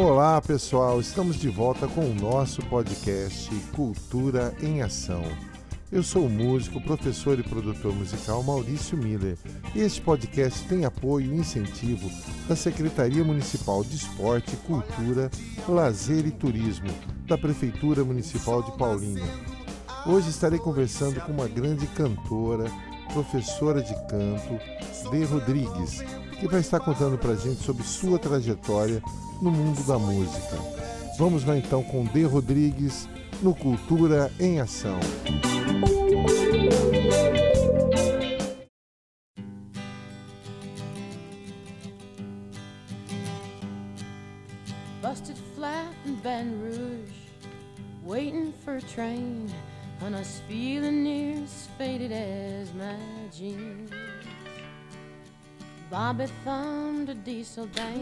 Olá 0.00 0.40
pessoal, 0.40 1.00
estamos 1.00 1.34
de 1.40 1.48
volta 1.48 1.88
com 1.88 2.02
o 2.02 2.14
nosso 2.14 2.62
podcast 2.66 3.52
Cultura 3.74 4.54
em 4.62 4.80
Ação. 4.80 5.24
Eu 5.90 6.04
sou 6.04 6.26
o 6.26 6.30
músico, 6.30 6.80
professor 6.80 7.36
e 7.36 7.42
produtor 7.42 7.92
musical 7.92 8.40
Maurício 8.44 8.96
Miller 8.96 9.36
e 9.74 9.80
este 9.80 10.00
podcast 10.00 10.62
tem 10.68 10.84
apoio 10.84 11.34
e 11.34 11.38
incentivo 11.38 12.08
da 12.46 12.54
Secretaria 12.54 13.24
Municipal 13.24 13.82
de 13.82 13.96
Esporte, 13.96 14.56
Cultura, 14.58 15.32
Lazer 15.68 16.24
e 16.28 16.30
Turismo 16.30 16.90
da 17.26 17.36
Prefeitura 17.36 18.04
Municipal 18.04 18.62
de 18.62 18.78
Paulínia. 18.78 19.26
Hoje 20.06 20.30
estarei 20.30 20.60
conversando 20.60 21.20
com 21.22 21.32
uma 21.32 21.48
grande 21.48 21.88
cantora, 21.88 22.70
professora 23.12 23.82
de 23.82 23.94
canto, 24.06 24.60
Dê 25.10 25.24
Rodrigues, 25.24 26.04
que 26.38 26.46
vai 26.46 26.60
estar 26.60 26.78
contando 26.78 27.18
para 27.18 27.34
gente 27.34 27.62
sobre 27.62 27.82
sua 27.82 28.18
trajetória 28.18 29.02
no 29.42 29.50
mundo 29.50 29.82
da 29.84 29.98
música. 29.98 30.56
Vamos 31.18 31.44
lá 31.44 31.56
então 31.56 31.82
com 31.82 32.04
Dê 32.04 32.24
Rodrigues 32.24 33.08
no 33.42 33.54
Cultura 33.54 34.30
em 34.38 34.60
Ação. 34.60 34.98
Busted 45.02 45.36
flat 45.56 45.88
in 46.06 46.14
Baton 46.16 46.54
Rouge, 46.62 47.12
waiting 48.04 48.52
for 48.64 48.76
a 48.76 48.80
train, 48.82 49.46
and 50.02 50.14
I 50.14 50.20
was 50.20 50.40
feeling 50.46 51.02
near 51.02 51.42
as 51.42 51.68
faded 51.76 52.12
as 52.12 52.72
my 52.74 52.96
jeans. 53.32 53.90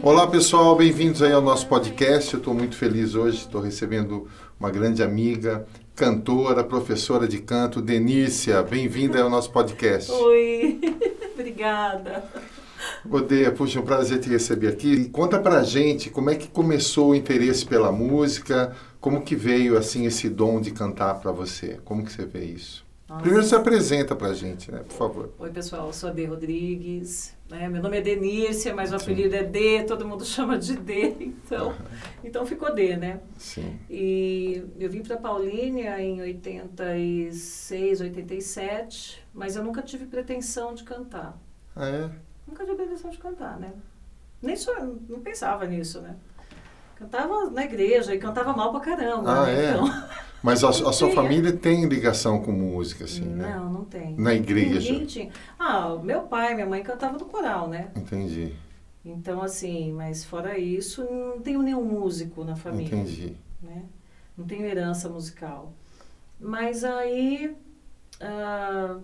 Olá 0.03 0.27
pessoal, 0.27 0.75
bem-vindos 0.75 1.21
aí 1.21 1.31
ao 1.31 1.41
nosso 1.41 1.67
podcast. 1.67 2.33
Eu 2.33 2.39
estou 2.39 2.53
muito 2.53 2.75
feliz 2.75 3.15
hoje, 3.15 3.37
estou 3.37 3.61
recebendo 3.61 4.27
uma 4.59 4.69
grande 4.69 5.01
amiga, 5.01 5.65
cantora, 5.95 6.65
professora 6.65 7.25
de 7.25 7.39
canto, 7.39 7.81
Denícia. 7.81 8.61
Bem-vinda 8.61 9.21
ao 9.21 9.29
nosso 9.29 9.51
podcast. 9.51 10.11
Oi, 10.11 10.81
obrigada. 11.33 12.25
Odeia, 13.09 13.53
puxa, 13.53 13.79
é 13.79 13.81
um 13.81 13.85
prazer 13.85 14.19
te 14.19 14.27
receber 14.27 14.67
aqui. 14.67 14.91
E 14.91 15.09
conta 15.09 15.39
pra 15.39 15.63
gente 15.63 16.09
como 16.09 16.29
é 16.29 16.35
que 16.35 16.49
começou 16.49 17.11
o 17.11 17.15
interesse 17.15 17.65
pela 17.65 17.89
música, 17.89 18.75
como 18.99 19.21
que 19.21 19.35
veio 19.35 19.77
assim 19.77 20.05
esse 20.05 20.27
dom 20.27 20.59
de 20.59 20.71
cantar 20.71 21.21
para 21.21 21.31
você? 21.31 21.79
Como 21.85 22.03
que 22.03 22.11
você 22.11 22.25
vê 22.25 22.43
isso? 22.43 22.85
Nossa. 23.07 23.21
Primeiro 23.21 23.45
se 23.45 23.55
apresenta 23.55 24.13
pra 24.13 24.33
gente, 24.33 24.69
né, 24.69 24.79
por 24.79 24.97
favor. 24.97 25.33
Oi, 25.39 25.49
pessoal, 25.49 25.87
eu 25.87 25.93
sou 25.93 26.09
a 26.09 26.11
Dê 26.11 26.25
Rodrigues, 26.25 27.33
né? 27.49 27.69
Meu 27.69 27.81
nome 27.81 27.97
é 27.97 28.01
Denícia, 28.01 28.75
mas 28.75 28.91
o 28.91 28.95
apelido 28.95 29.31
Sim. 29.31 29.37
é 29.37 29.43
D, 29.43 29.83
todo 29.83 30.07
mundo 30.07 30.23
chama 30.25 30.57
de 30.57 30.75
D, 30.75 31.15
então, 31.19 31.69
uhum. 31.69 31.75
então 32.23 32.45
ficou 32.45 32.73
D, 32.73 32.97
né? 32.97 33.21
Sim. 33.37 33.79
E 33.89 34.63
eu 34.79 34.89
vim 34.89 35.01
para 35.01 35.17
Paulínia 35.17 35.99
em 36.01 36.21
86, 36.21 38.01
87, 38.01 39.23
mas 39.33 39.55
eu 39.55 39.63
nunca 39.63 39.81
tive 39.81 40.05
pretensão 40.05 40.73
de 40.73 40.83
cantar. 40.83 41.37
Ah, 41.75 41.87
é? 41.87 42.09
Nunca 42.47 42.63
tive 42.65 42.75
pretensão 42.77 43.09
de 43.09 43.17
cantar, 43.17 43.59
né? 43.59 43.73
Nem 44.41 44.55
só, 44.55 44.73
não 44.81 45.19
pensava 45.21 45.65
nisso, 45.65 46.01
né? 46.01 46.15
Cantava 46.97 47.49
na 47.51 47.63
igreja 47.63 48.15
e 48.15 48.17
cantava 48.17 48.53
mal 48.53 48.71
pra 48.71 48.79
caramba. 48.79 49.31
Ah, 49.31 49.45
né? 49.45 49.65
é? 49.65 49.69
Então... 49.71 49.85
Mas 50.41 50.63
a, 50.63 50.69
a 50.89 50.93
sua 50.93 51.11
família 51.11 51.51
tem 51.51 51.85
ligação 51.85 52.41
com 52.41 52.51
música, 52.51 53.05
assim, 53.05 53.25
não, 53.25 53.35
né? 53.35 53.55
Não, 53.55 53.73
não 53.73 53.85
tem. 53.85 54.15
Na 54.15 54.33
igreja? 54.33 54.91
Ninguém 54.91 55.05
tinha. 55.05 55.29
Ah, 55.59 55.95
meu 56.01 56.21
pai 56.23 56.51
e 56.51 56.55
minha 56.55 56.67
mãe 56.67 56.83
cantavam 56.83 57.19
no 57.19 57.25
coral, 57.25 57.67
né? 57.67 57.91
Entendi. 57.95 58.53
Então, 59.03 59.41
assim, 59.41 59.93
mas 59.93 60.25
fora 60.25 60.57
isso, 60.57 61.03
não 61.03 61.39
tenho 61.39 61.61
nenhum 61.61 61.83
músico 61.83 62.43
na 62.43 62.55
família. 62.55 62.95
Entendi. 62.95 63.37
Né? 63.61 63.83
Não 64.37 64.45
tenho 64.45 64.65
herança 64.65 65.09
musical. 65.09 65.73
Mas 66.39 66.83
aí... 66.83 67.55
Uh, 68.19 69.01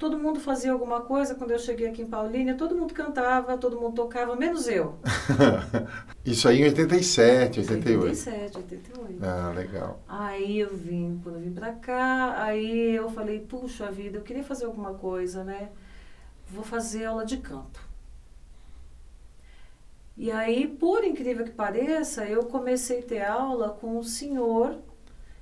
todo 0.00 0.18
mundo 0.18 0.40
fazia 0.40 0.72
alguma 0.72 1.02
coisa 1.02 1.34
quando 1.34 1.50
eu 1.50 1.58
cheguei 1.58 1.86
aqui 1.86 2.00
em 2.00 2.06
Paulínia, 2.06 2.54
todo 2.54 2.74
mundo 2.74 2.94
cantava, 2.94 3.58
todo 3.58 3.78
mundo 3.78 3.96
tocava, 3.96 4.34
menos 4.34 4.66
eu. 4.66 4.98
Isso 6.24 6.48
aí 6.48 6.62
em 6.62 6.64
87, 6.64 7.60
88. 7.60 8.04
87, 8.06 8.56
88. 8.56 9.18
Ah, 9.22 9.52
legal. 9.54 10.00
Aí 10.08 10.58
eu 10.58 10.74
vim, 10.74 11.20
quando 11.22 11.34
eu 11.34 11.42
vim 11.42 11.52
pra 11.52 11.72
cá, 11.72 12.42
aí 12.42 12.96
eu 12.96 13.10
falei, 13.10 13.40
puxa 13.40 13.92
vida, 13.92 14.16
eu 14.16 14.22
queria 14.22 14.42
fazer 14.42 14.64
alguma 14.64 14.94
coisa, 14.94 15.44
né? 15.44 15.68
Vou 16.48 16.64
fazer 16.64 17.04
aula 17.04 17.26
de 17.26 17.36
canto. 17.36 17.86
E 20.16 20.30
aí, 20.30 20.66
por 20.66 21.04
incrível 21.04 21.44
que 21.44 21.52
pareça, 21.52 22.24
eu 22.24 22.44
comecei 22.46 23.00
a 23.00 23.02
ter 23.02 23.22
aula 23.22 23.68
com 23.68 23.98
um 23.98 24.02
senhor 24.02 24.78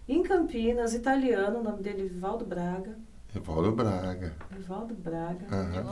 em 0.08 0.20
Campinas, 0.20 0.94
italiano, 0.94 1.60
o 1.60 1.62
nome 1.62 1.80
dele 1.80 2.08
Valdo 2.08 2.44
Braga 2.44 3.06
Evaldo 3.34 3.72
Braga. 3.72 4.34
Evaldo 4.56 4.94
Braga. 4.94 5.46
Uhum. 5.54 5.84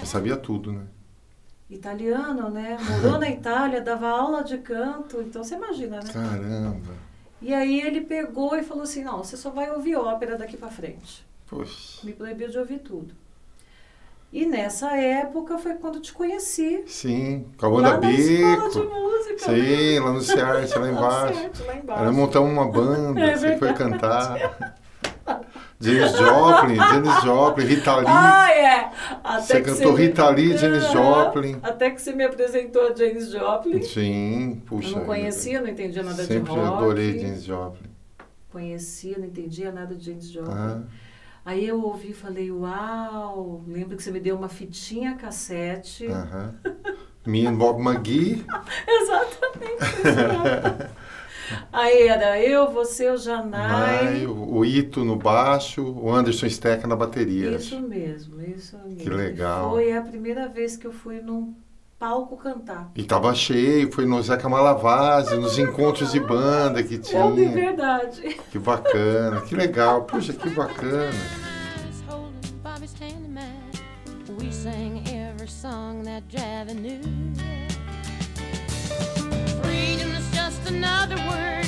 Eu 0.00 0.06
sabia 0.06 0.36
tudo, 0.36 0.72
né? 0.72 0.86
Italiano, 1.68 2.50
né? 2.50 2.78
Morou 2.80 3.18
na 3.18 3.28
Itália, 3.28 3.80
dava 3.84 4.08
aula 4.08 4.42
de 4.42 4.58
canto, 4.58 5.20
então 5.20 5.44
você 5.44 5.54
imagina, 5.54 6.00
né? 6.00 6.12
Caramba. 6.12 6.94
E 7.40 7.52
aí 7.52 7.80
ele 7.80 8.02
pegou 8.02 8.56
e 8.56 8.62
falou 8.62 8.84
assim: 8.84 9.04
"Não, 9.04 9.18
você 9.18 9.36
só 9.36 9.50
vai 9.50 9.70
ouvir 9.70 9.96
ópera 9.96 10.38
daqui 10.38 10.56
para 10.56 10.70
frente". 10.70 11.26
Poxa. 11.46 12.06
Me 12.06 12.12
proibiu 12.12 12.48
de 12.48 12.58
ouvir 12.58 12.78
tudo. 12.78 13.14
E 14.32 14.46
nessa 14.46 14.96
época 14.96 15.58
foi 15.58 15.74
quando 15.74 16.00
te 16.00 16.10
conheci. 16.10 16.82
Sim, 16.86 17.44
com 17.58 17.66
a 17.66 17.70
banda 17.70 17.98
Bico. 17.98 18.70
de 18.70 18.78
música. 18.78 19.38
Sim, 19.38 19.94
né? 19.94 20.00
lá 20.00 20.12
no 20.12 20.20
Ciarte, 20.22 20.78
lá 20.78 20.90
embaixo. 20.90 21.38
Ciarte, 21.38 21.62
lá 21.64 21.76
embaixo. 21.76 22.40
Uma 22.40 22.66
banda, 22.66 23.20
é 23.20 23.36
você 23.36 23.58
foi 23.58 23.74
cantar. 23.74 24.56
James 25.78 26.12
Joplin, 26.12 26.76
James 26.76 27.22
Joplin, 27.22 27.64
Rita 27.66 27.96
Lee. 27.96 28.06
Ah, 28.08 28.50
é. 28.50 28.90
Até 29.22 29.40
você 29.42 29.60
cantou 29.60 29.92
você... 29.92 30.02
Rita 30.02 30.30
Lee, 30.30 30.56
James 30.56 30.90
Joplin. 30.92 31.58
Até 31.62 31.90
que 31.90 32.00
você 32.00 32.12
me 32.12 32.24
apresentou 32.24 32.86
a 32.86 32.94
James 32.94 33.30
Joplin. 33.30 33.82
Sim, 33.82 34.62
puxa. 34.64 34.90
Eu 34.90 34.98
não 34.98 35.04
conhecia, 35.04 35.60
não 35.60 35.68
entendia 35.68 36.02
nada 36.02 36.22
Sempre 36.22 36.44
de 36.44 36.48
rock. 36.48 36.60
Sempre 36.60 36.74
adorei 36.74 37.18
James 37.18 37.44
Joplin. 37.44 37.90
Conhecia, 38.50 39.18
não 39.18 39.26
entendia 39.26 39.72
nada 39.72 39.94
de 39.94 40.06
James 40.06 40.30
Joplin. 40.30 40.54
Ah. 40.54 40.82
Aí 41.44 41.66
eu 41.66 41.82
ouvi 41.82 42.10
e 42.10 42.14
falei, 42.14 42.52
uau, 42.52 43.64
lembro 43.66 43.96
que 43.96 44.02
você 44.02 44.12
me 44.12 44.20
deu 44.20 44.36
uma 44.36 44.48
fitinha 44.48 45.16
cassete. 45.16 46.06
Aham. 46.06 46.54
Me 47.26 47.46
and 47.46 47.56
Bob 47.56 47.80
McGee. 47.80 48.44
Exatamente. 48.86 50.92
Aí 51.72 52.08
era 52.08 52.40
eu, 52.40 52.70
você, 52.70 53.10
o 53.10 53.16
Janai. 53.16 54.26
o 54.26 54.64
Ito 54.64 55.04
no 55.04 55.16
baixo, 55.16 55.82
o 55.82 56.12
Anderson 56.12 56.48
Stecker 56.48 56.86
na 56.86 56.96
bateria. 56.96 57.56
Isso 57.56 57.80
mesmo, 57.80 58.40
isso 58.40 58.78
mesmo. 58.78 58.96
Que 58.96 59.10
legal. 59.10 59.70
Foi 59.70 59.92
a 59.92 60.00
primeira 60.00 60.48
vez 60.48 60.76
que 60.76 60.86
eu 60.86 60.92
fui 60.92 61.20
num 61.20 61.54
palco 62.02 62.36
cantar. 62.36 62.90
E 62.96 63.04
tava 63.04 63.32
cheio, 63.32 63.92
foi 63.92 64.04
no 64.04 64.20
Zeca 64.20 64.48
Malavase, 64.48 65.36
nos 65.36 65.56
encontros 65.56 66.10
de 66.10 66.18
banda 66.18 66.82
que 66.82 66.98
tinha. 66.98 67.22
É 67.22 67.30
de 67.30 67.44
verdade. 67.46 68.40
Que 68.50 68.58
bacana, 68.58 69.40
que 69.42 69.54
legal. 69.54 70.02
Puxa, 70.02 70.32
que 70.32 70.50
bacana. 70.50 71.12
Freedom's 79.62 80.28
just 80.34 80.68
another 80.68 81.16
word 81.28 81.61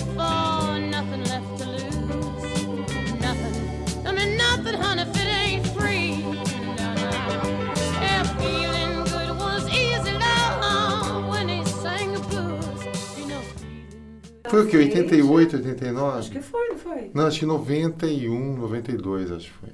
Foi 14.54 14.64
o 14.64 14.68
que? 14.68 14.76
88, 14.76 15.56
89? 15.56 16.18
Acho 16.18 16.30
que 16.30 16.40
foi, 16.40 16.68
não 16.68 16.78
foi? 16.78 17.10
Não, 17.12 17.26
acho 17.26 17.40
que 17.40 17.46
91, 17.46 18.56
92, 18.56 19.32
acho 19.32 19.46
que 19.46 19.58
foi. 19.58 19.70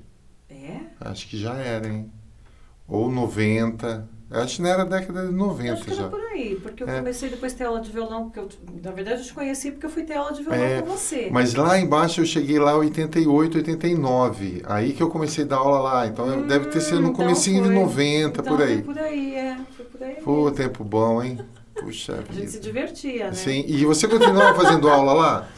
É? 0.48 0.80
Acho 1.00 1.28
que 1.28 1.36
já 1.38 1.54
era, 1.54 1.86
hein? 1.86 2.10
Ou 2.88 3.10
90. 3.10 4.08
Acho 4.30 4.56
que 4.56 4.62
não 4.62 4.70
era 4.70 4.84
década 4.84 5.26
de 5.26 5.32
90 5.32 5.72
acho 5.72 5.84
que 5.84 5.90
já. 5.94 6.02
Era 6.02 6.10
por 6.10 6.20
aí, 6.20 6.58
porque 6.62 6.82
eu 6.84 6.88
é. 6.88 6.98
comecei 6.98 7.28
depois 7.28 7.52
a 7.52 7.56
ter 7.56 7.64
aula 7.64 7.80
de 7.80 7.90
violão, 7.90 8.30
porque 8.30 8.38
eu, 8.38 8.48
na 8.82 8.92
verdade 8.92 9.20
eu 9.20 9.26
te 9.26 9.34
conheci 9.34 9.72
porque 9.72 9.86
eu 9.86 9.90
fui 9.90 10.04
ter 10.04 10.14
aula 10.14 10.32
de 10.32 10.42
violão 10.42 10.60
é, 10.60 10.82
com 10.82 10.88
você. 10.88 11.28
Mas 11.32 11.54
lá 11.54 11.78
embaixo 11.78 12.20
eu 12.20 12.24
cheguei 12.24 12.58
lá 12.58 12.72
em 12.72 12.76
88, 12.76 13.58
89. 13.58 14.62
Aí 14.66 14.92
que 14.92 15.02
eu 15.02 15.10
comecei 15.10 15.44
a 15.44 15.48
dar 15.48 15.56
aula 15.56 15.80
lá. 15.80 16.06
Então 16.06 16.26
hum, 16.26 16.46
deve 16.46 16.66
ter 16.66 16.80
sido 16.80 17.00
no 17.00 17.08
então 17.08 17.14
comecinho 17.14 17.64
foi. 17.64 17.68
de 17.68 17.80
90, 17.80 18.40
então 18.40 18.56
por 18.56 18.62
aí. 18.62 18.82
Foi 18.82 18.94
por 18.94 18.98
aí, 18.98 19.34
é. 19.34 19.56
Foi 19.76 19.84
por 19.84 20.02
aí. 20.02 20.14
Pô, 20.22 20.50
tempo 20.52 20.84
bom, 20.84 21.22
hein? 21.22 21.38
Puxa 21.80 22.24
A 22.28 22.32
gente 22.32 22.50
se 22.50 22.60
divertia, 22.60 23.26
né? 23.26 23.34
Sim. 23.34 23.64
E 23.66 23.84
você 23.84 24.06
continuava 24.06 24.54
fazendo 24.60 24.88
aula 24.88 25.12
lá? 25.12 25.48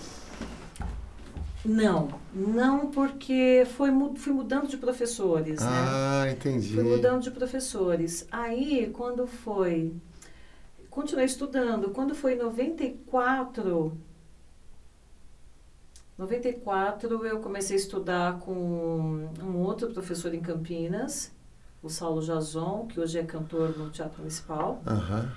Não, 1.64 2.08
não 2.34 2.90
porque 2.90 3.66
foi, 3.76 3.90
fui 4.16 4.32
mudando 4.32 4.66
de 4.66 4.76
professores, 4.76 5.62
ah, 5.62 5.70
né? 5.70 5.76
Ah, 5.88 6.32
entendi. 6.32 6.74
Fui 6.74 6.82
mudando 6.82 7.22
de 7.22 7.30
professores. 7.30 8.26
Aí, 8.32 8.90
quando 8.92 9.26
foi... 9.26 9.92
Continuei 10.90 11.26
estudando. 11.26 11.90
Quando 11.90 12.14
foi 12.14 12.34
em 12.34 12.38
94... 12.38 13.92
94 16.18 17.26
eu 17.26 17.40
comecei 17.40 17.76
a 17.76 17.80
estudar 17.80 18.38
com 18.38 19.28
um 19.42 19.56
outro 19.58 19.88
professor 19.92 20.32
em 20.34 20.40
Campinas, 20.40 21.32
o 21.82 21.88
Saulo 21.88 22.22
Jazon, 22.22 22.86
que 22.86 23.00
hoje 23.00 23.18
é 23.18 23.24
cantor 23.24 23.76
no 23.76 23.90
Teatro 23.90 24.18
Municipal. 24.18 24.82
Uhum. 24.86 25.28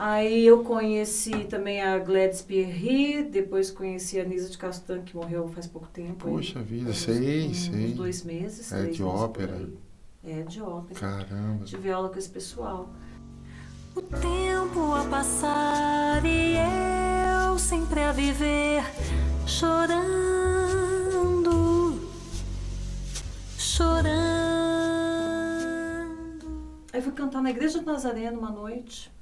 Aí 0.00 0.46
eu 0.46 0.62
conheci 0.62 1.44
também 1.46 1.82
a 1.82 1.98
Gladys 1.98 2.40
Pierry, 2.40 3.24
depois 3.24 3.68
conheci 3.68 4.20
a 4.20 4.24
Nisa 4.24 4.48
de 4.48 4.56
Castan, 4.56 5.02
que 5.02 5.16
morreu 5.16 5.48
faz 5.48 5.66
pouco 5.66 5.88
tempo. 5.88 6.28
Puxa 6.28 6.60
aí, 6.60 6.64
vida, 6.64 6.92
sei, 6.92 7.48
uns, 7.48 7.64
sei. 7.64 7.86
Uns 7.86 7.94
dois 7.94 8.22
meses. 8.22 8.70
É 8.70 8.84
de 8.84 9.02
ópera. 9.02 9.68
É 10.22 10.42
de 10.42 10.62
ópera. 10.62 11.00
Caramba. 11.00 11.64
Tive 11.64 11.90
aula 11.90 12.10
com 12.10 12.16
esse 12.16 12.28
pessoal. 12.28 12.90
O 13.96 14.00
tempo 14.00 14.94
a 14.94 15.02
passar 15.10 16.24
e 16.24 16.54
eu 17.44 17.58
sempre 17.58 17.98
a 18.00 18.12
viver 18.12 18.84
chorando, 19.48 19.98
chorando. 23.58 24.28
Aí 26.92 27.02
fui 27.02 27.10
cantar 27.10 27.42
na 27.42 27.50
igreja 27.50 27.80
de 27.80 27.84
Nazareno 27.84 28.38
uma 28.38 28.52
noite. 28.52 29.17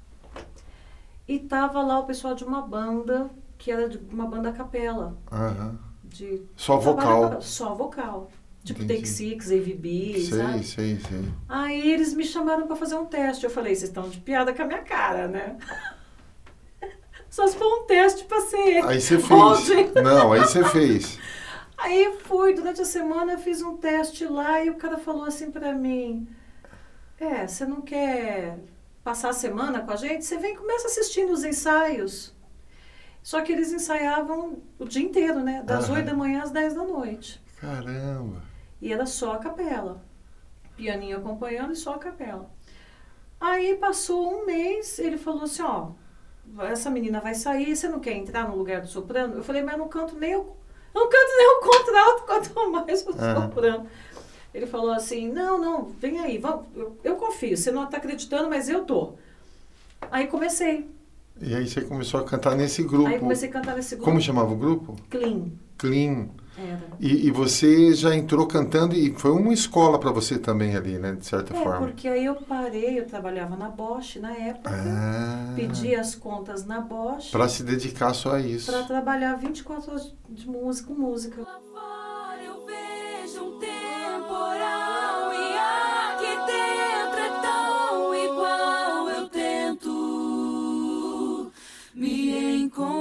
E 1.27 1.39
tava 1.39 1.81
lá 1.81 1.99
o 1.99 2.05
pessoal 2.05 2.33
de 2.33 2.43
uma 2.43 2.61
banda, 2.61 3.29
que 3.57 3.71
era 3.71 3.89
de 3.89 3.97
uma 3.97 4.25
banda 4.25 4.51
capela. 4.51 5.17
Uhum. 5.31 5.77
De, 6.03 6.41
só 6.55 6.77
vocal. 6.77 7.41
Só 7.41 7.75
vocal. 7.75 8.31
Tipo 8.63 8.83
Entendi. 8.83 9.01
Take 9.01 9.07
Six, 9.07 9.51
AVB, 9.51 10.13
sei, 10.13 10.23
sabe? 10.23 10.63
Sei, 10.63 10.99
sei, 10.99 11.25
Aí 11.47 11.91
eles 11.91 12.13
me 12.13 12.25
chamaram 12.25 12.67
para 12.67 12.75
fazer 12.75 12.95
um 12.95 13.05
teste. 13.05 13.45
Eu 13.45 13.49
falei, 13.49 13.75
vocês 13.75 13.89
estão 13.89 14.09
de 14.09 14.19
piada 14.19 14.53
com 14.53 14.61
a 14.61 14.65
minha 14.65 14.81
cara, 14.81 15.27
né? 15.27 15.57
Só 17.29 17.45
se 17.47 17.57
for 17.57 17.83
um 17.83 17.85
teste 17.85 18.25
para 18.25 18.41
ser. 18.41 18.83
Aí 18.85 18.99
você 18.99 19.19
fez. 19.19 19.93
Não, 20.03 20.33
aí 20.33 20.41
você 20.41 20.63
fez. 20.65 21.19
Aí 21.77 22.17
fui, 22.23 22.55
durante 22.55 22.81
a 22.81 22.85
semana 22.85 23.37
fiz 23.37 23.61
um 23.61 23.77
teste 23.77 24.25
lá 24.25 24.63
e 24.63 24.69
o 24.71 24.75
cara 24.75 24.97
falou 24.97 25.25
assim 25.25 25.51
para 25.51 25.73
mim: 25.73 26.27
É, 27.19 27.45
você 27.45 27.67
não 27.67 27.81
quer 27.81 28.57
passar 29.07 29.29
a 29.29 29.33
semana 29.33 29.79
com 29.79 29.91
a 29.91 29.95
gente, 29.95 30.25
você 30.25 30.37
vem 30.37 30.53
e 30.53 30.57
começa 30.57 30.87
assistindo 30.87 31.31
os 31.31 31.45
ensaios. 31.45 32.35
Só 33.23 33.39
que 33.39 33.53
eles 33.53 33.71
ensaiavam 33.71 34.57
o 34.77 34.83
dia 34.83 35.01
inteiro, 35.01 35.39
né? 35.39 35.63
Das. 35.65 35.89
8 35.89 36.05
da 36.05 36.13
manhã 36.13 36.43
às 36.43 36.51
10 36.51 36.73
da 36.73 36.83
noite. 36.83 37.41
Caramba. 37.55 38.41
E 38.81 38.91
era 38.91 39.05
só 39.05 39.31
a 39.35 39.37
capela. 39.37 40.03
Pianinho 40.75 41.19
acompanhando 41.19 41.71
e 41.71 41.75
só 41.77 41.93
a 41.93 41.97
capela. 41.97 42.51
Aí 43.39 43.77
passou 43.77 44.41
um 44.41 44.45
mês, 44.45 44.99
ele 44.99 45.17
falou 45.17 45.43
assim, 45.43 45.61
ó, 45.61 45.91
essa 46.63 46.89
menina 46.89 47.21
vai 47.21 47.33
sair, 47.33 47.77
você 47.77 47.87
não 47.87 48.01
quer 48.01 48.11
entrar 48.11 48.49
no 48.49 48.57
lugar 48.57 48.81
do 48.81 48.87
soprano? 48.87 49.35
Eu 49.35 49.43
falei, 49.43 49.63
mas 49.63 49.75
eu 49.75 49.79
não 49.79 49.87
canto 49.87 50.17
nem 50.17 50.35
o, 50.35 50.39
eu 50.39 51.01
não 51.01 51.09
canto 51.09 51.31
nem 51.37 51.47
o 51.47 51.59
contralto, 51.61 52.23
quanto 52.25 52.71
mais 52.71 53.07
o 53.07 53.13
soprano. 53.13 53.87
Ele 54.53 54.65
falou 54.65 54.91
assim, 54.91 55.31
não, 55.31 55.59
não, 55.59 55.85
vem 55.99 56.19
aí, 56.19 56.37
vamos, 56.37 56.65
eu, 56.75 56.97
eu 57.03 57.15
confio, 57.15 57.55
você 57.55 57.69
não 57.71 57.83
está 57.83 57.97
acreditando, 57.97 58.49
mas 58.49 58.67
eu 58.69 58.83
tô. 58.85 59.13
Aí 60.11 60.27
comecei. 60.27 60.89
E 61.39 61.53
aí 61.53 61.67
você 61.67 61.81
começou 61.81 62.19
a 62.19 62.23
cantar 62.23 62.55
nesse 62.55 62.81
grupo. 62.83 63.07
Aí 63.07 63.19
comecei 63.19 63.49
a 63.49 63.51
cantar 63.51 63.75
nesse 63.75 63.95
grupo. 63.95 64.09
Como 64.09 64.21
chamava 64.21 64.51
o 64.51 64.55
grupo? 64.55 64.95
Clean. 65.09 65.51
Clean. 65.77 66.27
Era. 66.57 66.81
E, 66.99 67.27
e 67.27 67.31
você 67.31 67.93
já 67.93 68.15
entrou 68.15 68.47
cantando 68.47 68.95
e 68.95 69.13
foi 69.13 69.29
uma 69.29 69.53
escola 69.53 69.99
para 69.99 70.11
você 70.11 70.39
também 70.39 70.75
ali, 70.75 70.97
né? 70.97 71.11
De 71.13 71.23
certa 71.23 71.55
É, 71.55 71.63
forma. 71.63 71.85
porque 71.85 72.07
aí 72.07 72.25
eu 72.25 72.33
parei, 72.33 72.99
eu 72.99 73.05
trabalhava 73.05 73.55
na 73.55 73.69
Bosch 73.69 74.15
na 74.15 74.31
época. 74.35 74.71
Ah, 74.73 75.53
Pedi 75.55 75.93
as 75.93 76.15
contas 76.15 76.65
na 76.65 76.81
Bosch 76.81 77.29
para 77.29 77.47
se 77.47 77.61
dedicar 77.61 78.11
só 78.15 78.31
a 78.33 78.39
isso. 78.41 78.71
para 78.71 78.81
trabalhar 78.85 79.35
24 79.35 79.91
horas 79.91 80.11
de 80.27 80.47
música 80.49 80.87
com 80.87 80.99
música. 80.99 81.45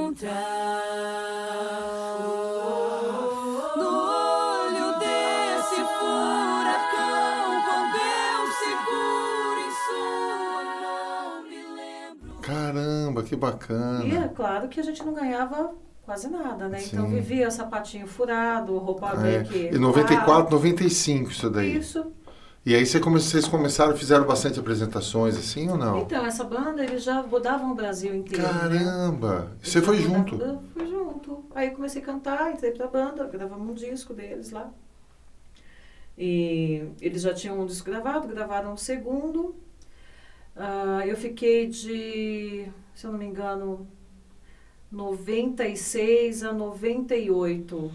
Encontrar 0.07 0.31
no 3.77 3.89
olho 3.89 4.99
desse 4.99 5.77
furacão. 5.99 7.47
Quando 7.67 7.97
eu 7.97 8.41
seguro 8.63 9.59
em 9.61 9.73
sua 9.85 10.63
mão, 10.81 11.29
me 11.49 11.61
lembro. 11.77 12.33
Caramba, 12.41 13.23
que 13.23 13.37
bacana. 13.37 14.05
E 14.05 14.17
é 14.17 14.29
claro 14.29 14.69
que 14.69 14.81
a 14.81 14.83
gente 14.83 15.05
não 15.05 15.13
ganhava 15.15 15.73
quase 16.05 16.29
nada, 16.29 16.69
né? 16.69 16.79
Então 16.85 17.07
Sim. 17.09 17.15
vivia 17.15 17.51
sapatinho 17.51 18.07
furado, 18.07 18.77
roupa 18.79 19.13
É. 19.27 19.43
que 19.43 19.71
E 19.75 19.79
94, 19.79 20.51
95 20.55 21.31
isso 21.31 21.51
daí. 21.51 21.77
Isso. 21.79 22.13
E 22.67 22.75
aí 22.75 22.85
você 22.85 22.99
come- 22.99 23.21
vocês 23.21 23.47
começaram, 23.47 23.97
fizeram 23.97 24.27
bastante 24.27 24.59
apresentações 24.59 25.37
assim 25.37 25.71
ou 25.71 25.79
não? 25.79 26.01
Então, 26.01 26.27
essa 26.27 26.43
banda, 26.43 26.83
eles 26.83 27.05
já 27.05 27.21
rodavam 27.21 27.71
o 27.71 27.75
Brasil 27.77 28.13
inteiro. 28.13 28.43
né? 28.43 28.49
Caramba! 28.53 29.53
Você 29.63 29.79
Eles 29.79 29.87
foi 29.87 29.97
junto? 30.03 30.35
Eu 30.35 30.61
fui 30.75 30.87
junto. 30.89 31.45
Aí 31.55 31.69
eu 31.69 31.75
comecei 31.75 32.03
a 32.03 32.05
cantar, 32.05 32.53
entrei 32.53 32.73
pra 32.73 32.89
banda, 32.89 33.25
gravamos 33.29 33.71
um 33.71 33.73
disco 33.73 34.13
deles 34.13 34.51
lá. 34.51 34.69
E 36.19 36.89
eles 37.01 37.23
já 37.23 37.33
tinham 37.33 37.61
um 37.61 37.67
disco 37.67 37.89
gravado, 37.89 38.27
gravaram 38.27 38.73
um 38.73 38.77
segundo. 38.77 39.55
Ah, 40.57 41.03
eu 41.07 41.17
fiquei 41.17 41.69
de, 41.69 42.67
se 42.97 43.07
eu 43.07 43.13
não 43.13 43.19
me 43.19 43.27
engano, 43.27 43.87
96 44.91 46.43
a 46.43 46.53
98 46.53 47.93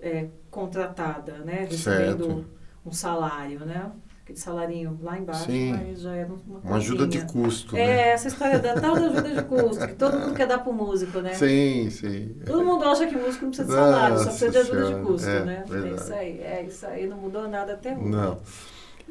é, 0.00 0.28
contratada, 0.50 1.38
né? 1.38 1.66
Recebendo 1.70 2.24
Certo. 2.24 2.57
Um 2.88 2.92
salário, 2.92 3.60
né? 3.64 3.90
Aquele 4.22 4.38
salarinho 4.38 4.98
lá 5.02 5.18
embaixo, 5.18 5.46
Sim. 5.46 5.72
mas 5.72 6.00
já 6.02 6.14
era 6.14 6.28
uma 6.32 6.58
Uma 6.60 6.76
ajuda 6.76 7.06
de 7.06 7.24
custo, 7.26 7.74
É, 7.76 7.86
né? 7.86 8.08
essa 8.10 8.28
história 8.28 8.58
da 8.58 8.74
tal 8.78 8.94
da 8.94 9.06
ajuda 9.06 9.22
de 9.34 9.42
custo, 9.44 9.86
que 9.86 9.94
todo 9.94 10.18
mundo 10.18 10.34
quer 10.34 10.46
dar 10.46 10.58
pro 10.58 10.72
músico, 10.72 11.20
né? 11.20 11.32
Sim, 11.34 11.88
sim. 11.90 12.36
Todo 12.44 12.62
mundo 12.64 12.84
acha 12.84 13.06
que 13.06 13.16
músico 13.16 13.44
não 13.46 13.50
precisa 13.52 13.68
de 13.68 13.74
salário, 13.74 14.18
só 14.18 14.24
Nossa 14.24 14.38
precisa 14.38 14.50
de 14.50 14.58
ajuda 14.58 14.86
Senhora, 14.86 15.00
de 15.00 15.06
custo, 15.06 15.28
é, 15.28 15.44
né? 15.44 15.64
É 15.64 15.70
verdade. 15.70 15.94
isso 16.02 16.12
aí, 16.12 16.40
é 16.40 16.62
isso 16.68 16.86
aí, 16.86 17.06
não 17.06 17.16
mudou 17.16 17.48
nada 17.48 17.72
até 17.72 17.96
hoje. 17.96 18.04
Não. 18.04 18.38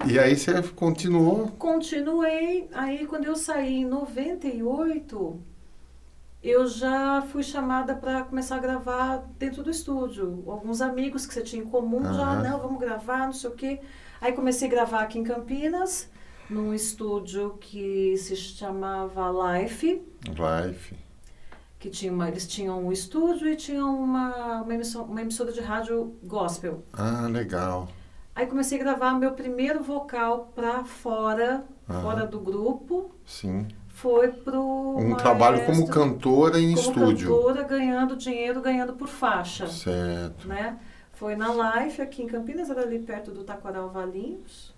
E 0.06 0.20
aí 0.20 0.36
você 0.36 0.62
continuou? 0.76 1.48
Continuei, 1.58 2.68
aí 2.72 3.08
quando 3.08 3.26
eu 3.26 3.36
saí 3.36 3.78
em 3.78 3.86
98, 3.86 5.40
eu 6.50 6.66
já 6.68 7.22
fui 7.32 7.44
chamada 7.44 7.94
para 7.96 8.24
começar 8.24 8.56
a 8.56 8.60
gravar 8.60 9.24
dentro 9.38 9.64
do 9.64 9.70
estúdio. 9.70 10.44
Alguns 10.48 10.82
amigos 10.82 11.26
que 11.26 11.34
você 11.34 11.42
tinha 11.42 11.62
em 11.62 11.66
comum 11.68 12.02
já, 12.14 12.32
Aham. 12.32 12.42
não, 12.44 12.60
vamos 12.60 12.80
gravar, 12.80 13.26
não 13.26 13.34
sei 13.34 13.50
o 13.50 13.54
quê. 13.54 13.80
Aí 14.22 14.32
comecei 14.34 14.68
a 14.68 14.72
gravar 14.72 15.02
aqui 15.02 15.20
em 15.20 15.24
Campinas, 15.24 16.10
num 16.50 16.74
estúdio 16.74 17.58
que 17.60 18.16
se 18.18 18.36
chamava 18.36 19.30
Life. 19.60 20.02
Life. 20.26 20.96
que 21.80 21.90
tinha 21.90 22.12
uma, 22.12 22.28
eles 22.28 22.48
tinham 22.48 22.84
um 22.86 22.92
estúdio 22.92 23.48
e 23.50 23.56
tinham 23.56 23.94
uma, 24.02 24.62
uma, 24.62 24.74
emissora, 24.74 25.06
uma 25.06 25.22
emissora 25.22 25.52
de 25.52 25.60
rádio 25.62 26.16
gospel. 26.24 26.84
Ah, 26.94 27.28
legal. 27.30 27.90
Aí 28.34 28.48
comecei 28.48 28.80
a 28.80 28.84
gravar 28.84 29.14
meu 29.14 29.34
primeiro 29.34 29.84
vocal 29.84 30.52
para 30.56 30.84
fora, 30.86 31.66
Aham. 31.90 32.02
fora 32.02 32.26
do 32.26 32.40
grupo. 32.40 33.12
Sim. 33.26 33.68
Foi 33.98 34.28
pro 34.28 34.96
Um 35.00 35.16
trabalho 35.16 35.66
como 35.66 35.78
maestro, 35.80 35.94
cantora 36.02 36.60
em 36.60 36.76
como 36.76 36.80
estúdio. 36.80 37.30
cantora, 37.36 37.64
ganhando 37.64 38.16
dinheiro, 38.16 38.62
ganhando 38.62 38.94
por 38.94 39.08
faixa, 39.08 39.66
Certo. 39.68 40.48
né? 40.48 40.78
Foi 41.14 41.36
na 41.36 41.48
Life 41.82 42.00
aqui 42.00 42.22
em 42.22 42.28
Campinas, 42.28 42.70
era 42.70 42.82
ali 42.84 43.00
perto 43.00 43.32
do 43.32 43.44
Taquaral 43.44 43.90
Valinhos. 43.90 44.72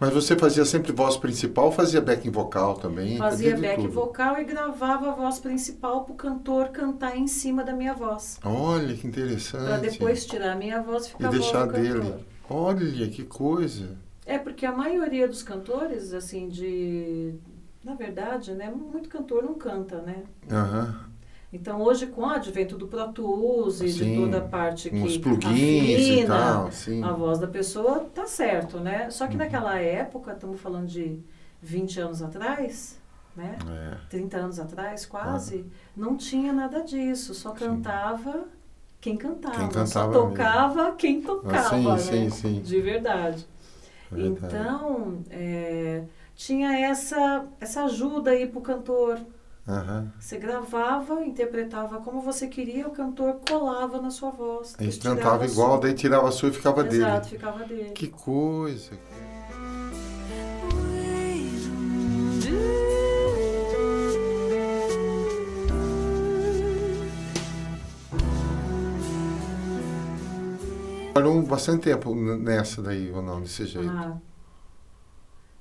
Mas 0.00 0.12
você 0.12 0.34
fazia 0.36 0.64
sempre 0.64 0.90
voz 0.90 1.16
principal 1.16 1.66
ou 1.66 1.70
fazia 1.70 2.00
backing 2.00 2.32
vocal 2.32 2.74
também? 2.74 3.16
Fazia 3.18 3.54
de 3.54 3.60
back 3.62 3.82
tudo? 3.82 3.92
vocal 3.92 4.40
e 4.40 4.44
gravava 4.44 5.10
a 5.10 5.14
voz 5.14 5.38
principal 5.38 6.02
pro 6.02 6.14
cantor 6.14 6.70
cantar 6.70 7.16
em 7.16 7.28
cima 7.28 7.62
da 7.62 7.72
minha 7.72 7.94
voz. 7.94 8.40
Olha 8.44 8.96
que 8.96 9.06
interessante. 9.06 9.62
Para 9.64 9.76
depois 9.76 10.26
tirar 10.26 10.54
a 10.54 10.56
minha 10.56 10.82
voz 10.82 11.04
e 11.04 11.06
e 11.06 11.10
ficar 11.12 11.28
voz 11.28 11.38
deixar 11.40 11.66
do 11.66 11.72
cantor. 11.74 12.00
dele. 12.00 12.14
Olha 12.50 13.08
que 13.08 13.22
coisa. 13.22 13.96
É 14.26 14.38
porque 14.38 14.66
a 14.66 14.72
maioria 14.72 15.28
dos 15.28 15.42
cantores, 15.44 16.12
assim, 16.12 16.48
de. 16.48 17.34
Na 17.84 17.94
verdade, 17.94 18.52
né? 18.54 18.70
Muito 18.70 19.08
cantor 19.08 19.42
não 19.42 19.54
canta, 19.54 20.00
né? 20.02 20.24
Aham. 20.50 21.10
Então 21.52 21.82
hoje 21.82 22.06
com 22.06 22.22
o 22.22 22.26
advento 22.26 22.76
do 22.76 22.86
Pro 22.86 23.12
Tools 23.12 23.80
e 23.80 23.86
de 23.92 23.92
Sim, 23.98 24.14
toda 24.14 24.38
a 24.38 24.40
parte 24.40 24.88
que 24.90 25.04
os 25.04 25.16
plugins 25.18 26.08
e 26.08 26.16
afina 26.16 26.26
tal, 26.26 26.72
sim. 26.72 27.02
a 27.02 27.12
voz 27.12 27.38
da 27.40 27.48
pessoa, 27.48 28.04
tá 28.14 28.26
certo, 28.26 28.78
né? 28.78 29.10
Só 29.10 29.26
que 29.26 29.32
Uhum. 29.34 29.38
naquela 29.38 29.78
época, 29.78 30.32
estamos 30.32 30.60
falando 30.60 30.86
de 30.86 31.18
20 31.60 31.98
anos 32.00 32.22
atrás, 32.22 33.00
né? 33.34 33.58
É. 33.68 33.96
30 34.08 34.36
anos 34.38 34.60
atrás, 34.60 35.06
quase, 35.06 35.64
não 35.96 36.16
tinha 36.16 36.52
nada 36.52 36.82
disso, 36.82 37.34
só 37.34 37.50
cantava 37.52 38.44
quem 39.00 39.16
cantava. 39.16 39.56
Quem 39.56 39.68
cantava 39.68 40.12
Só 40.12 40.28
mesmo. 40.28 40.34
tocava 40.36 40.92
quem 40.96 41.20
Ah, 41.20 41.22
tocava, 41.26 41.96
sim, 41.96 41.98
né? 42.04 42.28
sim, 42.28 42.30
sim. 42.30 42.62
De 42.62 42.80
verdade. 42.80 43.46
Verdade. 44.10 44.54
Então, 44.56 45.22
é, 45.30 46.04
tinha 46.40 46.72
essa, 46.78 47.46
essa 47.60 47.84
ajuda 47.84 48.30
aí 48.30 48.46
pro 48.46 48.62
cantor. 48.62 49.20
Aham. 49.68 50.10
Você 50.18 50.38
gravava, 50.38 51.22
interpretava 51.22 52.00
como 52.00 52.22
você 52.22 52.48
queria, 52.48 52.88
o 52.88 52.90
cantor 52.90 53.40
colava 53.46 54.00
na 54.00 54.10
sua 54.10 54.30
voz. 54.30 54.74
Eles 54.80 54.96
tirava 54.96 55.16
cantavam 55.16 55.42
a 55.42 55.46
igual, 55.46 55.78
daí 55.78 55.92
tirava 55.92 56.28
a 56.28 56.32
sua 56.32 56.48
e 56.48 56.52
ficava 56.52 56.80
Exato, 56.86 57.28
dele. 57.28 57.38
ficava 57.38 57.64
dele. 57.64 57.90
Que 57.90 58.08
coisa. 58.08 58.92
Trabalhou 71.12 71.42
bastante 71.42 71.82
tempo 71.82 72.14
nessa 72.14 72.80
daí, 72.80 73.12
ou 73.12 73.20
não, 73.20 73.42
desse 73.42 73.66
jeito. 73.66 73.90
Ah, 73.90 74.16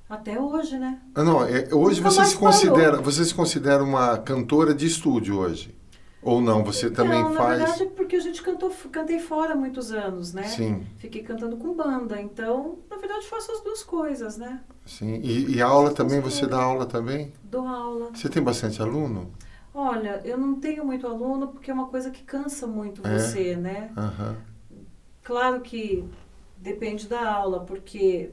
até 0.09 0.39
hoje, 0.39 0.77
né? 0.77 0.99
Ah, 1.13 1.23
não, 1.23 1.43
é- 1.43 1.73
hoje 1.73 2.01
Nunca 2.01 2.11
você 2.11 2.25
se 2.25 2.37
considera, 2.37 2.97
você 3.01 3.23
se 3.23 3.33
considera 3.33 3.83
uma 3.83 4.17
cantora 4.17 4.73
de 4.73 4.85
estúdio 4.87 5.37
hoje? 5.37 5.75
Ou 6.21 6.41
não? 6.41 6.63
Você 6.65 6.89
também 6.91 7.23
não, 7.23 7.33
faz? 7.33 7.59
na 7.59 7.65
verdade, 7.65 7.83
é 7.83 7.85
porque 7.95 8.15
a 8.17 8.19
gente 8.19 8.41
cantou, 8.41 8.69
cantei 8.91 9.19
fora 9.19 9.53
há 9.53 9.55
muitos 9.55 9.91
anos, 9.91 10.33
né? 10.33 10.43
Sim, 10.43 10.85
Fiquei 10.97 11.23
cantando 11.23 11.55
com 11.55 11.73
banda, 11.73 12.19
então, 12.21 12.79
na 12.89 12.97
verdade, 12.97 13.25
faço 13.27 13.51
as 13.53 13.61
duas 13.61 13.83
coisas, 13.83 14.37
né? 14.37 14.59
sim. 14.85 15.15
E, 15.23 15.55
e 15.55 15.61
aula 15.61 15.91
também? 15.93 16.19
Você 16.19 16.45
dá 16.45 16.61
aula 16.61 16.85
também? 16.85 17.31
Dou 17.43 17.65
aula. 17.65 18.09
Você 18.13 18.27
tem 18.27 18.43
bastante 18.43 18.81
aluno? 18.81 19.31
Olha, 19.73 20.21
eu 20.25 20.37
não 20.37 20.55
tenho 20.59 20.83
muito 20.85 21.07
aluno 21.07 21.47
porque 21.49 21.71
é 21.71 21.73
uma 21.73 21.87
coisa 21.87 22.09
que 22.11 22.23
cansa 22.23 22.67
muito 22.67 23.05
É? 23.07 23.17
você, 23.17 23.55
né? 23.55 23.91
Aham. 23.95 24.35
Claro 25.23 25.61
que 25.61 26.03
depende 26.57 27.07
da 27.07 27.31
aula, 27.31 27.61
porque 27.61 28.31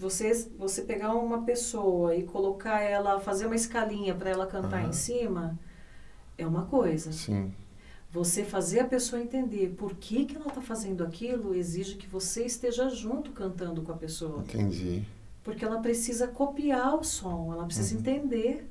você, 0.00 0.48
você 0.58 0.82
pegar 0.82 1.14
uma 1.14 1.42
pessoa 1.42 2.14
e 2.16 2.22
colocar 2.22 2.80
ela, 2.80 3.20
fazer 3.20 3.46
uma 3.46 3.54
escalinha 3.54 4.14
para 4.14 4.30
ela 4.30 4.46
cantar 4.46 4.80
Aham. 4.80 4.88
em 4.88 4.92
cima, 4.92 5.58
é 6.38 6.46
uma 6.46 6.64
coisa. 6.64 7.12
Sim, 7.12 7.52
Você 8.12 8.42
fazer 8.44 8.80
a 8.80 8.84
pessoa 8.86 9.20
entender 9.22 9.74
por 9.76 9.94
que, 9.94 10.24
que 10.24 10.36
ela 10.36 10.48
está 10.48 10.60
fazendo 10.60 11.04
aquilo 11.04 11.54
exige 11.54 11.94
que 11.96 12.08
você 12.08 12.44
esteja 12.44 12.88
junto 12.88 13.30
cantando 13.30 13.82
com 13.82 13.92
a 13.92 13.96
pessoa. 13.96 14.38
entendi. 14.48 15.02
Porque 15.44 15.64
ela 15.64 15.78
precisa 15.80 16.26
copiar 16.26 16.94
o 16.96 17.04
som, 17.04 17.52
ela 17.52 17.64
precisa 17.66 17.94
entender 17.94 18.68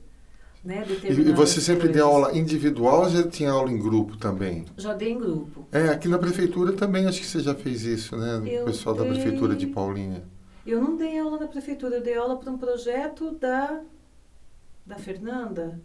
né, 0.64 0.84
Uhum. 0.86 1.30
E, 1.30 1.32
você 1.32 1.62
sempre 1.62 1.88
deu 1.88 2.06
coisas. 2.10 2.26
aula 2.28 2.38
individual 2.38 3.04
ou 3.04 3.10
já 3.10 3.26
tinha 3.26 3.50
aula 3.50 3.72
em 3.72 3.78
grupo 3.80 4.18
também? 4.18 4.66
Já 4.78 4.94
dei 4.94 5.14
em 5.14 5.18
grupo. 5.18 5.66
É, 5.72 5.88
aqui 5.88 6.10
na 6.10 6.18
prefeitura 6.20 6.74
também 6.74 7.06
acho 7.06 7.22
que 7.22 7.26
você 7.28 7.40
já 7.40 7.56
fez 7.56 7.84
isso, 7.84 8.18
né? 8.18 8.38
O 8.62 8.66
pessoal 8.66 8.94
da 8.94 9.04
dei- 9.04 9.14
prefeitura 9.14 9.56
de 9.56 9.68
Paulinha. 9.68 10.22
Eu 10.70 10.82
não 10.82 10.96
dei 10.96 11.18
aula 11.18 11.40
na 11.40 11.48
prefeitura, 11.48 11.96
eu 11.98 12.04
dei 12.04 12.16
aula 12.16 12.38
para 12.38 12.52
um 12.52 12.58
projeto 12.58 13.32
da, 13.32 13.80
da 14.86 14.96
Fernanda. 14.98 15.80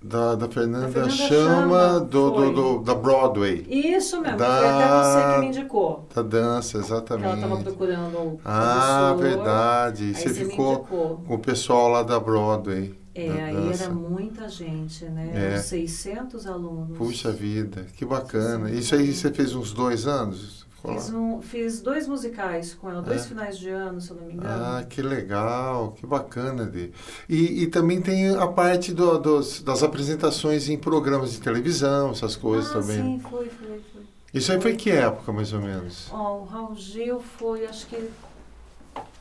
Da, 0.00 0.36
da 0.36 0.48
Fernanda, 0.48 0.86
Da 0.86 0.92
Fernanda 0.92 1.12
Chama, 1.12 1.78
Chama, 1.88 2.00
do, 2.00 2.30
do, 2.30 2.52
do- 2.52 2.78
da 2.84 2.94
Broadway. 2.94 3.66
Isso 3.68 4.20
mesmo, 4.20 4.38
Da- 4.38 4.58
foi 4.58 4.68
até 4.68 4.88
você 4.88 5.34
que 5.34 5.40
me 5.40 5.46
indicou. 5.48 6.06
Da 6.14 6.22
dança, 6.22 6.70
Que 6.70 6.76
ela 6.76 6.84
estava 6.84 7.24
exatamente. 7.34 7.62
procurando 7.64 8.16
o 8.18 8.40
Ah, 8.44 9.16
verdade. 9.18 10.14
Você 10.14 10.28
você 10.28 10.44
ficou 10.44 10.78
com 10.84 11.34
o 11.34 11.38
pessoal 11.40 11.88
lá 11.88 12.02
da 12.04 12.20
Broadway. 12.20 12.96
É, 13.12 13.26
da 13.28 13.44
aí 13.46 13.54
dança. 13.56 13.84
era 13.84 13.92
muita 13.92 14.48
gente, 14.48 15.04
né? 15.06 15.32
É. 15.34 15.52
Eram 15.54 15.62
600 15.62 16.46
alunos. 16.46 16.96
Puxa 16.96 17.32
vida, 17.32 17.84
que 17.96 18.04
bacana. 18.04 18.70
Isso 18.70 18.94
aí 18.94 19.12
você 19.12 19.32
fez 19.32 19.52
uns 19.52 19.72
dois 19.72 20.06
anos? 20.06 20.64
Fiz, 20.80 21.10
um, 21.10 21.42
fiz 21.42 21.80
dois 21.80 22.06
musicais 22.06 22.72
com 22.74 22.88
ela, 22.88 23.02
dois 23.02 23.22
É. 23.24 23.28
finais 23.28 23.58
de 23.58 23.68
ano, 23.68 24.00
se 24.00 24.10
eu 24.10 24.16
não 24.16 24.24
me 24.26 24.34
engano. 24.34 24.48
Ah, 24.64 24.84
que 24.88 25.02
legal, 25.02 25.92
que 25.92 26.06
bacana. 26.06 26.64
De. 26.66 26.92
E, 27.28 27.64
e 27.64 27.66
também 27.66 28.00
tem 28.00 28.28
a 28.36 28.46
parte 28.46 28.94
do- 28.94 29.18
dos, 29.18 29.60
das 29.60 29.82
apresentações 29.82 30.68
em 30.68 30.78
programas 30.78 31.32
de 31.32 31.40
televisão, 31.40 32.12
essas 32.12 32.36
coisas 32.36 32.70
ah, 32.70 32.80
também. 32.80 32.96
sim, 33.02 33.20
foi, 33.20 33.48
foi, 33.48 33.80
foi. 33.92 34.02
Isso 34.32 34.52
aí 34.52 34.60
foi 34.60 34.76
que 34.76 34.90
época, 34.90 35.32
mais 35.32 35.52
ou 35.52 35.60
menos? 35.60 36.06
Ó, 36.12 36.42
o 36.42 36.44
Raul 36.44 36.76
Gil 36.76 37.18
foi, 37.20 37.66
acho 37.66 37.86
que. 37.88 38.08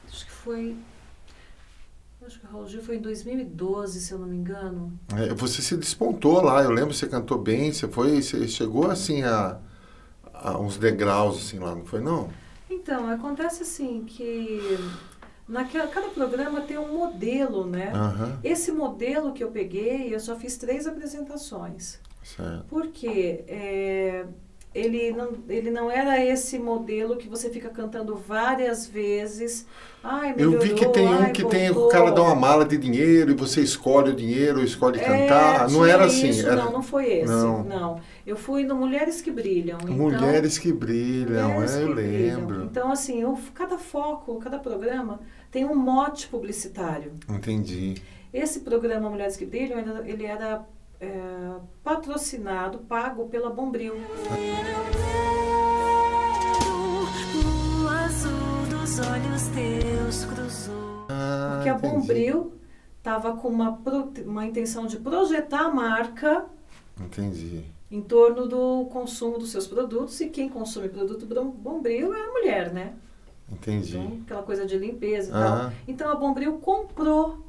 Acho 0.08 0.26
que 0.26 0.32
foi. 0.32 0.76
Acho 2.26 2.40
que 2.40 2.46
o 2.46 2.50
Raul 2.52 2.68
Gil 2.68 2.84
foi 2.84 2.98
em 2.98 3.02
2012, 3.02 4.00
se 4.02 4.12
eu 4.12 4.20
não 4.20 4.28
me 4.28 4.36
engano. 4.38 4.92
É, 5.16 5.34
você 5.34 5.62
se 5.62 5.76
despontou 5.78 6.42
lá, 6.44 6.62
eu 6.62 6.70
lembro, 6.72 6.94
você 6.94 7.08
cantou 7.08 7.38
bem, 7.40 7.72
você 7.72 7.88
foi, 7.88 8.22
você 8.22 8.48
chegou 8.48 8.92
assim 8.92 9.24
a, 9.24 9.58
a 10.42 10.58
uns 10.60 10.78
degraus 10.78 11.38
assim 11.38 11.60
lá, 11.60 11.74
não 11.76 11.86
foi 11.86 12.00
não? 12.02 12.30
Então, 12.70 13.10
acontece 13.10 13.64
assim 13.64 14.04
que 14.06 14.60
naquela, 15.48 15.88
cada 15.88 16.10
programa 16.10 16.62
tem 16.62 16.78
um 16.78 16.94
modelo, 16.98 17.66
né? 17.66 17.92
Aham, 17.94 18.40
Esse 18.44 18.72
modelo 18.72 19.34
que 19.34 19.44
eu 19.44 19.52
peguei, 19.52 20.14
eu 20.14 20.20
só 20.20 20.36
fiz 20.36 20.58
três 20.58 20.86
apresentações. 20.86 22.00
certo. 22.24 22.66
Porque 22.68 23.44
é, 23.48 24.26
ele, 24.80 25.12
não, 25.12 25.30
ele 25.50 25.72
não 25.72 25.90
era 25.90 26.24
esse 26.24 26.58
modelo 26.60 27.18
que 27.18 27.28
você 27.28 27.50
fica 27.50 27.70
cantando 27.70 28.16
várias 28.16 28.88
vezes. 28.88 29.66
Ai, 30.04 30.32
Eu 30.32 30.52
melhorou, 30.52 30.60
vi 30.62 30.74
que 30.74 30.88
tem 30.90 31.08
um 31.08 31.14
ai, 31.20 31.32
que 31.32 31.44
tem 31.46 31.70
o 31.70 31.74
voltou. 31.74 31.92
cara 31.92 32.12
dá 32.12 32.22
uma 32.22 32.36
mala 32.36 32.64
de 32.64 32.78
dinheiro 32.78 33.32
e 33.32 33.34
você 33.34 33.62
escolhe 33.62 34.12
o 34.12 34.16
dinheiro, 34.16 34.64
escolhe 34.64 35.00
É, 35.00 35.04
cantar. 35.04 35.70
Não 35.70 35.86
era 35.86 36.06
assim. 36.06 36.30
isso, 36.30 36.46
era 36.48 36.56
Não, 36.64 36.72
não 36.72 36.84
foi 36.84 37.06
esse. 37.12 37.32
Não. 37.32 37.64
Não. 37.64 38.02
Eu 38.26 38.36
fui 38.38 38.64
no 38.64 38.76
Mulheres 38.76 39.22
que 39.22 39.32
Brilham. 39.32 39.78
então- 39.84 39.96
Mulheres 39.96 40.58
que 40.58 40.72
brilham, 40.72 41.50
Mulheres 41.54 41.76
é, 41.76 41.84
eu 41.84 41.88
que 41.88 41.94
Brilham. 41.96 42.40
lembro. 42.40 42.64
Então, 42.64 42.92
assim, 42.92 43.22
eu, 43.22 43.38
cada 43.54 43.78
foco, 43.78 44.36
cada 44.40 44.60
programa 44.60 45.20
tem 45.52 45.66
um 45.66 45.76
mote 45.76 46.28
publicitário. 46.28 47.14
Entendi. 47.30 47.96
Esse 48.34 48.60
programa 48.60 49.10
Mulheres 49.10 49.36
que 49.36 49.46
Brilham, 49.46 49.80
ele 50.06 50.26
era 50.26 50.64
é, 51.00 51.10
patrocinado, 51.84 52.80
pago 52.80 53.28
pela 53.28 53.50
Bombril. 53.50 53.94
O 57.84 57.88
azul 57.88 58.66
dos 58.70 59.00
olhos 59.00 59.48
teus 59.50 60.26
cruzou. 60.26 61.06
Ah, 61.10 61.54
Porque 61.56 61.70
a 61.70 61.74
entendi. 61.76 61.94
Bombril 61.94 62.54
estava 62.98 63.38
com 63.38 63.48
uma, 63.48 63.80
uma 64.26 64.46
intenção 64.46 64.86
de 64.86 64.98
projetar 64.98 65.66
a 65.66 65.70
marca 65.70 66.46
Entendi. 67.00 67.64
em 67.90 68.02
torno 68.02 68.48
do 68.48 68.86
consumo 68.92 69.38
dos 69.38 69.52
seus 69.52 69.66
produtos 69.68 70.20
e 70.20 70.30
quem 70.30 70.50
consome 70.50 70.90
produto 70.90 71.26
Bombril 71.26 72.14
é 72.14 72.22
a 72.26 72.32
mulher, 72.32 72.74
né? 72.74 72.94
Entendi. 73.50 73.98
Então, 73.98 74.20
aquela 74.26 74.44
coisa 74.44 74.66
de 74.66 74.78
limpeza 74.78 75.30
e 75.30 75.32
tal. 75.32 75.72
Então 75.88 76.12
a 76.12 76.16
Bombril 76.16 76.58
comprou 76.58 77.47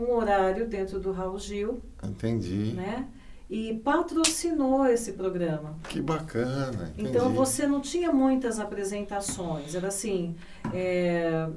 um 0.00 0.12
horário 0.14 0.66
dentro 0.66 0.98
do 0.98 1.12
Raul 1.12 1.38
Gil, 1.38 1.80
entendi. 2.02 2.72
né? 2.72 3.06
E 3.48 3.74
patrocinou 3.84 4.86
esse 4.86 5.12
programa. 5.14 5.76
Que 5.88 6.00
bacana. 6.00 6.92
Entendi. 6.96 7.08
Então 7.10 7.30
você 7.32 7.66
não 7.66 7.80
tinha 7.80 8.12
muitas 8.12 8.60
apresentações, 8.60 9.74
era 9.74 9.88
assim, 9.88 10.36
é, 10.72 11.48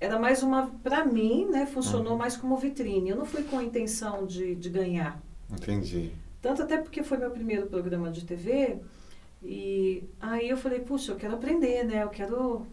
era 0.00 0.18
mais 0.18 0.42
uma, 0.42 0.66
para 0.82 1.04
mim, 1.04 1.46
né, 1.48 1.64
funcionou 1.66 2.12
Uhum. 2.12 2.18
mais 2.18 2.36
como 2.36 2.56
vitrine. 2.56 3.10
Eu 3.10 3.16
não 3.16 3.24
fui 3.24 3.44
com 3.44 3.58
a 3.58 3.62
intenção 3.64 4.26
de, 4.26 4.54
de 4.56 4.68
ganhar. 4.68 5.20
Entendi. 5.50 6.10
Tanto 6.40 6.62
até 6.62 6.76
porque 6.76 7.04
foi 7.04 7.18
meu 7.18 7.30
primeiro 7.30 7.66
programa 7.66 8.10
de 8.10 8.24
TV. 8.24 8.78
E 9.44 10.02
aí 10.20 10.48
eu 10.48 10.56
falei, 10.56 10.80
puxa, 10.80 11.12
eu 11.12 11.16
quero 11.16 11.34
aprender, 11.34 11.84
né? 11.84 12.02
Eu 12.02 12.08
quero, 12.08 12.66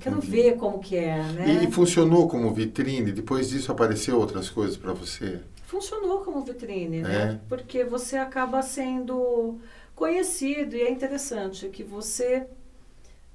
quero 0.00 0.16
entendi. 0.18 0.30
ver 0.32 0.56
como 0.56 0.78
que 0.78 0.96
é, 0.96 1.22
né? 1.22 1.62
E, 1.62 1.68
e 1.68 1.70
funcionou 1.70 2.28
como 2.28 2.52
vitrine? 2.52 3.12
Depois 3.12 3.50
disso 3.50 3.70
apareceu 3.70 4.18
outras 4.18 4.48
coisas 4.50 4.76
para 4.76 4.92
você? 4.92 5.40
Funcionou 5.66 6.20
como 6.20 6.42
vitrine, 6.42 7.02
né? 7.02 7.32
É. 7.34 7.40
Porque 7.48 7.84
você 7.84 8.16
acaba 8.16 8.62
sendo 8.62 9.58
conhecido 9.94 10.74
e 10.76 10.82
é 10.82 10.90
interessante 10.90 11.68
que 11.68 11.82
você 11.82 12.46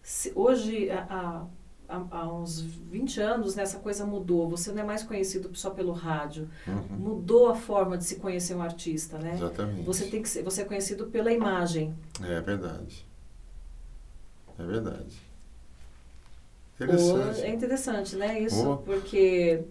se- 0.01 0.31
hoje 0.35 0.89
há, 0.89 1.45
há, 1.87 2.01
há 2.11 2.33
uns 2.33 2.61
20 2.61 3.19
anos 3.19 3.55
né, 3.55 3.63
essa 3.63 3.79
coisa 3.79 4.05
mudou. 4.05 4.49
Você 4.49 4.71
não 4.71 4.81
é 4.81 4.85
mais 4.85 5.03
conhecido 5.03 5.49
só 5.53 5.69
pelo 5.69 5.91
rádio. 5.91 6.49
Uhum. 6.67 6.97
Mudou 6.97 7.49
a 7.49 7.55
forma 7.55 7.97
de 7.97 8.05
se 8.05 8.15
conhecer 8.17 8.55
um 8.55 8.61
artista, 8.61 9.17
né? 9.17 9.33
Exatamente. 9.35 9.83
Você 9.83 10.05
tem 10.05 10.21
que 10.21 10.29
ser, 10.29 10.43
você 10.43 10.61
é 10.61 10.65
conhecido 10.65 11.07
pela 11.07 11.31
imagem. 11.31 11.93
É 12.23 12.39
verdade. 12.41 13.05
É 14.57 14.63
verdade. 14.63 15.28
Ou- 16.79 16.85
Interessante. 16.85 17.41
é 17.41 17.49
interessante, 17.53 18.15
né? 18.15 18.39
Isso, 18.39 18.63
Boa. 18.63 18.77
porque 18.77 19.61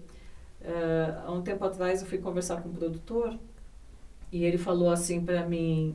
eh, 0.60 1.14
há 1.26 1.32
um 1.32 1.42
tempo 1.42 1.64
atrás 1.64 2.00
eu 2.02 2.06
fui 2.08 2.18
conversar 2.18 2.60
com 2.62 2.68
um 2.68 2.72
produtor 2.72 3.38
e 4.32 4.44
ele 4.44 4.58
falou 4.58 4.90
assim 4.90 5.24
pra 5.24 5.46
mim: 5.46 5.94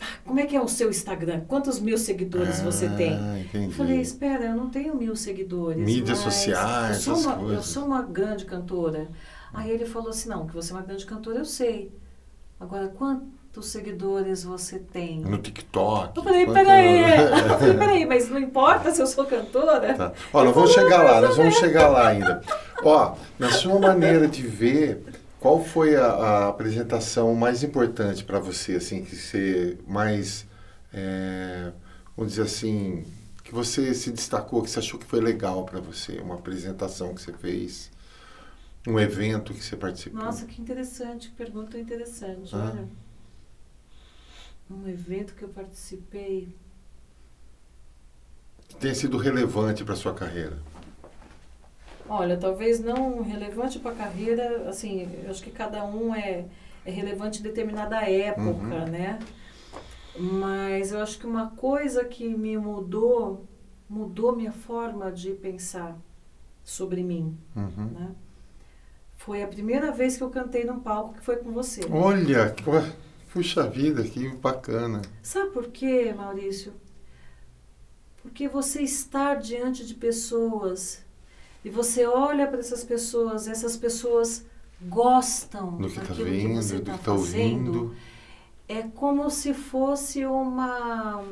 "Ah, 0.00 0.04
Como 0.24 0.38
é 0.40 0.46
que 0.46 0.56
é 0.56 0.60
o 0.60 0.68
seu 0.68 0.90
Instagram? 0.90 1.40
Quantos 1.46 1.80
mil 1.80 1.96
seguidores 1.98 2.60
você 2.60 2.88
tem? 2.90 3.14
Ah, 3.14 3.38
entendi. 3.40 3.66
Eu 3.66 3.70
falei: 3.72 4.00
Espera, 4.00 4.44
eu 4.46 4.54
não 4.56 4.68
tenho 4.70 4.94
mil 4.94 5.16
seguidores. 5.16 5.82
Mídias 5.84 6.18
sociais, 6.18 7.06
eu 7.06 7.16
sou, 7.16 7.24
uma, 7.24 7.32
eu 7.40 7.46
coisas. 7.46 7.66
sou 7.66 7.84
uma 7.86 8.02
grande 8.02 8.44
cantora. 8.44 9.08
Aí 9.52 9.70
ele 9.70 9.86
falou 9.86 10.10
assim: 10.10 10.28
Não, 10.28 10.46
que 10.46 10.54
você 10.54 10.72
é 10.72 10.76
uma 10.76 10.82
grande 10.82 11.06
cantora, 11.06 11.38
eu 11.38 11.44
sei. 11.44 11.90
Agora, 12.60 12.88
quantos 12.88 13.26
quantos 13.58 13.68
seguidores 13.70 14.44
você 14.44 14.78
tem? 14.78 15.20
No 15.20 15.38
TikTok. 15.38 16.16
Eu 16.16 16.22
falei, 16.22 16.44
quanto- 16.44 16.54
peraí, 16.54 17.00
eu 17.50 17.58
falei, 17.58 17.74
peraí, 17.74 18.06
mas 18.06 18.28
não 18.28 18.38
importa 18.38 18.92
se 18.92 19.02
eu 19.02 19.06
sou 19.06 19.24
cantora? 19.26 19.94
Tá. 19.94 20.12
Ó, 20.32 20.44
nós 20.44 20.54
vamos 20.54 20.72
chegar 20.72 21.02
lá, 21.02 21.20
nós 21.20 21.36
vamos 21.36 21.56
chegar 21.56 21.88
lá 21.88 22.08
ainda. 22.08 22.40
Ó, 22.82 23.16
na 23.38 23.50
sua 23.50 23.78
maneira 23.80 24.28
de 24.28 24.42
ver, 24.42 25.04
qual 25.40 25.62
foi 25.64 25.96
a, 25.96 26.06
a 26.06 26.48
apresentação 26.48 27.34
mais 27.34 27.64
importante 27.64 28.24
para 28.24 28.38
você, 28.38 28.76
assim, 28.76 29.04
que 29.04 29.16
você 29.16 29.76
mais, 29.86 30.46
é, 30.94 31.72
vamos 32.16 32.32
dizer 32.32 32.42
assim, 32.42 33.04
que 33.42 33.52
você 33.52 33.92
se 33.92 34.10
destacou, 34.12 34.62
que 34.62 34.70
você 34.70 34.78
achou 34.78 35.00
que 35.00 35.06
foi 35.06 35.20
legal 35.20 35.64
para 35.64 35.80
você, 35.80 36.18
uma 36.20 36.36
apresentação 36.36 37.12
que 37.14 37.22
você 37.22 37.32
fez, 37.32 37.90
um 38.86 39.00
evento 39.00 39.52
que 39.52 39.64
você 39.64 39.76
participou? 39.76 40.22
Nossa, 40.22 40.46
que 40.46 40.60
interessante, 40.62 41.28
que 41.30 41.34
pergunta 41.34 41.76
interessante. 41.76 42.54
Ah. 42.54 42.70
Olha, 42.72 42.88
um 44.70 44.88
evento 44.88 45.34
que 45.34 45.42
eu 45.42 45.48
participei. 45.48 46.54
Que 48.68 48.76
tenha 48.76 48.94
sido 48.94 49.16
relevante 49.16 49.84
para 49.84 49.96
sua 49.96 50.12
carreira. 50.14 50.58
Olha, 52.08 52.36
talvez 52.36 52.80
não 52.80 53.22
relevante 53.22 53.78
para 53.78 53.92
a 53.92 53.94
carreira, 53.96 54.68
assim, 54.68 55.08
eu 55.24 55.30
acho 55.30 55.42
que 55.42 55.50
cada 55.50 55.84
um 55.84 56.14
é, 56.14 56.46
é 56.84 56.90
relevante 56.90 57.40
em 57.40 57.42
determinada 57.42 58.00
época, 58.08 58.42
Uhum. 58.50 58.86
né? 58.86 59.18
Mas 60.18 60.90
eu 60.90 61.00
acho 61.00 61.18
que 61.18 61.26
uma 61.26 61.50
coisa 61.50 62.04
que 62.04 62.28
me 62.34 62.56
mudou, 62.56 63.46
mudou 63.88 64.34
minha 64.34 64.52
forma 64.52 65.12
de 65.12 65.30
pensar 65.32 65.96
sobre 66.64 67.02
mim, 67.02 67.36
Uhum. 67.54 67.86
né? 67.92 68.10
Foi 69.16 69.42
a 69.42 69.46
primeira 69.48 69.92
vez 69.92 70.16
que 70.16 70.22
eu 70.22 70.30
cantei 70.30 70.64
num 70.64 70.80
palco 70.80 71.14
que 71.14 71.20
foi 71.20 71.36
com 71.36 71.52
você. 71.52 71.82
Olha, 71.90 72.50
que- 72.50 72.62
puxa 73.32 73.66
vida, 73.68 74.02
que 74.02 74.28
bacana. 74.36 75.02
Sabe 75.22 75.50
por 75.50 75.68
quê, 75.68 76.12
Maurício? 76.16 76.72
Porque 78.22 78.48
você 78.48 78.82
estar 78.82 79.36
diante 79.36 79.86
de 79.86 79.94
pessoas 79.94 81.04
e 81.64 81.70
você 81.70 82.06
olha 82.06 82.46
para 82.46 82.58
essas 82.58 82.84
pessoas, 82.84 83.48
essas 83.48 83.76
pessoas 83.76 84.44
gostam 84.82 85.76
Do 85.76 85.88
que 85.88 85.98
está 85.98 86.14
vendo, 86.14 86.48
que 86.48 86.54
você 86.54 86.78
do 86.78 86.84
que 86.84 86.90
está 86.96 87.12
ouvindo. 87.12 87.96
É 88.68 88.82
como 88.82 89.30
se 89.30 89.54
fosse 89.54 90.24
uma 90.26 91.22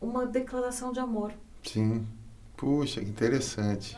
uma 0.00 0.26
declaração 0.26 0.92
de 0.92 1.00
amor. 1.00 1.32
Sim. 1.62 2.06
Puxa, 2.56 3.00
que 3.00 3.08
interessante. 3.08 3.96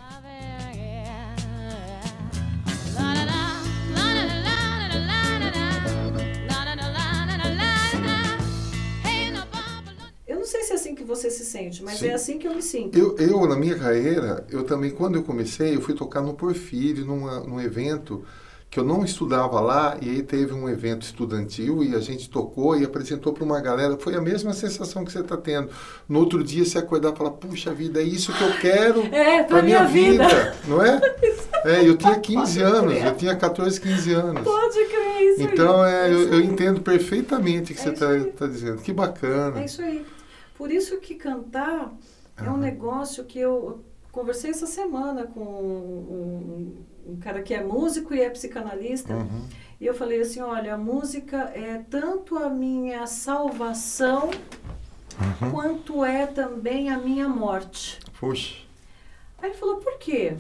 Assim 10.91 10.95
que 10.95 11.05
você 11.05 11.31
se 11.31 11.45
sente, 11.45 11.83
mas 11.83 11.99
Sim. 11.99 12.09
é 12.09 12.15
assim 12.15 12.39
que 12.39 12.47
eu 12.47 12.55
me 12.55 12.63
sinto. 12.63 12.99
Eu, 12.99 13.17
eu, 13.19 13.47
na 13.47 13.57
minha 13.57 13.77
carreira, 13.79 14.45
eu 14.51 14.65
também, 14.65 14.91
quando 14.91 15.17
eu 15.17 15.23
comecei, 15.23 15.75
eu 15.77 15.81
fui 15.81 15.95
tocar 15.95 16.21
no 16.21 16.35
Porfírio, 16.35 17.05
numa, 17.05 17.41
num 17.41 17.61
evento 17.61 18.25
que 18.69 18.79
eu 18.79 18.85
não 18.85 19.05
estudava 19.05 19.59
lá, 19.61 19.97
e 20.01 20.09
aí 20.09 20.23
teve 20.23 20.53
um 20.55 20.69
evento 20.69 21.03
estudantil 21.03 21.83
e 21.83 21.93
a 21.93 21.99
gente 21.99 22.31
tocou 22.31 22.77
e 22.77 22.85
apresentou 22.85 23.33
para 23.33 23.43
uma 23.43 23.61
galera. 23.61 23.97
Foi 23.99 24.15
a 24.15 24.21
mesma 24.21 24.53
sensação 24.53 25.05
que 25.05 25.11
você 25.11 25.19
está 25.21 25.37
tendo. 25.37 25.71
No 26.09 26.21
outro 26.21 26.43
dia, 26.45 26.65
você 26.65 26.79
acordar 26.79 27.13
e 27.13 27.17
falar, 27.17 27.33
puxa 27.33 27.75
vida, 27.75 28.01
é 28.01 28.05
isso 28.05 28.33
que 28.33 28.45
eu 28.45 28.53
quero 28.61 29.03
É, 29.13 29.43
pra 29.43 29.61
minha, 29.61 29.85
vida. 29.87 30.25
vida. 30.29 30.57
não 30.69 30.83
é? 30.85 31.01
É, 31.63 31.87
eu 31.87 31.95
tinha 31.95 32.19
15 32.19 32.59
Pode 32.59 32.63
anos, 32.63 32.93
crer. 32.95 33.07
eu 33.07 33.17
tinha 33.17 33.37
14, 33.37 33.79
15 33.83 34.13
anos. 34.15 34.43
Pode 34.45 34.83
crer 34.87 35.21
isso. 35.31 35.43
Então, 35.43 35.85
é, 35.85 36.11
eu, 36.11 36.23
isso 36.23 36.33
eu 36.33 36.39
aí. 36.39 36.47
entendo 36.47 36.81
perfeitamente 36.81 37.73
o 37.73 37.75
que 37.77 37.81
É 37.83 37.85
você 37.95 38.17
está 38.31 38.47
dizendo. 38.47 38.81
Que 38.81 38.95
bacana. 38.95 39.61
É 39.61 39.67
isso 39.67 39.83
aí. 39.83 40.03
Por 40.61 40.71
isso 40.71 40.99
que 40.99 41.15
cantar 41.15 41.91
é 42.37 42.51
um 42.51 42.59
negócio 42.59 43.25
que 43.25 43.39
eu 43.39 43.83
conversei 44.13 44.51
essa 44.51 44.67
semana 44.67 45.27
com 45.27 45.41
um, 45.41 46.85
um 47.07 47.17
cara 47.17 47.41
que 47.41 47.55
é 47.55 47.65
músico 47.65 48.13
e 48.13 48.21
é 48.21 48.29
psicanalista. 48.29 49.15
Uhum. 49.15 49.47
E 49.81 49.87
eu 49.87 49.95
falei 49.95 50.21
assim, 50.21 50.43
olha, 50.43 50.75
a 50.75 50.77
música 50.77 51.51
é 51.55 51.83
tanto 51.89 52.37
a 52.37 52.51
minha 52.51 53.07
salvação 53.07 54.29
Uhum. 55.19 55.51
quanto 55.51 56.05
é 56.05 56.27
também 56.27 56.91
a 56.91 56.99
minha 56.99 57.27
morte. 57.27 57.99
Puxa. 58.19 58.57
Aí 59.39 59.49
ele 59.49 59.59
falou, 59.59 59.77
por 59.77 59.97
quê? 59.97 60.37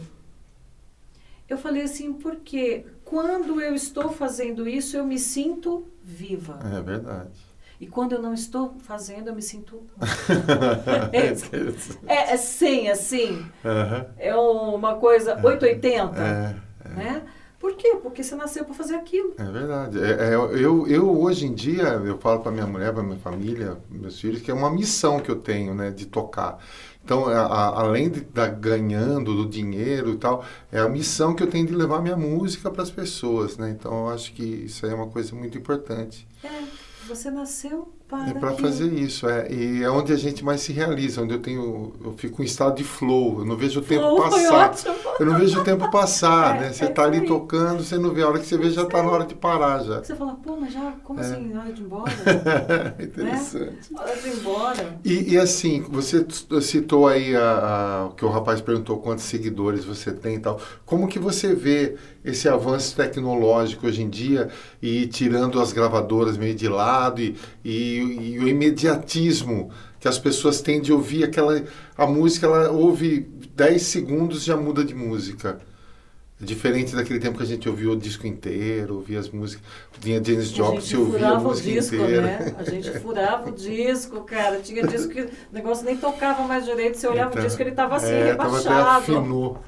Eu 1.48 1.56
falei 1.56 1.82
assim, 1.84 2.12
porque 2.12 2.84
quando 3.06 3.58
eu 3.58 3.74
estou 3.74 4.10
fazendo 4.10 4.68
isso, 4.68 4.98
eu 4.98 5.06
me 5.06 5.18
sinto 5.18 5.86
viva. 6.04 6.58
É 6.76 6.82
verdade. 6.82 7.49
E 7.80 7.86
quando 7.86 8.12
eu 8.12 8.20
não 8.20 8.34
estou 8.34 8.74
fazendo, 8.80 9.28
eu 9.28 9.34
me 9.34 9.40
sinto 9.42 9.82
É 11.12 12.14
É, 12.14 12.32
é 12.34 12.36
sim, 12.36 12.88
assim. 12.88 13.44
É 14.18 14.34
uma 14.36 14.96
coisa 14.96 15.34
880, 15.42 16.20
É, 16.20 16.88
né? 16.90 17.22
Por 17.58 17.74
quê? 17.74 17.98
Porque 18.02 18.22
você 18.22 18.34
nasceu 18.34 18.64
para 18.64 18.72
fazer 18.74 18.94
aquilo. 18.94 19.34
é 19.36 19.44
verdade. 19.44 19.98
É, 20.02 20.30
é, 20.30 20.34
eu, 20.34 20.86
eu, 20.86 21.20
hoje 21.20 21.46
em 21.46 21.52
dia, 21.54 21.82
eu 22.04 22.16
falo 22.18 22.40
para 22.40 22.50
minha 22.50 22.66
mulher, 22.66 22.92
para 22.92 23.02
minha 23.02 23.18
família, 23.18 23.76
meus 23.90 24.18
filhos, 24.18 24.40
que 24.40 24.50
é 24.50 24.54
uma 24.54 24.70
missão 24.70 25.20
que 25.20 25.30
eu 25.30 25.36
tenho, 25.36 25.74
né, 25.74 25.90
de 25.90 26.06
tocar. 26.06 26.58
Então, 27.04 27.26
a- 27.28 27.40
a- 27.46 27.80
além 27.80 28.08
de 28.08 28.20
estar 28.20 28.46
ganhando 28.48 29.34
do 29.34 29.46
dinheiro 29.48 30.10
e 30.12 30.16
tal, 30.16 30.42
é 30.72 30.80
a 30.80 30.88
missão 30.88 31.34
que 31.34 31.42
eu 31.42 31.48
tenho 31.48 31.66
de 31.66 31.74
levar 31.74 32.00
minha 32.00 32.16
música 32.16 32.70
para 32.70 32.82
as 32.82 32.90
pessoas, 32.90 33.58
né? 33.58 33.70
Então, 33.70 34.06
eu 34.06 34.08
acho 34.10 34.32
que 34.32 34.42
isso 34.42 34.86
aí 34.86 34.92
é 34.92 34.94
uma 34.94 35.08
coisa 35.08 35.34
muito 35.34 35.58
importante. 35.58 36.26
É, 36.42 36.48
você 37.10 37.30
nasceu 37.30 37.92
para 38.10 38.28
É 38.28 38.34
para 38.34 38.52
fazer 38.54 38.92
isso, 38.92 39.28
é. 39.28 39.50
E 39.52 39.82
é 39.82 39.88
onde 39.90 40.12
a 40.12 40.16
gente 40.16 40.44
mais 40.44 40.60
se 40.60 40.72
realiza, 40.72 41.22
onde 41.22 41.32
eu 41.34 41.38
tenho, 41.38 41.92
eu 42.04 42.12
fico 42.16 42.42
em 42.42 42.44
estado 42.44 42.74
de 42.76 42.84
flow, 42.84 43.38
eu 43.38 43.44
não 43.46 43.56
vejo 43.56 43.78
o 43.80 43.82
tempo 43.82 44.02
Flow 44.02 44.16
passar. 44.16 44.74
Eu 45.20 45.26
não 45.26 45.38
vejo 45.38 45.60
o 45.60 45.64
tempo 45.64 45.90
passar, 45.90 46.56
É, 46.56 46.60
né? 46.60 46.72
Você 46.72 46.84
é 46.84 46.88
tá 46.88 47.04
ali 47.04 47.16
isso 47.18 47.22
aí. 47.22 47.28
tocando, 47.28 47.82
você 47.84 47.96
não 47.96 48.10
vê, 48.12 48.22
a 48.22 48.28
hora 48.28 48.38
que 48.40 48.46
você 48.46 48.58
vê 48.58 48.70
já 48.70 48.84
tá 48.84 49.02
na 49.02 49.10
hora 49.10 49.24
de 49.24 49.34
parar 49.34 49.82
já. 49.84 50.02
Você 50.02 50.14
fala, 50.16 50.34
pô, 50.34 50.56
mas 50.60 50.72
já, 50.72 50.92
como 51.04 51.20
É. 51.20 51.22
assim, 51.22 51.56
hora 51.56 51.72
de 51.72 51.80
ir 51.80 51.84
embora? 51.84 52.12
Interessante. 52.98 53.94
hora 53.94 54.16
de 54.16 54.28
ir 54.28 54.32
embora. 54.38 54.98
E, 55.04 55.32
e 55.34 55.38
assim, 55.38 55.82
você 55.88 56.26
citou 56.62 57.06
aí 57.06 57.34
a, 57.36 58.08
a- 58.08 58.10
que 58.16 58.24
o 58.24 58.28
rapaz 58.28 58.60
perguntou 58.60 58.98
quantos 58.98 59.24
seguidores 59.24 59.84
você 59.84 60.12
tem 60.12 60.36
e 60.36 60.40
tal. 60.40 60.60
Como 60.84 61.06
que 61.06 61.18
você 61.18 61.54
vê 61.54 61.96
esse 62.24 62.48
avanço 62.48 62.94
tecnológico 62.96 63.86
hoje 63.86 64.02
em 64.02 64.08
dia 64.10 64.48
e 64.82 65.06
tirando 65.06 65.60
as 65.60 65.72
gravadoras 65.72 66.36
meio 66.36 66.54
de 66.54 66.68
lado 66.68 67.20
e, 67.20 67.36
e- 67.64 67.99
e 68.00 68.38
o 68.38 68.48
imediatismo 68.48 69.70
que 69.98 70.08
as 70.08 70.18
pessoas 70.18 70.60
têm 70.60 70.80
de 70.80 70.92
ouvir 70.92 71.24
aquela 71.24 71.62
a 71.96 72.06
música 72.06 72.46
ela 72.46 72.70
ouve 72.70 73.20
10 73.54 73.82
segundos 73.82 74.42
e 74.42 74.46
já 74.46 74.56
muda 74.56 74.84
de 74.84 74.94
música. 74.94 75.60
Diferente 76.42 76.96
daquele 76.96 77.18
tempo 77.20 77.36
que 77.36 77.42
a 77.42 77.46
gente 77.46 77.68
ouvia 77.68 77.90
o 77.90 77.96
disco 77.96 78.26
inteiro, 78.26 78.94
ouvia 78.94 79.20
as 79.20 79.28
músicas, 79.28 79.62
vinha 80.00 80.24
Janis 80.24 80.50
a 80.50 80.54
Joplin, 80.56 80.80
você 80.80 80.96
ouvia 80.96 81.16
a 81.16 81.20
furava 81.20 81.40
o 81.40 81.48
música 81.50 81.70
disco, 81.70 81.94
inteira. 81.96 82.22
né? 82.22 82.54
A 82.56 82.64
gente 82.64 82.90
furava 82.98 83.50
o 83.50 83.52
disco, 83.52 84.20
cara. 84.22 84.58
Tinha 84.60 84.86
disco 84.86 85.12
que 85.12 85.20
o 85.20 85.30
negócio 85.52 85.84
nem 85.84 85.98
tocava 85.98 86.42
mais 86.48 86.64
direito. 86.64 86.96
Você 86.96 87.06
olhava 87.08 87.28
Então, 87.28 87.42
o 87.42 87.46
disco, 87.46 87.60
ele 87.62 87.72
tava 87.72 87.96
assim, 87.96 88.06
é, 88.06 88.34
tava 88.34 88.58
até 88.58 88.68
rebaixado. 88.70 89.16
afinou. 89.16 89.62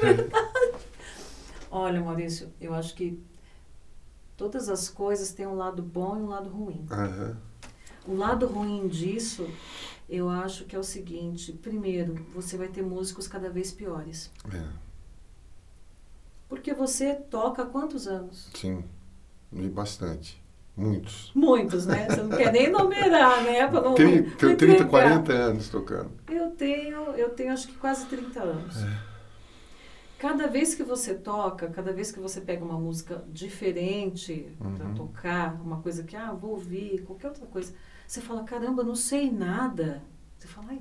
Olha, 1.70 2.00
Maurício, 2.00 2.48
eu 2.60 2.72
acho 2.74 2.94
que 2.94 3.18
todas 4.36 4.68
as 4.68 4.88
coisas 4.88 5.32
têm 5.32 5.46
um 5.48 5.56
lado 5.56 5.82
bom 5.82 6.16
e 6.16 6.20
um 6.20 6.28
lado 6.28 6.48
ruim. 6.48 6.86
Aham. 6.90 7.36
O 8.08 8.16
lado 8.16 8.46
ruim 8.46 8.88
disso, 8.88 9.46
eu 10.08 10.28
acho 10.30 10.64
que 10.64 10.74
é 10.74 10.78
o 10.78 10.82
seguinte: 10.82 11.52
primeiro, 11.52 12.14
você 12.34 12.56
vai 12.56 12.68
ter 12.68 12.82
músicos 12.82 13.28
cada 13.28 13.50
vez 13.50 13.70
piores. 13.70 14.30
É, 14.52 14.62
Porque 16.48 16.72
você 16.72 17.14
toca 17.14 17.62
há 17.62 17.66
quantos 17.66 18.06
anos? 18.08 18.48
sim, 18.54 18.82
e 19.52 19.68
bastante. 19.68 20.42
Muitos. 20.76 21.32
Muitos, 21.34 21.86
né? 21.86 22.06
Você 22.08 22.22
não 22.22 22.30
quer 22.30 22.52
nem 22.52 22.70
numerar, 22.70 23.42
né? 23.42 23.66
Pra 23.68 23.80
não, 23.80 23.94
Tenho, 23.94 24.22
tenho 24.36 24.56
30, 24.56 24.64
entregar. 24.64 24.88
40 24.88 25.32
anos 25.32 25.68
tocando. 25.68 26.10
Eu 26.30 26.50
tenho, 26.52 27.00
eu 27.16 27.30
tenho 27.30 27.52
acho 27.52 27.66
que 27.66 27.74
quase 27.74 28.06
30 28.06 28.40
anos. 28.40 28.76
É. 28.84 28.98
Cada 30.20 30.46
vez 30.46 30.76
que 30.76 30.84
você 30.84 31.14
toca, 31.14 31.68
cada 31.68 31.92
vez 31.92 32.12
que 32.12 32.20
você 32.20 32.40
pega 32.40 32.64
uma 32.64 32.78
música 32.78 33.24
diferente 33.28 34.48
para 34.76 34.86
Uhum. 34.86 34.94
tocar, 34.94 35.60
uma 35.60 35.82
coisa 35.82 36.04
que, 36.04 36.14
ah, 36.16 36.32
vou 36.32 36.52
ouvir, 36.52 37.02
qualquer 37.02 37.28
outra 37.28 37.46
coisa, 37.46 37.72
você 38.08 38.22
fala, 38.22 38.42
caramba, 38.42 38.82
não 38.82 38.96
sei 38.96 39.30
nada. 39.30 40.02
Você 40.38 40.48
fala, 40.48 40.68
ai, 40.70 40.80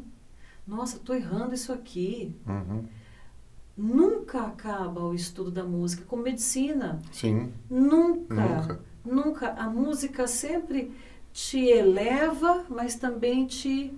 nossa, 0.65 0.97
tô 0.97 1.13
errando 1.13 1.53
isso 1.53 1.73
aqui. 1.73 2.33
Uhum. 2.47 2.85
Nunca 3.75 4.43
acaba 4.43 5.01
o 5.01 5.13
estudo 5.13 5.51
da 5.51 5.63
música, 5.63 6.05
como 6.07 6.23
medicina. 6.23 7.01
Sim, 7.11 7.51
Nunca. 7.69 8.33
nunca. 8.33 8.79
Nunca. 9.03 9.49
A 9.51 9.69
música 9.69 10.25
sempre 10.25 10.95
te 11.33 11.59
eleva, 11.59 12.63
mas 12.69 12.95
também 12.95 13.45
te 13.45 13.93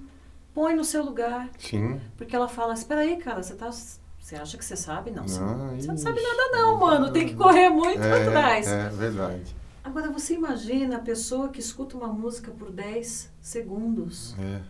põe 0.51 0.75
no 0.75 0.83
seu 0.83 1.03
lugar. 1.05 1.51
Sim. 1.59 2.01
Porque 2.17 2.35
ela 2.35 2.47
fala, 2.47 2.73
espera 2.73 3.01
aí, 3.01 3.17
cara, 3.17 3.43
você 3.43 3.53
tá... 3.53 3.69
Você 3.71 4.35
acha 4.35 4.57
que 4.57 4.65
você 4.65 4.75
sabe? 4.75 5.11
Não, 5.11 5.27
você, 5.27 5.39
Não, 5.39 5.75
você 5.75 5.87
não 5.87 5.97
sabe 5.97 6.21
nada 6.21 6.49
não, 6.51 6.77
mano. 6.77 7.11
Tem 7.11 7.27
que 7.27 7.35
correr 7.35 7.69
muito 7.69 8.01
é, 8.01 8.27
atrás. 8.27 8.67
É 8.67 8.89
verdade. 8.89 9.55
Agora 9.83 10.11
você 10.11 10.33
imagina 10.35 10.97
a 10.97 11.01
pessoa 11.01 11.49
que 11.49 11.59
escuta 11.59 11.97
uma 11.97 12.07
música 12.07 12.51
por 12.51 12.71
10 12.71 13.31
segundos. 13.41 14.35
É. 14.37 14.61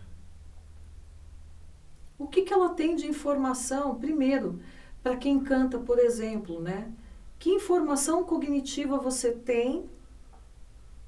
O 2.18 2.26
que, 2.26 2.42
que 2.42 2.52
ela 2.52 2.70
tem 2.70 2.94
de 2.96 3.06
informação? 3.06 3.94
Primeiro, 3.96 4.60
para 5.02 5.16
quem 5.16 5.40
canta, 5.40 5.78
por 5.78 5.98
exemplo, 5.98 6.60
né? 6.60 6.90
Que 7.38 7.50
informação 7.50 8.22
cognitiva 8.24 8.98
você 8.98 9.32
tem 9.32 9.88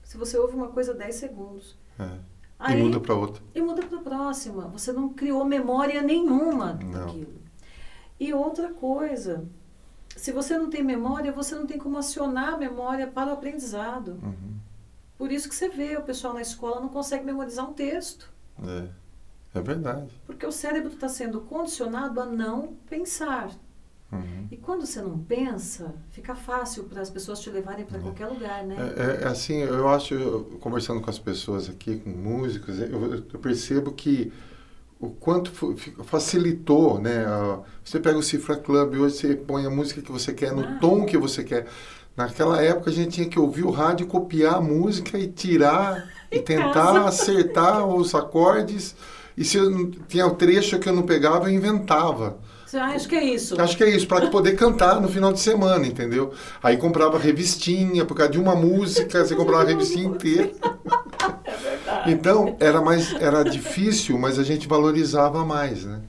se 0.02 0.16
você 0.16 0.36
ouve 0.38 0.54
uma 0.56 0.68
coisa 0.68 0.92
10 0.94 1.14
segundos? 1.14 1.76
é. 1.98 2.18
Aí- 2.58 2.78
E 2.80 2.84
muda 2.84 3.00
para 3.00 3.14
outra. 3.16 3.42
e 3.56 3.60
muda 3.60 3.82
para 3.84 3.98
a 3.98 4.02
próxima. 4.02 4.68
Você 4.68 4.92
não 4.92 5.08
criou 5.08 5.44
memória 5.44 6.00
nenhuma 6.00 6.74
Não. 6.74 6.90
daquilo. 6.92 7.40
E 8.20 8.32
outra 8.32 8.72
coisa, 8.72 9.44
se 10.16 10.32
você 10.32 10.56
não 10.56 10.70
tem 10.70 10.82
memória, 10.82 11.32
você 11.32 11.54
não 11.54 11.66
tem 11.66 11.78
como 11.78 11.98
acionar 11.98 12.54
a 12.54 12.58
memória 12.58 13.06
para 13.06 13.30
o 13.30 13.32
aprendizado. 13.32 14.20
Uhum. 14.22 14.56
Por 15.16 15.30
isso 15.30 15.48
que 15.48 15.54
você 15.54 15.68
vê 15.68 15.96
o 15.96 16.02
pessoal 16.02 16.34
na 16.34 16.42
escola 16.42 16.80
não 16.80 16.88
consegue 16.88 17.24
memorizar 17.24 17.68
um 17.68 17.72
texto. 17.72 18.30
É. 18.62 19.02
É 19.54 19.60
verdade. 19.60 20.10
Porque 20.26 20.46
o 20.46 20.52
cérebro 20.52 20.92
está 20.92 21.08
sendo 21.08 21.40
condicionado 21.42 22.20
a 22.20 22.26
não 22.26 22.74
pensar. 22.88 23.50
Uhum. 24.10 24.48
E 24.50 24.56
quando 24.56 24.84
você 24.86 25.00
não 25.00 25.18
pensa, 25.18 25.94
fica 26.10 26.34
fácil 26.34 26.84
para 26.84 27.00
as 27.00 27.10
pessoas 27.10 27.40
te 27.40 27.50
levarem 27.50 27.84
para 27.84 27.98
qualquer 27.98 28.26
lugar, 28.26 28.64
né? 28.64 28.76
É, 28.96 29.24
é, 29.24 29.26
assim, 29.26 29.58
eu 29.58 29.88
acho, 29.88 30.58
conversando 30.60 31.00
com 31.00 31.08
as 31.08 31.18
pessoas 31.18 31.68
aqui, 31.68 31.98
com 31.98 32.10
músicos, 32.10 32.78
eu, 32.78 33.14
eu 33.14 33.38
percebo 33.38 33.92
que 33.92 34.32
o 35.02 35.10
quanto 35.10 35.50
facilitou, 36.04 37.00
né? 37.00 37.26
Você 37.84 37.98
pega 37.98 38.16
o 38.16 38.22
Cifra 38.22 38.56
Club, 38.56 38.94
hoje 39.00 39.16
você 39.16 39.34
põe 39.34 39.66
a 39.66 39.70
música 39.70 40.00
que 40.00 40.12
você 40.12 40.32
quer, 40.32 40.52
no 40.52 40.62
Ah. 40.62 40.78
tom 40.80 41.04
que 41.04 41.18
você 41.18 41.42
quer. 41.42 41.66
Naquela 42.16 42.62
época 42.62 42.88
a 42.88 42.92
gente 42.92 43.10
tinha 43.10 43.28
que 43.28 43.38
ouvir 43.38 43.64
o 43.64 43.70
rádio, 43.70 44.06
copiar 44.06 44.54
a 44.54 44.60
música 44.60 45.18
e 45.18 45.26
tirar 45.26 46.08
e 46.30 46.38
tentar 46.38 47.04
acertar 47.04 47.84
os 47.84 48.14
acordes. 48.14 48.94
E 49.36 49.44
se 49.44 49.56
eu 49.56 49.90
tinha 50.08 50.24
o 50.26 50.36
trecho 50.36 50.78
que 50.78 50.88
eu 50.88 50.92
não 50.92 51.02
pegava, 51.02 51.50
eu 51.50 51.54
inventava. 51.54 52.38
Você 52.64 52.78
acho 52.78 53.08
que 53.08 53.16
é 53.16 53.24
isso. 53.24 53.60
Acho 53.60 53.76
que 53.76 53.82
é 53.84 53.90
isso, 53.90 54.06
para 54.06 54.28
poder 54.30 54.52
cantar 54.56 55.00
no 55.00 55.08
final 55.08 55.32
de 55.32 55.40
semana, 55.40 55.84
entendeu? 55.86 56.32
Aí 56.62 56.76
comprava 56.76 57.18
revistinha, 57.18 58.04
por 58.04 58.16
causa 58.16 58.32
de 58.32 58.38
uma 58.38 58.54
música, 58.54 59.24
você 59.24 59.34
comprava 59.34 59.64
a 59.64 59.66
revistinha 59.66 60.06
inteira. 60.06 60.52
Então, 62.06 62.56
era 62.60 62.80
mais 62.80 63.12
era 63.14 63.42
difícil, 63.44 64.18
mas 64.18 64.38
a 64.38 64.42
gente 64.44 64.66
valorizava 64.68 65.44
mais, 65.44 65.84
né? 65.84 66.02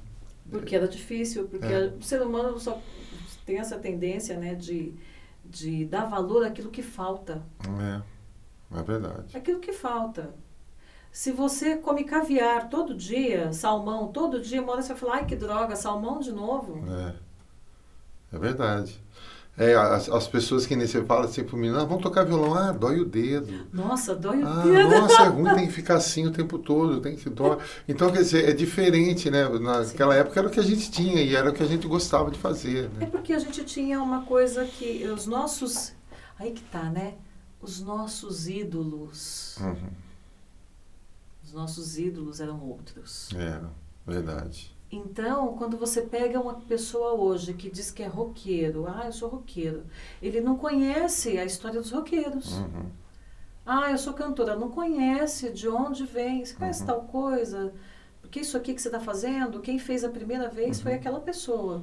Porque 0.50 0.76
era 0.76 0.88
difícil, 0.88 1.48
porque 1.48 1.66
É. 1.66 1.94
o 2.00 2.02
ser 2.02 2.22
humano 2.22 2.60
só 2.60 2.80
tem 3.46 3.58
essa 3.58 3.78
tendência, 3.78 4.38
né, 4.38 4.54
de, 4.56 4.94
de 5.44 5.86
dar 5.86 6.06
valor 6.06 6.46
àquilo 6.46 6.70
que 6.70 6.82
falta. 6.84 7.42
É, 7.82 8.80
é 8.80 8.84
verdade. 8.84 9.36
Aquilo 9.36 9.60
que 9.60 9.74
falta. 9.74 10.34
Se 11.12 11.32
você 11.32 11.78
come 11.78 12.04
caviar 12.06 12.70
todo 12.70 12.94
dia, 12.96 13.52
salmão 13.54 14.08
todo 14.08 14.42
dia, 14.42 14.62
uma 14.62 14.72
hora 14.74 14.82
você 14.82 14.90
vai 14.90 14.98
falar, 14.98 15.14
ai 15.16 15.26
que 15.26 15.36
droga, 15.36 15.76
salmão 15.76 16.20
de 16.20 16.32
novo. 16.32 16.84
É, 16.92 18.36
é 18.36 18.40
verdade. 18.40 19.00
É, 19.56 19.76
as, 19.76 20.10
as 20.10 20.28
pessoas 20.28 20.66
que 20.66 20.76
nem 20.76 20.88
você 20.88 21.04
fala 21.04 21.26
assim 21.26 21.44
pro 21.44 21.56
menino, 21.56 21.80
ah, 21.80 21.84
vamos 21.86 22.02
tocar 22.02 22.24
violão, 22.26 22.56
ah, 22.56 22.72
dói 22.72 23.00
o 23.00 23.06
dedo. 23.06 23.68
Nossa, 23.72 24.16
dói 24.16 24.42
o 24.42 24.48
Ah, 24.48 24.63
dedo. 24.63 24.89
nossa, 24.89 25.22
é 25.22 25.28
ruim, 25.28 25.44
tem 25.54 25.68
que 25.68 25.74
ficar 25.74 25.96
assim 25.98 26.26
o 26.26 26.32
tempo 26.32 26.58
todo, 26.58 27.00
tem 27.02 27.16
que 27.16 27.30
dói. 27.30 27.60
Então, 27.88 28.12
quer 28.12 28.24
dizer, 28.24 28.50
é 28.50 28.52
diferente, 28.54 29.30
né? 29.30 29.48
Naquela 29.48 30.16
época 30.16 30.39
era 30.39 30.48
o 30.48 30.52
que 30.52 30.60
a 30.60 30.63
gente 30.63 30.89
tinha 30.89 31.22
e 31.22 31.36
era 31.36 31.52
o 31.52 31.54
que 31.54 31.62
a 31.62 31.68
gente 31.68 31.88
gostava 31.88 32.32
de 32.32 32.39
fazer, 32.39 32.86
É 33.00 33.02
né? 33.02 33.06
porque 33.12 33.32
a 33.32 33.38
gente 33.38 33.63
tinha 33.63 34.02
uma 34.02 34.24
coisa 34.26 34.66
que 34.66 35.06
os 35.08 35.28
nossos. 35.28 35.94
Aí 36.39 36.52
que 36.52 36.63
tá, 36.63 36.89
né? 36.89 37.13
Os 37.62 37.80
nossos 37.80 38.48
ídolos. 38.48 39.56
Uhum. 39.62 39.89
Os 41.44 41.54
nossos 41.54 42.00
ídolos 42.00 42.39
eram 42.39 42.60
outros. 42.60 43.30
Era, 43.36 43.70
verdade. 44.08 44.73
Então, 44.96 45.56
quando 45.58 45.76
você 45.76 46.02
pega 46.04 46.40
uma 46.40 46.54
pessoa 46.54 47.14
hoje 47.14 47.54
que 47.56 47.68
diz 47.70 47.90
que 47.90 48.04
é 48.04 48.08
roqueiro, 48.08 48.86
ah, 48.88 49.04
eu 49.06 49.12
sou 49.12 49.28
roqueiro, 49.28 49.84
ele 50.22 50.40
não 50.40 50.56
conhece 50.56 51.38
a 51.40 51.46
história 51.46 51.82
dos 51.82 51.92
roqueiros. 51.92 52.60
Uhum. 52.60 52.86
Ah, 53.66 53.90
eu 53.90 53.98
sou 53.98 54.14
cantora, 54.14 54.56
não 54.56 54.70
conhece 54.70 55.50
de 55.50 55.68
onde 55.68 56.06
vem, 56.06 56.46
você 56.46 56.54
conhece 56.54 56.82
Uhum. 56.82 56.88
tal 56.88 57.02
coisa, 57.06 57.74
porque 58.22 58.42
isso 58.42 58.56
aqui 58.56 58.74
que 58.74 58.82
você 58.82 58.88
está 58.90 59.00
fazendo, 59.00 59.62
quem 59.62 59.80
fez 59.80 60.04
a 60.04 60.10
primeira 60.10 60.48
vez 60.48 60.78
Uhum. 60.78 60.84
foi 60.84 60.94
aquela 60.94 61.20
pessoa. 61.22 61.82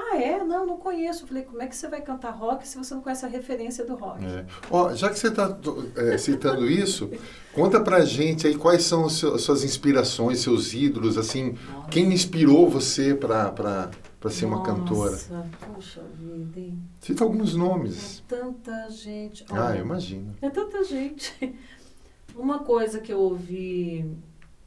Ah, 0.00 0.16
é? 0.16 0.44
Não, 0.44 0.64
não 0.64 0.76
conheço. 0.76 1.24
Eu 1.24 1.26
falei, 1.26 1.42
como 1.42 1.60
é 1.60 1.66
que 1.66 1.74
você 1.74 1.88
vai 1.88 2.00
cantar 2.00 2.30
rock 2.30 2.66
se 2.66 2.78
você 2.78 2.94
não 2.94 3.02
conhece 3.02 3.26
a 3.26 3.28
referência 3.28 3.84
do 3.84 3.96
rock? 3.96 4.24
É. 4.24 4.46
Ó, 4.70 4.94
já 4.94 5.10
que 5.10 5.18
você 5.18 5.26
está 5.26 5.58
citando 6.16 6.70
isso, 6.70 7.10
conta 7.52 7.80
pra 7.80 8.04
gente 8.04 8.46
aí 8.46 8.54
quais 8.54 8.84
são 8.84 9.06
as 9.06 9.14
suas 9.14 9.64
inspirações, 9.64 10.38
seus 10.38 10.72
ídolos, 10.72 11.18
assim, 11.18 11.58
Nossa. 11.72 11.88
quem 11.88 12.12
inspirou 12.12 12.70
você 12.70 13.12
para 13.12 13.90
ser 14.30 14.44
uma 14.44 14.62
cantora? 14.62 15.10
Nossa, 15.10 15.46
puxa 15.74 16.02
vida, 16.14 16.60
hein? 16.60 16.78
Cita 17.00 17.24
alguns 17.24 17.56
nomes. 17.56 18.22
É 18.30 18.36
tanta 18.36 18.90
gente. 18.90 19.44
Ah, 19.50 19.66
Olha, 19.66 19.78
eu 19.78 19.84
imagino. 19.84 20.32
É 20.40 20.48
tanta 20.48 20.84
gente. 20.84 21.58
Uma 22.36 22.60
coisa 22.60 23.00
que 23.00 23.12
eu 23.12 23.18
ouvi, 23.18 24.08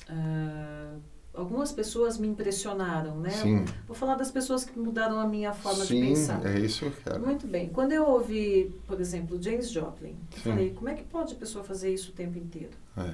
ah, 0.09 0.95
algumas 1.33 1.71
pessoas 1.71 2.17
me 2.17 2.27
impressionaram, 2.27 3.15
né? 3.19 3.29
Sim, 3.29 3.65
Vou 3.87 3.95
falar 3.95 4.15
das 4.15 4.29
pessoas 4.31 4.65
que 4.65 4.77
mudaram 4.77 5.19
a 5.19 5.27
minha 5.27 5.53
forma 5.53 5.81
de 5.81 5.87
sim, 5.93 6.01
pensar. 6.01 6.45
é 6.45 6.59
isso 6.59 6.79
que 6.79 6.85
eu 6.85 6.93
quero. 7.03 7.25
Muito 7.25 7.47
bem. 7.47 7.69
Quando 7.69 7.93
eu 7.93 8.05
ouvi, 8.07 8.75
por 8.85 8.99
exemplo, 8.99 9.41
James 9.41 9.71
Joplin, 9.71 10.17
eu 10.33 10.37
Sim. 10.41 10.49
falei, 10.51 10.73
como 10.73 10.89
é 10.89 10.93
que 10.93 11.03
pode 11.03 11.33
a 11.33 11.37
pessoa 11.37 11.63
fazer 11.63 11.93
isso 11.93 12.11
o 12.11 12.13
tempo 12.13 12.37
inteiro? 12.37 12.71
É. 12.97 13.13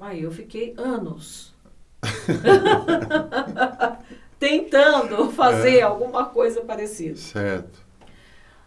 Aí 0.00 0.22
eu 0.22 0.30
fiquei 0.30 0.74
anos 0.76 1.52
tentando 4.38 5.30
fazer 5.32 5.78
É. 5.78 5.82
alguma 5.82 6.26
coisa 6.26 6.60
parecida. 6.60 7.16
Certo. 7.16 7.86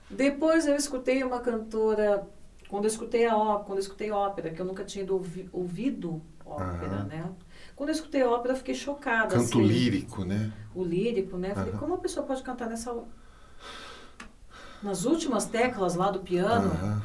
Depois 0.10 0.68
eu 0.68 0.76
escutei 0.76 1.24
uma 1.24 1.40
cantora, 1.40 2.28
quando 2.68 2.84
eu 2.86 2.90
escutei 2.90 3.26
a 3.26 3.36
ópera, 3.38 3.64
quando 3.66 3.78
eu 3.78 3.82
escutei 3.84 4.12
ópera, 4.12 4.50
que 4.50 4.62
eu 4.62 4.66
nunca 4.66 4.84
tinha 4.84 5.10
ouvi- 5.12 5.50
ouvido 5.54 6.22
ópera, 6.46 6.88
Aham. 6.88 7.04
né? 7.06 7.26
Quando 7.82 7.90
eu 7.90 7.96
escutei 7.96 8.22
ópera, 8.22 8.54
eu 8.54 8.58
fiquei 8.58 8.76
chocada. 8.76 9.30
Canto 9.30 9.58
assim, 9.58 9.64
lírico, 9.64 10.24
né? 10.24 10.54
O 10.76 10.84
lírico, 10.84 11.36
né? 11.36 11.50
Eu 11.50 11.56
Falei, 11.56 11.72
Aham. 11.72 11.80
como 11.80 11.94
a 11.96 11.98
pessoa 11.98 12.24
pode 12.24 12.44
cantar 12.44 12.70
nessa. 12.70 12.96
Nas 14.84 15.04
últimas 15.04 15.48
teclas 15.48 15.96
lá 15.96 16.12
do 16.12 16.20
piano? 16.20 16.70
Aham, 16.70 17.02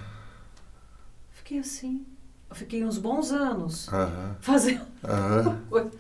Fiquei 1.31 1.61
assim. 1.61 2.05
Eu 2.51 2.55
fiquei 2.55 2.85
uns 2.85 2.99
bons 2.99 3.33
anos 3.33 3.91
aham, 3.91 4.37
fazendo 4.43 4.85
coisa. 5.71 5.91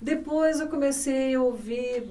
Depois 0.00 0.60
eu 0.60 0.68
comecei 0.68 1.34
a 1.34 1.42
ouvir, 1.42 2.08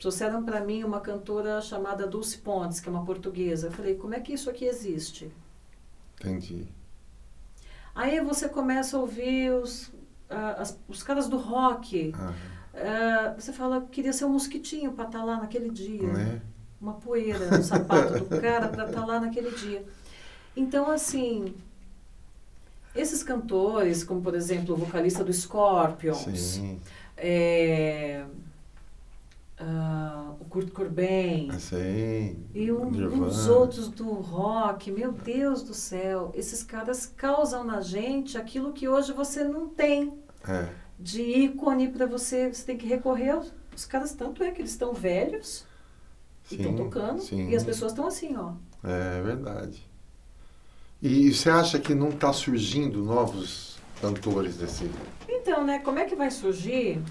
trouxeram 0.00 0.44
para 0.44 0.60
mim 0.60 0.82
uma 0.82 1.00
cantora 1.00 1.60
chamada 1.60 2.04
Dulce 2.04 2.38
Pontes, 2.38 2.80
que 2.80 2.88
é 2.88 2.90
uma 2.90 3.04
portuguesa. 3.04 3.68
Eu 3.68 3.72
falei, 3.72 3.94
como 3.94 4.12
é 4.12 4.18
que 4.18 4.32
isso 4.32 4.50
aqui 4.50 4.64
existe? 4.64 5.30
Entendi. 6.18 6.66
Aí 7.94 8.18
você 8.18 8.48
começa 8.48 8.96
a 8.96 9.00
ouvir 9.00 9.52
os, 9.52 9.92
ah, 10.34 10.56
as- 10.60 10.78
os 10.88 11.02
caras 11.02 11.28
do 11.28 11.36
rock. 11.36 12.12
Aham. 12.14 12.34
Ah, 12.76 13.34
você 13.38 13.52
fala, 13.52 13.82
queria 13.90 14.12
ser 14.12 14.24
um 14.24 14.30
mosquitinho 14.30 14.92
para 14.92 15.04
estar 15.06 15.24
lá 15.24 15.36
naquele 15.38 15.70
dia. 15.70 16.12
Né? 16.12 16.40
Uma 16.80 16.94
poeira 16.94 17.56
no 17.56 17.62
sapato 17.62 18.18
do 18.18 18.40
cara 18.40 18.68
para 18.68 18.86
estar 18.86 19.06
lá 19.06 19.20
naquele 19.20 19.50
dia. 19.52 19.84
Então, 20.56 20.90
assim, 20.90 21.54
esses 22.94 23.22
cantores, 23.22 24.02
como 24.04 24.20
por 24.20 24.34
exemplo 24.34 24.74
o 24.74 24.78
vocalista 24.78 25.24
do 25.24 25.32
Scorpions, 25.32 26.60
é, 27.16 28.24
ah, 29.58 30.32
o 30.40 30.44
Kurt 30.46 30.70
Cobain, 30.72 31.50
sim. 31.58 32.36
e 32.52 32.70
um, 32.72 32.88
uns 32.88 33.46
outros 33.46 33.88
do 33.88 34.12
rock, 34.12 34.90
meu 34.90 35.12
Deus 35.12 35.62
do 35.62 35.72
céu, 35.74 36.32
esses 36.34 36.62
caras 36.62 37.06
causam 37.06 37.64
na 37.64 37.80
gente 37.80 38.36
aquilo 38.36 38.72
que 38.72 38.88
hoje 38.88 39.12
você 39.12 39.44
não 39.44 39.68
tem 39.68 40.12
É, 40.48 40.68
de 40.98 41.22
ícone 41.22 41.88
para 41.88 42.06
você, 42.06 42.52
você 42.52 42.64
tem 42.64 42.76
que 42.76 42.86
recorrer 42.86 43.30
aos 43.30 43.52
os 43.74 43.84
caras, 43.84 44.12
tanto 44.12 44.42
é 44.42 44.50
que 44.50 44.60
eles 44.60 44.70
estão 44.70 44.94
velhos 44.94 45.66
e 46.50 46.54
estão 46.54 46.70
sim, 46.70 46.76
tocando, 46.76 47.20
sim. 47.20 47.48
e 47.48 47.56
as 47.56 47.64
pessoas 47.64 47.92
estão 47.92 48.06
assim, 48.06 48.36
ó. 48.36 48.52
É 48.84 49.20
verdade. 49.20 49.84
E 51.02 51.32
você 51.32 51.50
acha 51.50 51.78
que 51.78 51.94
não 51.94 52.10
está 52.10 52.32
surgindo 52.32 53.02
novos 53.02 53.78
cantores 54.00 54.56
desse... 54.56 54.88
Então, 55.28 55.64
né, 55.64 55.80
como 55.80 55.98
é 55.98 56.04
que 56.04 56.14
vai 56.14 56.30
surgir 56.30 57.02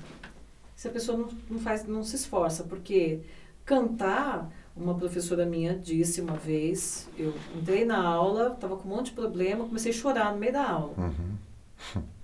se 0.76 0.88
a 0.88 0.92
pessoa 0.92 1.18
não, 1.18 1.30
não 1.50 1.60
faz, 1.60 1.86
não 1.86 2.04
se 2.04 2.16
esforça? 2.16 2.64
Porque 2.64 3.20
cantar, 3.66 4.50
uma 4.76 4.96
professora 4.96 5.46
minha 5.46 5.78
disse 5.78 6.22
uma 6.22 6.36
vez, 6.36 7.10
eu 7.18 7.34
entrei 7.56 7.84
na 7.86 8.02
aula, 8.02 8.54
estava 8.54 8.78
com 8.78 8.88
um 8.88 8.96
monte 8.96 9.08
de 9.08 9.14
problema, 9.14 9.66
comecei 9.66 9.92
a 9.92 9.96
chorar 9.96 10.32
no 10.32 10.40
meio 10.40 10.54
da 10.54 10.68
aula. 10.68 10.94
Uhum. 10.98 12.04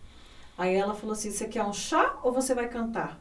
Aí 0.60 0.76
ela 0.76 0.94
falou 0.94 1.14
assim, 1.14 1.32
você 1.32 1.48
quer 1.48 1.64
um 1.64 1.72
chá 1.72 2.20
ou 2.22 2.34
você 2.34 2.54
vai 2.54 2.68
cantar? 2.68 3.18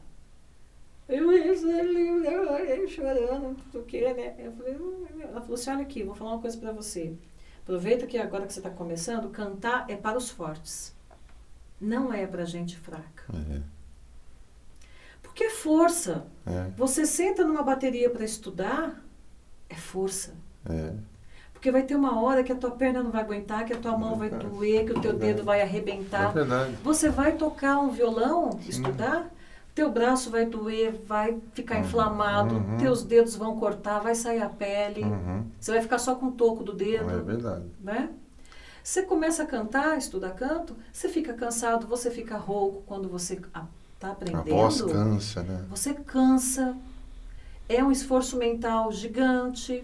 Eu, 1.07 1.31
eu, 1.31 2.53
eu 2.53 2.87
chorando, 2.87 3.55
o 3.73 3.81
quê, 3.83 4.13
né? 4.13 4.35
Eu 4.37 4.51
falei, 4.51 4.77
ela 5.21 5.39
falou 5.39 5.53
assim, 5.55 5.69
olha 5.71 5.81
aqui, 5.83 6.03
vou 6.03 6.13
falar 6.13 6.33
uma 6.33 6.41
coisa 6.41 6.57
pra 6.57 6.73
você. 6.73 7.15
Aproveita 7.63 8.05
que 8.05 8.17
agora 8.17 8.45
que 8.45 8.51
você 8.51 8.59
está 8.59 8.69
começando, 8.69 9.29
cantar 9.29 9.89
é 9.89 9.95
para 9.95 10.17
os 10.17 10.29
fortes. 10.29 10.93
Não 11.79 12.11
é 12.11 12.27
para 12.27 12.43
gente 12.43 12.75
fraca. 12.77 13.23
É, 13.33 13.61
Porque 15.23 15.45
é 15.45 15.49
força. 15.49 16.27
é, 16.45 16.69
Você 16.75 17.05
senta 17.05 17.45
numa 17.45 17.63
bateria 17.63 18.09
para 18.09 18.25
estudar, 18.25 19.01
é 19.69 19.75
força. 19.75 20.35
é. 20.69 20.93
Porque 21.59 21.71
vai 21.71 21.83
ter 21.83 21.93
uma 21.95 22.21
hora 22.21 22.41
que 22.41 22.53
a 22.53 22.55
tua 22.55 22.71
perna 22.71 23.03
não 23.03 23.11
vai 23.11 23.21
aguentar, 23.21 23.65
que 23.65 23.73
a 23.73 23.77
tua 23.77 23.97
mão 23.97 24.15
vai 24.15 24.29
doer, 24.29 24.85
que 24.85 24.91
o 24.93 25.01
teu 25.01 25.11
Verdade. 25.11 25.33
dedo 25.33 25.43
vai 25.43 25.59
É 25.59 25.63
arrebentar. 25.63 26.31
verdade. 26.31 26.77
Você 26.81 27.09
vai 27.09 27.33
tocar 27.33 27.79
um 27.79 27.89
violão, 27.89 28.57
estudar, 28.65 29.29
teu 29.75 29.91
braço 29.91 30.29
vai 30.29 30.45
doer, 30.45 30.93
vai 31.05 31.37
ficar 31.53 31.79
inflamado, 31.79 32.55
Uhum. 32.55 32.77
teus 32.77 33.03
dedos 33.03 33.35
vão 33.35 33.59
cortar, 33.59 33.99
vai 33.99 34.15
sair 34.15 34.41
a 34.41 34.47
pele. 34.47 35.03
Uhum. 35.03 35.47
Você 35.59 35.73
vai 35.73 35.81
ficar 35.81 35.99
só 35.99 36.15
com 36.15 36.27
o 36.27 36.31
toco 36.31 36.63
do 36.63 36.71
dedo, 36.71 37.09
É 37.11 37.17
verdade. 37.17 37.65
né? 37.83 38.09
Você 38.81 39.01
começa 39.03 39.43
a 39.43 39.45
cantar, 39.45 39.97
estudar 39.97 40.31
canto, 40.31 40.77
você 40.93 41.09
fica 41.09 41.33
cansado, 41.33 41.85
você 41.87 42.09
fica 42.09 42.37
rouco 42.37 42.83
quando 42.85 43.09
você 43.09 43.33
está 43.33 43.67
A 44.01 44.11
aprendendo. 44.11 44.45
voz 44.45 44.81
cansa, 44.81 45.43
né? 45.43 45.65
Você 45.69 45.93
cansa. 45.93 46.73
É 47.67 47.83
um 47.83 47.91
esforço 47.91 48.37
mental 48.37 48.89
gigante. 48.93 49.83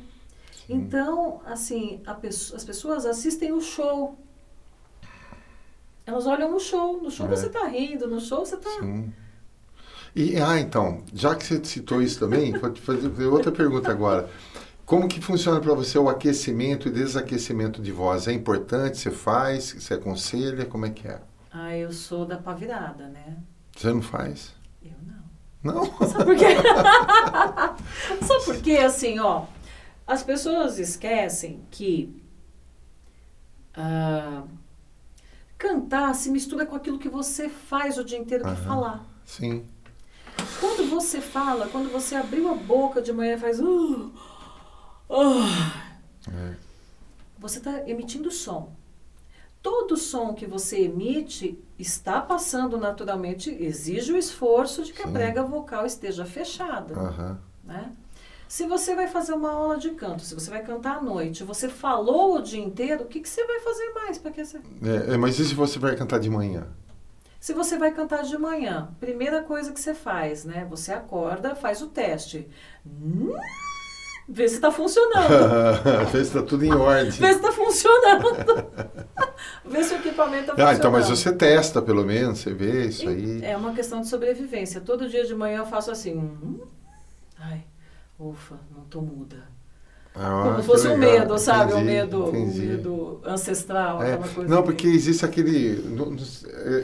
Então, 0.68 1.42
assim, 1.46 2.02
as 2.06 2.64
pessoas 2.64 3.06
assistem 3.06 3.52
o 3.52 3.62
show. 3.62 4.18
Elas 6.06 6.26
olham 6.28 6.56
o 6.56 6.60
show. 6.60 7.02
No 7.02 7.10
show 7.12 7.26
É. 7.28 7.30
você 7.30 7.48
está 7.48 7.68
rindo, 7.68 8.08
no 8.08 8.20
show 8.20 8.46
você 8.46 8.56
está. 8.56 8.70
Sim. 8.80 9.14
E, 10.16 10.40
ah, 10.40 10.60
então, 10.60 11.04
já 11.14 11.36
que 11.36 11.46
você 11.46 11.64
citou 11.64 12.02
isso 12.02 12.20
também, 12.20 12.54
vou 12.58 12.72
te 12.72 12.82
fazer 12.82 13.26
outra 13.26 13.52
pergunta 13.52 13.92
agora. 13.92 14.30
Como 14.86 15.08
que 15.08 15.20
funciona 15.20 15.60
para 15.60 15.74
você 15.74 15.98
o 15.98 16.08
aquecimento 16.08 16.88
e 16.88 16.92
desaquecimento 16.92 17.82
de 17.82 17.92
voz? 17.92 18.28
É 18.28 18.32
importante? 18.32 18.98
Você 19.00 19.12
faz? 19.12 19.74
Você 19.74 19.96
aconselha? 19.96 20.66
Como 20.66 20.86
é 20.86 20.92
que 20.92 21.08
é? 21.08 21.20
Ah, 21.52 21.76
eu 21.76 21.92
sou 21.92 22.26
da 22.26 22.38
pavirada, 22.38 23.08
né? 23.08 23.38
Você 23.76 23.92
não 23.92 24.02
faz? 24.02 24.54
Eu 24.84 24.92
não. 25.06 25.74
Não? 25.74 25.86
Sabe 26.08 26.26
por 26.26 26.36
quê? 26.38 26.46
Sabe 28.26 28.46
por 28.46 28.58
quê? 28.62 28.78
Assim, 28.78 29.20
ó, 29.20 29.46
as 30.08 30.24
pessoas 30.24 30.78
esquecem 30.80 31.62
que 31.72 32.22
ah, 33.74 34.44
cantar 35.58 36.14
se 36.16 36.30
mistura 36.30 36.66
com 36.66 36.76
aquilo 36.76 37.00
que 37.00 37.10
você 37.10 37.50
faz 37.50 37.98
o 37.98 38.04
dia 38.04 38.18
inteiro, 38.18 38.44
que 38.44 38.52
é 38.52 38.56
falar. 38.56 39.06
Sim. 39.26 39.66
Quando 40.60 40.90
você 40.90 41.20
fala, 41.22 41.68
quando 41.70 41.92
você 41.92 42.16
abriu 42.16 42.50
a 42.50 42.56
boca 42.56 43.02
de 43.02 43.12
manhã 43.12 43.36
e 43.36 43.40
faz. 43.40 43.60
"Uh, 43.60 44.12
uh", 45.10 45.46
É. 46.32 46.56
você 47.40 47.58
está 47.60 47.88
emitindo 47.90 48.30
som. 48.32 48.74
Todo 49.62 49.98
som 49.98 50.34
que 50.36 50.46
você 50.46 50.82
emite 50.82 51.58
está 51.80 52.22
passando 52.22 52.78
naturalmente, 52.78 53.50
exige 53.50 54.14
o 54.14 54.18
esforço 54.18 54.84
de 54.84 54.94
que 54.94 55.02
a 55.02 55.08
Sim. 55.08 55.14
prega 55.14 55.44
vocal 55.44 55.86
esteja 55.86 56.24
fechada. 56.26 56.94
Aham. 56.94 57.40
né? 57.64 57.92
Se 58.48 58.66
você 58.68 58.96
vai 58.96 59.08
fazer 59.08 59.34
uma 59.34 59.52
aula 59.52 59.78
de 59.78 59.92
canto, 59.92 60.24
se 60.24 60.34
você 60.34 60.50
vai 60.50 60.64
cantar 60.64 60.98
à 60.98 61.02
noite, 61.02 61.44
você 61.44 61.68
falou 61.68 62.38
o 62.38 62.42
dia 62.42 62.64
inteiro, 62.64 63.04
o 63.04 63.08
que, 63.08 63.20
que 63.20 63.30
você 63.30 63.46
vai 63.46 63.60
fazer 63.60 63.92
mais 63.94 64.18
para 64.18 64.32
aquecer? 64.32 64.62
É, 64.84 65.14
é, 65.14 65.18
mas 65.18 65.40
e 65.40 65.46
se 65.46 65.56
você 65.56 65.80
vai 65.80 65.96
cantar 65.96 66.20
de 66.20 66.30
manhã? 66.30 66.68
Se 67.40 67.54
você 67.54 67.78
vai 67.78 67.92
cantar 67.92 68.24
de 68.24 68.38
manhã, 68.38 68.90
primeira 69.00 69.42
coisa 69.44 69.72
que 69.72 69.80
você 69.80 69.94
faz, 69.94 70.46
né? 70.46 70.66
Você 70.70 70.92
acorda, 70.92 71.56
faz 71.56 71.82
o 71.82 71.88
teste. 71.88 72.48
Hum, 72.86 73.36
vê 74.28 74.48
se 74.48 74.56
está 74.56 74.72
funcionando. 74.72 76.10
Vê 76.12 76.20
se 76.20 76.30
está 76.30 76.42
tudo 76.42 76.66
em 76.66 76.74
ordem. 76.74 77.12
Vê 77.12 77.34
se 77.34 77.36
está 77.36 77.52
funcionando. 77.52 78.26
vê 79.64 79.84
se 79.84 79.94
o 79.94 79.98
equipamento 79.98 80.42
está 80.42 80.54
funcionando. 80.54 80.70
Ah, 80.70 80.74
então, 80.74 80.92
mas 80.92 81.08
você 81.08 81.32
testa 81.32 81.82
pelo 81.82 82.04
menos, 82.04 82.40
você 82.40 82.54
vê 82.54 82.88
isso 82.88 83.08
aí. 83.08 83.44
É 83.44 83.56
uma 83.56 83.74
questão 83.74 84.02
de 84.02 84.08
sobrevivência. 84.08 84.82
Todo 84.82 85.08
dia 85.08 85.24
de 85.24 85.36
manhã 85.36 85.60
eu 85.60 85.66
faço 85.68 85.92
assim. 85.92 86.18
hum, 86.18 86.62
ufa, 88.20 88.56
não 88.76 88.84
tô 88.86 89.02
muda. 89.02 89.54
Ah, 90.18 90.44
Como 90.46 90.64
fosse 90.64 90.88
um 90.88 90.98
medo, 90.98 91.38
sabe? 91.38 91.74
um 91.74 91.80
Entendi, 91.82 91.92
medo, 91.92 92.24
um 92.30 92.48
medo 92.56 93.22
ancestral, 93.26 94.02
É, 94.02 94.14
aquela 94.14 94.28
coisa. 94.34 94.50
não, 94.50 94.62
que- 94.62 94.64
porque 94.70 94.88
existe 94.88 95.26
aquele. 95.26 95.84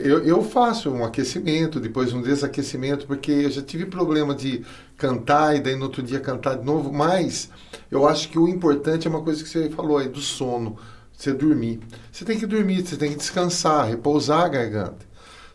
Eu, 0.04 0.22
eu 0.22 0.42
faço 0.42 0.90
um 0.90 1.02
aquecimento, 1.02 1.80
depois 1.80 2.12
um 2.12 2.20
desaquecimento, 2.20 3.06
porque 3.06 3.30
eu 3.32 3.50
já 3.50 3.62
tive 3.62 3.86
problema 3.86 4.34
de 4.34 4.62
cantar 4.98 5.56
e 5.56 5.60
daí 5.60 5.74
no 5.74 5.84
outro 5.84 6.02
dia 6.02 6.20
cantar 6.20 6.58
de 6.58 6.64
novo, 6.66 6.92
mas 6.92 7.48
eu 7.90 8.06
acho 8.06 8.28
que 8.28 8.38
o 8.38 8.46
importante 8.46 9.06
é 9.06 9.10
uma 9.10 9.22
coisa 9.22 9.42
que 9.42 9.48
você 9.48 9.70
falou 9.70 9.96
aí, 9.96 10.08
do 10.10 10.20
sono, 10.20 10.76
você 11.10 11.32
dormir. 11.32 11.80
Você 12.12 12.26
tem 12.26 12.38
que 12.38 12.44
dormir, 12.46 12.86
você 12.86 12.98
tem 12.98 13.12
que 13.12 13.16
descansar, 13.16 13.88
repousar 13.88 14.42
a 14.44 14.48
garganta. 14.48 15.06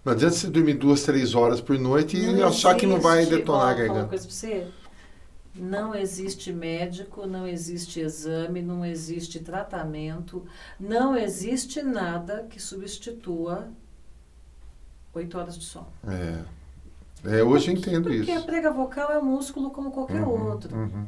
Não 0.03 0.13
adianta 0.13 0.33
você 0.33 0.47
dormir 0.47 0.73
duas, 0.75 1.03
três 1.03 1.35
horas 1.35 1.61
por 1.61 1.77
noite 1.77 2.17
e 2.17 2.33
Não 2.33 2.47
achar 2.47 2.73
que 2.75 2.87
não 2.87 2.99
vai 2.99 3.19
existe- 3.19 3.35
detonar 3.35 3.59
Ó, 3.59 3.63
a 3.65 3.65
falar 3.67 3.75
uma 3.75 3.87
garganta. 3.87 4.07
coisa 4.09 4.23
pra 4.25 4.33
você. 4.33 4.67
Não 5.57 5.95
existe 5.95 6.53
médico, 6.53 7.25
não 7.25 7.47
existe 7.47 7.99
exame, 7.99 8.61
não 8.61 8.85
existe 8.85 9.39
tratamento, 9.39 10.45
não 10.79 11.15
existe 11.15 11.81
nada 11.81 12.45
que 12.49 12.59
substitua 12.61 13.67
oito 15.13 15.37
horas 15.37 15.57
de 15.57 15.65
sono. 15.65 15.87
É. 16.07 16.43
É, 17.25 17.43
hoje 17.43 17.71
eu 17.71 17.75
entendo 17.75 18.09
Porque 18.09 18.31
a 18.31 18.35
isso. 18.35 18.45
prega 18.45 18.71
vocal 18.71 19.11
é 19.11 19.17
um 19.19 19.25
músculo 19.25 19.71
como 19.71 19.91
qualquer 19.91 20.21
Uhum, 20.21 20.51
outro. 20.51 20.75
uhum. 20.75 21.05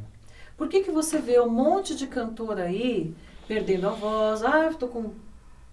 Por 0.56 0.68
que, 0.68 0.82
que 0.82 0.90
você 0.90 1.18
vê 1.18 1.40
um 1.40 1.48
monte 1.48 1.94
de 1.96 2.06
cantor 2.06 2.58
aí 2.58 3.14
perdendo 3.46 3.88
a 3.88 3.92
voz? 3.92 4.42
Ah, 4.42 4.70
tô 4.78 4.88
com, 4.88 5.12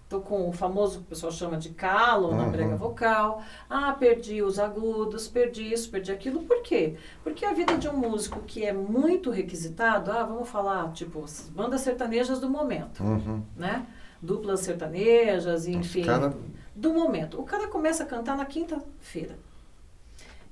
tô 0.08 0.20
com 0.20 0.48
o 0.48 0.52
famoso 0.52 0.98
que 1.00 1.04
o 1.04 1.06
pessoal 1.08 1.30
chama 1.30 1.56
de 1.58 1.68
calo 1.70 2.34
na 2.34 2.44
Uhum. 2.44 2.50
brega 2.50 2.76
vocal. 2.76 3.42
Ah, 3.68 3.92
perdi 3.92 4.42
os 4.42 4.58
agudos, 4.58 5.28
perdi 5.28 5.70
isso, 5.72 5.90
perdi 5.90 6.10
aquilo. 6.10 6.42
Por 6.44 6.62
quê? 6.62 6.96
Porque 7.22 7.44
a 7.44 7.52
vida 7.52 7.76
de 7.76 7.88
um 7.88 7.96
músico 7.96 8.40
que 8.46 8.64
é 8.64 8.72
muito 8.72 9.30
requisitado, 9.30 10.10
ah, 10.10 10.24
vamos 10.24 10.48
falar, 10.48 10.90
tipo, 10.92 11.22
as 11.22 11.50
bandas 11.54 11.82
sertanejas 11.82 12.40
do 12.40 12.48
momento, 12.48 13.02
Uhum. 13.02 13.42
né? 13.56 13.86
Duplas 14.22 14.60
sertanejas, 14.60 15.66
enfim, 15.68 16.04
cara- 16.04 16.34
do 16.74 16.92
momento. 16.94 17.38
O 17.40 17.44
cara 17.44 17.68
começa 17.68 18.02
a 18.02 18.06
cantar 18.06 18.36
na 18.36 18.44
quinta-feira. 18.46 19.38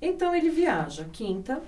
Então 0.00 0.34
ele 0.34 0.50
viaja 0.50 1.06
quinta, 1.10 1.62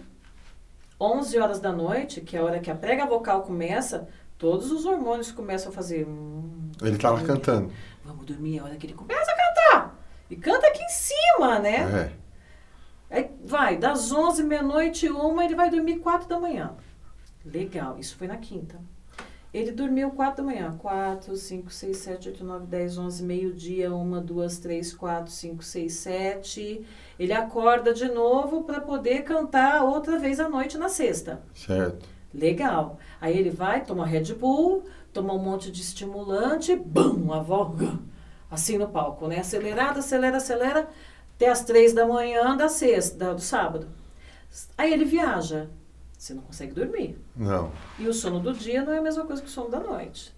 11 1.01 1.39
horas 1.39 1.59
da 1.59 1.73
noite, 1.73 2.21
que 2.21 2.37
é 2.37 2.41
a 2.41 2.45
hora 2.45 2.61
que 2.61 2.71
a 2.71 2.75
prega 2.75 3.07
vocal 3.07 3.43
começa, 3.43 4.09
todos 4.37 4.71
os 4.71 4.85
hormônios 4.85 5.33
começam 5.33 5.71
a 5.73 5.75
fazer. 5.75 6.07
Ele 6.83 6.99
tá 6.99 7.11
lá 7.11 7.23
cantando. 7.23 7.73
Vamos 8.05 8.27
dormir, 8.27 8.59
é 8.59 8.61
a 8.61 8.65
hora 8.65 8.77
que 8.77 8.87
ele 8.87 8.95
começa 8.95 9.31
a 9.31 9.37
cantar. 9.37 9.99
E 10.31 10.37
canta 10.37 10.67
aqui 10.67 10.83
em 10.83 10.89
cima, 10.89 11.59
né? 11.59 12.13
É. 13.11 13.17
Aí 13.17 13.31
vai, 13.45 13.77
das 13.77 14.13
11, 14.13 14.45
meia-noite, 14.45 15.09
uma, 15.09 15.45
ele 15.45 15.55
vai 15.55 15.71
dormir 15.71 15.99
4 15.99 16.29
da 16.29 16.39
manhã. 16.39 16.75
Legal, 17.45 17.99
isso 17.99 18.17
foi 18.17 18.27
na 18.27 18.37
quinta. 18.37 18.79
Ele 19.53 19.73
dormiu 19.73 20.11
4 20.11 20.37
da 20.37 20.43
manhã. 20.43 20.77
4, 20.77 21.35
5, 21.35 21.71
6, 21.71 21.97
7, 21.97 22.29
8, 22.29 22.45
9, 22.45 22.67
10, 22.67 22.99
11, 22.99 23.23
meio-dia, 23.25 23.95
1, 23.95 24.23
2, 24.23 24.59
3, 24.59 24.95
4, 24.95 25.33
5, 25.33 25.63
6, 25.63 25.93
7. 25.93 26.87
Ele 27.19 27.33
acorda 27.33 27.95
de 27.95 28.09
novo 28.09 28.65
para 28.65 28.81
poder 28.81 29.23
cantar 29.23 29.83
outra 29.83 30.19
vez 30.19 30.39
à 30.39 30.49
noite 30.49 30.77
na 30.77 30.91
sexta. 30.91 31.41
Certo. 31.55 32.07
Legal. 32.33 32.99
Aí 33.19 33.39
ele 33.39 33.51
vai, 33.51 33.83
toma 33.83 34.07
Red 34.07 34.35
Bull, 34.35 34.85
toma 35.19 35.35
um 35.35 35.39
monte 35.39 35.71
de 35.73 35.81
estimulante, 35.83 36.77
bum, 36.77 37.33
a 37.33 37.41
voz, 37.41 37.73
assim 38.49 38.79
no 38.79 38.89
palco, 38.89 39.27
né? 39.27 39.41
Acelerada, 39.41 39.99
acelera, 39.99 40.37
acelera, 40.37 40.89
até 41.35 41.49
as 41.49 41.65
três 41.65 41.93
da 41.93 42.07
manhã 42.07 42.57
da 42.57 42.69
sexta, 42.69 43.35
do 43.35 43.41
sábado. 43.41 43.89
Aí 44.77 44.93
ele 44.93 45.05
viaja. 45.05 45.69
Você 46.17 46.35
não 46.35 46.43
consegue 46.43 46.73
dormir. 46.73 47.17
Não. 47.37 47.71
E 47.99 48.07
o 48.09 48.13
sono 48.15 48.41
do 48.41 48.53
dia 48.53 48.83
não 48.85 48.93
é 48.93 48.99
a 48.99 49.03
mesma 49.03 49.25
coisa 49.25 49.41
que 49.43 49.49
o 49.49 49.51
sono 49.51 49.71
da 49.71 49.79
noite, 49.81 50.35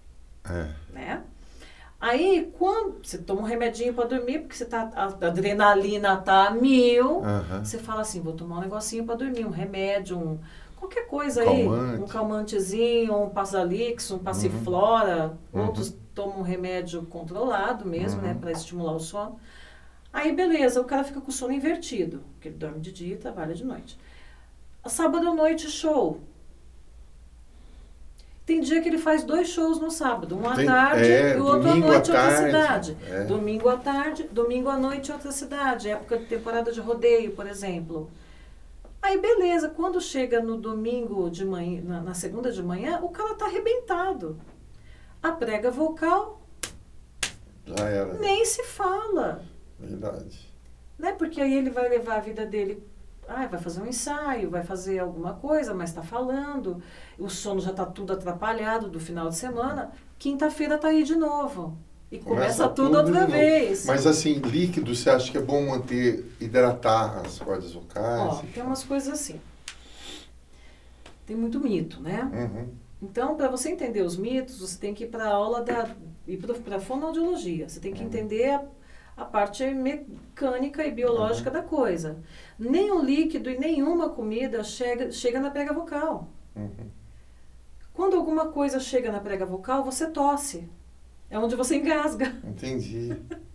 É. 0.47 0.67
né? 0.91 1.23
Aí, 1.99 2.51
quando 2.57 3.03
você 3.03 3.19
toma 3.19 3.41
um 3.41 3.45
remedinho 3.45 3.93
para 3.93 4.07
dormir, 4.07 4.39
porque 4.39 4.55
você 4.55 4.65
tá, 4.65 4.89
a 4.95 5.05
adrenalina 5.27 6.17
tá 6.17 6.47
a 6.47 6.51
mil, 6.51 7.21
você 7.63 7.77
fala 7.77 8.01
assim, 8.01 8.19
vou 8.21 8.33
tomar 8.33 8.57
um 8.57 8.61
negocinho 8.61 9.05
para 9.05 9.13
dormir, 9.15 9.45
um 9.45 9.51
remédio, 9.51 10.17
um 10.17 10.39
qualquer 10.81 11.07
coisa 11.07 11.41
aí, 11.41 11.63
Calmante. 11.65 12.01
um 12.03 12.07
calmantezinho, 12.07 13.23
um 13.23 13.29
Pasalix, 13.29 14.11
um 14.11 14.19
Passiflora, 14.19 15.37
Uhum. 15.53 15.67
outros 15.67 15.95
tomam 16.13 16.39
um 16.39 16.41
remédio 16.41 17.03
controlado 17.05 17.85
mesmo, 17.85 18.21
né, 18.21 18.33
Uhum. 18.33 18.39
para 18.39 18.51
estimular 18.51 18.93
o 18.93 18.99
sono. 18.99 19.39
Aí 20.11 20.33
beleza, 20.33 20.81
o 20.81 20.83
cara 20.83 21.03
fica 21.05 21.21
com 21.21 21.29
o 21.29 21.31
sono 21.31 21.53
invertido, 21.53 22.21
porque 22.33 22.49
ele 22.49 22.57
dorme 22.57 22.79
de 22.81 22.91
dia 22.91 23.13
e 23.13 23.17
trabalha 23.17 23.53
de 23.53 23.63
noite. 23.63 23.97
Sábado 24.85 25.29
à 25.29 25.33
noite 25.33 25.69
show. 25.69 26.19
Tem 28.45 28.59
dia 28.59 28.81
que 28.81 28.89
ele 28.89 28.97
faz 28.97 29.23
dois 29.23 29.47
shows 29.49 29.79
no 29.79 29.89
sábado, 29.91 30.37
um 30.37 30.49
à 30.49 30.55
Tem- 30.55 30.65
tarde 30.65 31.03
é, 31.09 31.37
e 31.37 31.39
o 31.39 31.45
outro 31.45 31.69
à 31.69 31.75
noite 31.75 32.11
outra 32.11 32.35
cidade. 32.37 32.97
é. 33.09 33.23
Domingo 33.23 33.69
à 33.69 33.77
tarde, 33.77 34.23
domingo 34.31 34.67
à 34.67 34.77
noite 34.77 35.11
outra 35.11 35.31
cidade, 35.31 35.89
época 35.89 36.17
de 36.17 36.25
temporada 36.25 36.71
de 36.71 36.81
rodeio, 36.81 37.31
por 37.31 37.47
exemplo. 37.47 38.09
Aí 39.01 39.19
beleza, 39.19 39.69
quando 39.69 39.99
chega 39.99 40.41
no 40.41 40.57
domingo 40.57 41.29
de 41.29 41.43
manhã, 41.43 41.81
na, 41.83 42.01
na 42.01 42.13
segunda 42.13 42.51
de 42.51 42.61
manhã, 42.61 42.99
o 43.01 43.09
cara 43.09 43.35
tá 43.35 43.45
arrebentado. 43.45 44.39
A 45.21 45.31
prega 45.31 45.71
vocal 45.71 46.41
Já 47.65 47.85
era. 47.87 48.13
nem 48.19 48.45
se 48.45 48.63
fala. 48.63 49.43
Verdade. 49.79 50.49
Né? 50.97 51.13
Porque 51.13 51.41
aí 51.41 51.53
ele 51.55 51.69
vai 51.71 51.89
levar 51.89 52.17
a 52.17 52.21
vida 52.21 52.45
dele. 52.45 52.83
Ah, 53.27 53.47
vai 53.47 53.59
fazer 53.59 53.81
um 53.81 53.87
ensaio, 53.87 54.49
vai 54.49 54.63
fazer 54.63 54.99
alguma 54.99 55.33
coisa, 55.33 55.73
mas 55.73 55.89
está 55.89 56.03
falando. 56.03 56.81
O 57.17 57.29
sono 57.29 57.61
já 57.61 57.71
está 57.71 57.85
tudo 57.85 58.13
atrapalhado 58.13 58.89
do 58.89 58.99
final 58.99 59.29
de 59.29 59.35
semana. 59.35 59.91
Quinta-feira 60.19 60.77
tá 60.77 60.89
aí 60.89 61.03
de 61.03 61.15
novo. 61.15 61.77
E 62.11 62.19
começa, 62.19 62.67
tudo, 62.67 62.97
outra 62.97 63.05
de 63.13 63.19
novo. 63.21 63.31
vez. 63.31 63.85
Mas 63.85 64.05
assim, 64.05 64.33
líquido, 64.39 64.93
você 64.93 65.09
acha 65.09 65.31
que 65.31 65.37
é 65.37 65.41
bom 65.41 65.65
manter, 65.69 66.25
hidratar 66.41 67.19
as 67.25 67.39
cordas 67.39 67.73
vocais? 67.73 68.33
Ó, 68.33 68.43
tem 68.53 68.61
umas 68.61 68.83
coisas 68.83 69.13
assim. 69.13 69.39
Tem 71.25 71.35
muito 71.37 71.59
mito, 71.59 72.01
né? 72.01 72.29
Uhum. 72.33 72.67
Então, 73.01 73.35
para 73.37 73.47
você 73.47 73.69
entender 73.69 74.01
os 74.01 74.17
mitos, 74.17 74.59
você 74.59 74.77
tem 74.77 74.93
que 74.93 75.05
ir 75.05 75.07
para 75.07 75.23
a 75.23 75.33
aula 75.33 75.61
da. 75.63 75.89
ir 76.27 76.37
para 76.37 76.75
a 76.75 76.79
fonoaudiologia. 76.81 77.69
Você 77.69 77.79
tem 77.79 77.93
que 77.93 78.01
Uhum. 78.01 78.07
entender 78.07 78.49
a, 78.51 78.63
a 79.15 79.25
parte 79.25 79.63
mecânica 79.73 80.85
e 80.85 80.91
biológica 80.91 81.49
da 81.49 81.61
coisa. 81.61 82.17
Nenhum 82.59 83.01
líquido 83.03 83.49
e 83.49 83.57
nenhuma 83.57 84.09
comida 84.09 84.63
chega, 84.65 85.11
chega 85.11 85.39
na 85.39 85.49
prega 85.49 85.73
vocal. 85.73 86.27
Uhum. 86.55 86.89
Quando 87.93 88.17
alguma 88.17 88.49
coisa 88.49 88.79
chega 88.81 89.11
na 89.11 89.19
prega 89.21 89.45
vocal, 89.45 89.83
você 89.85 90.07
tosse. 90.07 90.67
É 91.31 91.39
onde 91.39 91.55
você 91.55 91.77
engasga. 91.77 92.35
Entendi. 92.43 93.17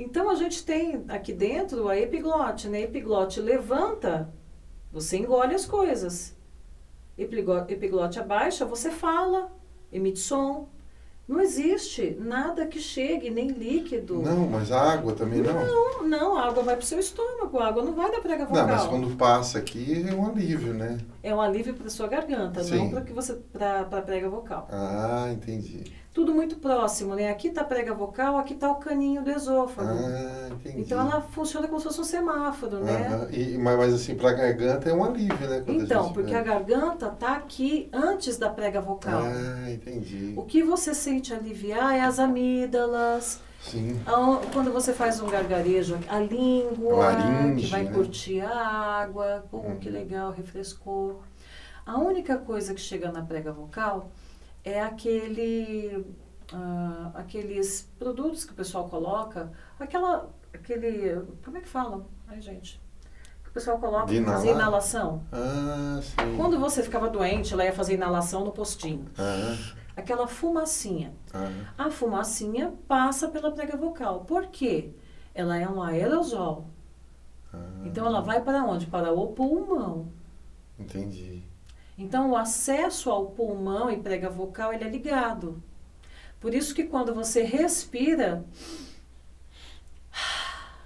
Então 0.00 0.30
a 0.30 0.36
gente 0.36 0.64
tem 0.64 1.04
aqui 1.08 1.32
dentro 1.32 1.88
a 1.88 1.98
epiglote, 1.98 2.68
né? 2.68 2.78
A 2.78 2.82
epiglote 2.82 3.40
levanta, 3.40 4.32
você 4.92 5.16
engole 5.16 5.56
as 5.56 5.66
coisas. 5.66 6.36
Epiglote 7.18 8.20
abaixa, 8.20 8.64
você 8.64 8.92
fala, 8.92 9.50
emite 9.92 10.20
som. 10.20 10.68
Não 11.26 11.40
existe 11.40 12.16
nada 12.18 12.64
que 12.64 12.78
chegue, 12.78 13.28
nem 13.28 13.48
líquido. 13.48 14.22
Não, 14.22 14.48
mas 14.48 14.70
a 14.70 14.80
água 14.92 15.12
também 15.12 15.42
não? 15.42 15.66
Não, 15.66 16.08
não, 16.08 16.38
a 16.38 16.46
água 16.46 16.62
vai 16.62 16.76
pro 16.76 16.86
seu 16.86 17.00
estômago, 17.00 17.58
a 17.58 17.66
água 17.66 17.82
não 17.82 17.92
vai 17.92 18.10
da 18.10 18.20
prega 18.20 18.46
vocal. 18.46 18.66
Não, 18.66 18.74
mas 18.74 18.86
quando 18.86 19.16
passa 19.16 19.58
aqui 19.58 20.06
é 20.08 20.14
um 20.14 20.26
alívio, 20.26 20.72
né? 20.72 20.96
É 21.22 21.34
um 21.34 21.40
alívio 21.40 21.74
para 21.74 21.90
sua 21.90 22.06
garganta, 22.06 22.62
Sim. 22.62 22.78
não 22.78 22.90
para 22.90 23.00
que 23.02 23.12
você 23.12 23.34
para 23.34 23.80
a 23.80 24.00
prega 24.00 24.30
vocal. 24.30 24.68
Ah, 24.70 25.28
entendi. 25.30 25.92
Tudo 26.18 26.34
muito 26.34 26.56
próximo, 26.56 27.14
né? 27.14 27.30
Aqui 27.30 27.48
tá 27.48 27.60
a 27.60 27.64
prega 27.64 27.94
vocal, 27.94 28.36
aqui 28.38 28.52
tá 28.56 28.68
o 28.72 28.74
caninho 28.74 29.22
do 29.22 29.30
esôfago. 29.30 29.88
Ah, 29.88 30.48
entendi. 30.50 30.80
Então 30.80 30.98
ela 31.00 31.20
funciona 31.20 31.68
como 31.68 31.78
se 31.78 31.86
fosse 31.86 32.00
um 32.00 32.04
semáforo, 32.04 32.80
né? 32.80 33.28
E, 33.30 33.56
mas, 33.56 33.78
mas 33.78 33.94
assim, 33.94 34.16
pra 34.16 34.32
garganta 34.32 34.90
é 34.90 34.92
um 34.92 35.04
alívio, 35.04 35.48
né? 35.48 35.62
Então, 35.68 36.02
gente- 36.06 36.14
porque 36.14 36.34
é. 36.34 36.38
a 36.38 36.42
garganta 36.42 37.08
tá 37.10 37.36
aqui 37.36 37.88
antes 37.92 38.36
da 38.36 38.50
prega 38.50 38.80
vocal. 38.80 39.22
Ah, 39.22 39.70
entendi. 39.70 40.34
O 40.36 40.42
que 40.42 40.60
você 40.60 40.92
sente 40.92 41.32
aliviar 41.32 41.94
é 41.94 42.00
as 42.00 42.18
amígdalas, 42.18 43.40
Sim. 43.62 43.96
a- 44.04 44.40
quando 44.52 44.72
você 44.72 44.92
faz 44.92 45.20
um 45.20 45.28
gargarejo, 45.28 46.00
a 46.08 46.18
língua, 46.18 46.96
Laringe, 46.96 47.66
que 47.66 47.70
vai 47.70 47.84
né? 47.84 47.92
curtir 47.92 48.40
a 48.40 48.58
água, 48.58 49.44
pô, 49.48 49.58
Uhum. 49.58 49.76
que 49.76 49.88
legal, 49.88 50.32
refrescou. 50.32 51.22
A 51.86 51.96
única 51.96 52.36
coisa 52.38 52.74
que 52.74 52.80
chega 52.80 53.12
na 53.12 53.22
prega 53.22 53.52
vocal 53.52 54.10
é 54.64 54.80
aquele, 54.80 56.04
ah, 56.52 57.10
aqueles 57.14 57.90
produtos 57.98 58.44
que 58.44 58.52
o 58.52 58.56
pessoal 58.56 58.88
coloca, 58.88 59.50
aquela, 59.78 60.30
aquele, 60.52 61.22
como 61.44 61.56
é 61.56 61.60
que 61.60 61.68
fala? 61.68 62.06
Ai, 62.26 62.40
gente, 62.40 62.80
que 63.42 63.50
o 63.50 63.52
pessoal 63.52 63.78
coloca 63.78 64.06
para 64.06 64.32
fazer 64.32 64.50
inalação. 64.50 65.22
Ah, 65.32 66.00
sim. 66.02 66.36
Quando 66.36 66.58
você 66.58 66.82
ficava 66.82 67.08
doente, 67.08 67.52
ela 67.52 67.64
ia 67.64 67.72
fazer 67.72 67.94
inalação 67.94 68.44
no 68.44 68.52
postinho. 68.52 69.06
Ah, 69.18 69.56
Aquela 69.96 70.28
fumacinha. 70.28 71.12
ah, 71.34 71.50
A 71.76 71.90
fumacinha 71.90 72.72
passa 72.86 73.26
pela 73.28 73.50
prega 73.50 73.76
vocal. 73.76 74.20
Por 74.20 74.46
quê? 74.46 74.90
Ela 75.34 75.56
é 75.58 75.68
um 75.68 75.82
aerosol. 75.82 76.66
ah. 77.52 77.58
Então 77.84 78.06
ela 78.06 78.20
vai 78.20 78.40
para 78.42 78.62
onde? 78.64 78.86
Para 78.86 79.12
o 79.12 79.28
pulmão. 79.28 80.06
Entendi. 80.78 81.42
Então 81.98 82.30
o 82.30 82.36
acesso 82.36 83.10
ao 83.10 83.26
pulmão 83.26 83.90
e 83.90 83.96
prega 83.98 84.30
vocal 84.30 84.72
ele 84.72 84.84
é 84.84 84.88
ligado. 84.88 85.60
Por 86.40 86.54
isso 86.54 86.72
que 86.74 86.84
quando 86.84 87.12
você 87.12 87.42
respira, 87.42 88.44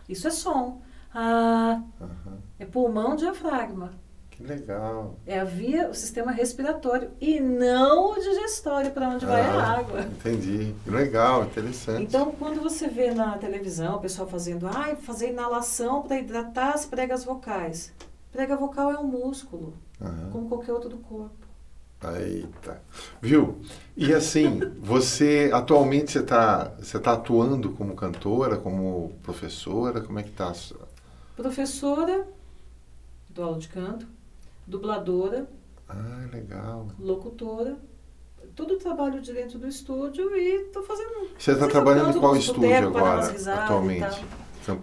isso 0.09 0.27
é 0.27 0.31
som. 0.31 0.81
Ah, 1.15 1.83
Aham. 2.01 2.39
é 2.59 2.65
pulmão 2.65 3.15
diafragma. 3.15 3.93
Que 4.31 4.43
legal. 4.43 5.17
É 5.27 5.39
a 5.39 5.45
via, 5.45 5.91
o 5.91 5.95
sistema 5.95 6.33
respiratório 6.33 7.11
e 7.21 7.39
não 7.39 8.13
o 8.13 8.15
digestório 8.15 8.91
para 8.91 9.11
onde 9.11 9.27
vai 9.27 9.43
a 9.43 9.53
Ah, 9.53 9.79
água. 9.79 10.01
Entendi. 10.01 10.75
Legal, 10.87 11.45
interessante. 11.45 12.03
Então, 12.03 12.33
quando 12.33 12.63
você 12.63 12.89
vê 12.89 13.13
na 13.13 13.37
televisão 13.37 13.97
o 13.97 14.01
pessoal 14.01 14.27
fazendo, 14.27 14.67
ai, 14.67 14.97
fazer 14.97 15.29
inalação 15.31 16.01
para 16.01 16.19
hidratar 16.19 16.73
as 16.73 16.87
pregas 16.87 17.25
vocais. 17.25 17.93
Prega 18.33 18.57
vocal 18.57 18.91
é 18.91 18.99
um 18.99 19.07
músculo, 19.07 19.75
Aham. 20.03 20.31
como 20.31 20.49
qualquer 20.49 20.73
outro 20.73 20.89
do 20.89 20.97
corpo. 20.99 21.31
Eita. 22.19 22.83
Viu? 23.21 23.61
E 23.97 24.13
assim, 24.13 24.59
você 24.83 25.51
atualmente 25.55 26.11
você 26.13 26.19
está 26.19 26.65
você 26.81 26.99
tá 26.99 27.13
atuando 27.13 27.71
como 27.71 27.95
cantora, 27.95 28.57
como 28.57 29.13
professora? 29.23 30.01
Como 30.01 30.19
é 30.19 30.23
que 30.25 30.31
tá? 30.33 30.53
sua- 30.53 30.89
Professora, 31.37 32.27
dou 33.31 33.45
aula 33.47 33.59
de 33.59 33.69
canto, 33.69 34.07
dubladora, 34.67 35.49
Ah, 35.89 36.27
legal. 36.33 36.89
locutora, 36.99 37.77
tudo 38.55 38.77
trabalho 38.79 39.21
de 39.21 39.33
dentro 39.33 39.59
do 39.59 39.67
estúdio 39.69 40.37
e 40.37 40.65
tô 40.73 40.83
fazendo. 40.83 41.31
Você 41.39 41.53
está 41.53 41.67
trabalhando 41.69 42.17
em 42.17 42.21
qual 42.21 42.37
estúdio 42.37 42.89
agora, 42.89 43.33
atualmente? 43.63 44.25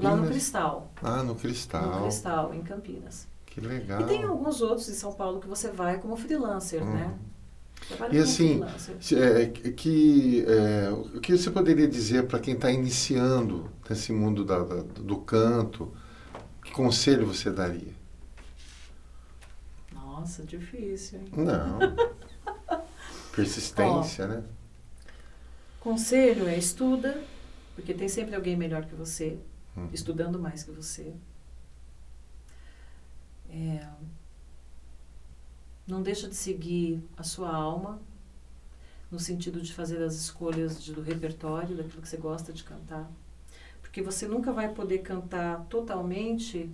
Lá 0.02 0.16
no 0.16 0.28
Cristal, 0.28 0.92
Ah, 1.04 1.24
no 1.24 1.36
Cristal. 1.36 1.92
no 1.96 2.02
Cristal, 2.04 2.54
em 2.54 2.62
Campinas. 2.62 3.28
Que 3.60 3.68
legal. 3.68 4.02
E 4.02 4.06
tem 4.06 4.24
alguns 4.24 4.62
outros 4.62 4.88
em 4.90 4.94
São 4.94 5.14
Paulo 5.14 5.40
que 5.40 5.48
você 5.48 5.70
vai 5.72 6.00
como 6.00 6.16
freelancer, 6.16 6.82
Uhum. 6.82 6.94
né? 6.94 7.18
Trabalha 7.88 8.16
E 8.16 8.20
assim, 8.20 8.62
é, 9.16 9.46
que, 9.72 10.46
é, 10.48 10.90
o 10.92 11.20
que 11.22 11.38
você 11.38 11.50
poderia 11.50 11.88
dizer 11.88 12.28
para 12.28 12.40
quem 12.40 12.54
está 12.54 12.70
iniciando 12.72 13.70
nesse 13.90 14.12
mundo 14.12 14.44
da- 14.46 14.64
da- 14.64 14.82
do 14.84 15.18
canto? 15.18 15.92
Que 16.64 16.72
conselho 16.72 17.26
você 17.26 17.50
daria? 17.50 17.94
Nossa, 19.94 20.44
difícil, 20.44 21.20
hein? 21.20 21.28
Não. 21.36 21.80
Persistência, 23.36 24.28
né? 24.28 24.44
Conselho 25.80 26.48
é 26.48 26.58
estuda, 26.58 27.24
porque 27.76 27.94
tem 27.94 28.10
sempre 28.10 28.36
alguém 28.36 28.56
melhor 28.58 28.86
que 28.86 28.94
você, 28.96 29.38
Uhum. 29.78 29.90
estudando 29.94 30.38
mais 30.40 30.64
que 30.64 30.72
você. 30.72 31.14
É, 33.50 33.88
não 35.88 36.02
deixa 36.02 36.28
de 36.28 36.36
seguir 36.36 37.02
a 37.18 37.24
sua 37.24 37.50
alma, 37.54 38.00
no 39.12 39.20
sentido 39.20 39.60
de 39.62 39.74
fazer 39.74 40.04
as 40.04 40.14
escolhas 40.16 40.82
de- 40.84 40.94
do 40.94 41.02
repertório, 41.02 41.76
daquilo 41.76 42.02
que 42.02 42.08
você 42.08 42.18
gosta 42.18 42.54
de 42.54 42.64
cantar. 42.64 43.10
Porque 43.82 44.02
você 44.04 44.28
nunca 44.28 44.54
vai 44.54 44.70
poder 44.72 45.00
cantar 45.00 45.66
totalmente 45.66 46.70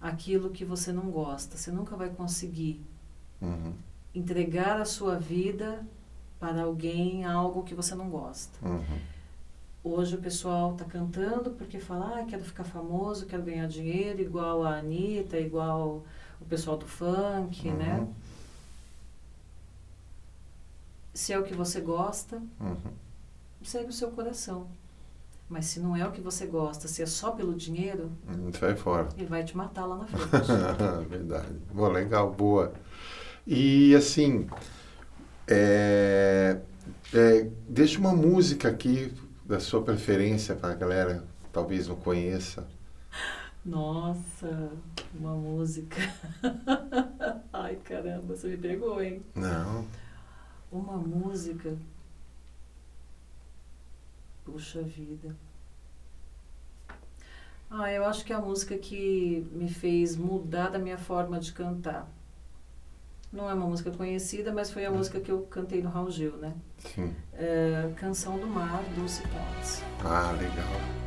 aquilo 0.00 0.50
que 0.50 0.64
você 0.64 0.92
não 0.92 1.10
gosta. 1.10 1.58
Você 1.58 1.70
nunca 1.70 1.94
vai 1.94 2.08
conseguir 2.08 2.80
Uhum. 3.40 3.74
entregar 4.14 4.80
a 4.80 4.84
sua 4.86 5.18
vida 5.18 5.86
para 6.40 6.62
alguém 6.62 7.24
algo 7.26 7.64
que 7.64 7.74
você 7.74 7.94
não 7.94 8.08
gosta. 8.08 8.58
Uhum. 8.66 8.98
Hoje 9.88 10.16
o 10.16 10.18
pessoal 10.18 10.72
está 10.72 10.84
cantando 10.84 11.50
porque 11.50 11.78
fala, 11.78 12.18
ah, 12.18 12.24
quero 12.24 12.42
ficar 12.42 12.64
famoso, 12.64 13.24
quero 13.24 13.44
ganhar 13.44 13.68
dinheiro, 13.68 14.20
igual 14.20 14.64
a 14.64 14.78
Anitta, 14.78 15.38
igual 15.38 16.02
o 16.40 16.44
pessoal 16.46 16.76
do 16.76 16.84
funk, 16.86 17.70
né? 17.70 18.00
Uhum. 18.00 18.12
Se 21.14 21.32
é 21.32 21.38
o 21.38 21.44
que 21.44 21.54
você 21.54 21.80
gosta, 21.80 22.42
Uhum. 22.60 22.76
segue 23.62 23.90
o 23.90 23.92
seu 23.92 24.10
coração. 24.10 24.66
Mas 25.48 25.66
se 25.66 25.78
não 25.78 25.94
é 25.94 26.04
o 26.04 26.10
que 26.10 26.20
você 26.20 26.46
gosta, 26.46 26.88
se 26.88 27.00
é 27.00 27.06
só 27.06 27.30
pelo 27.30 27.54
dinheiro, 27.54 28.10
Uhum. 28.28 28.52
Sai 28.58 28.74
fora. 28.74 29.08
ele 29.16 29.26
vai 29.26 29.44
te 29.44 29.56
matar 29.56 29.86
lá 29.86 29.98
na 29.98 30.06
frente. 30.10 31.08
Verdade. 31.08 31.52
Boa, 31.72 31.90
legal, 31.90 32.32
boa. 32.32 32.72
E 33.46 33.94
assim, 33.94 34.48
é, 35.46 36.58
é, 37.14 37.48
deixa 37.68 38.00
uma 38.00 38.12
música 38.12 38.68
aqui 38.68 39.14
da 39.46 39.60
sua 39.60 39.82
preferência 39.82 40.56
para 40.56 40.72
a 40.72 40.76
galera 40.76 41.24
talvez 41.52 41.86
não 41.86 41.96
conheça. 41.96 42.66
Nossa, 43.64 44.70
uma 45.14 45.34
música. 45.34 45.96
Ai, 47.52 47.76
caramba, 47.76 48.36
você 48.36 48.48
me 48.48 48.56
pegou, 48.56 49.02
hein? 49.02 49.22
Não. 49.34 49.86
Uma 50.70 50.96
música. 50.96 51.76
Puxa 54.44 54.82
vida. 54.82 55.34
Ah, 57.70 57.90
eu 57.90 58.04
acho 58.04 58.24
que 58.24 58.32
é 58.32 58.36
a 58.36 58.40
música 58.40 58.76
que 58.78 59.46
me 59.52 59.68
fez 59.68 60.16
mudar 60.16 60.68
da 60.68 60.78
minha 60.78 60.98
forma 60.98 61.38
de 61.40 61.52
cantar. 61.52 62.08
Não 63.32 63.50
é 63.50 63.54
uma 63.54 63.66
música 63.66 63.90
conhecida, 63.90 64.52
mas 64.52 64.70
foi 64.70 64.84
a 64.86 64.90
música 64.90 65.20
que 65.20 65.30
eu 65.30 65.42
cantei 65.42 65.82
no 65.82 65.90
Raul 65.90 66.10
Gil, 66.10 66.36
né? 66.36 66.54
Sim. 66.78 67.14
É, 67.32 67.90
Canção 67.96 68.38
do 68.38 68.46
Mar, 68.46 68.82
Dulce 68.94 69.22
Pontes. 69.22 69.82
Ah, 70.04 70.32
legal. 70.32 71.05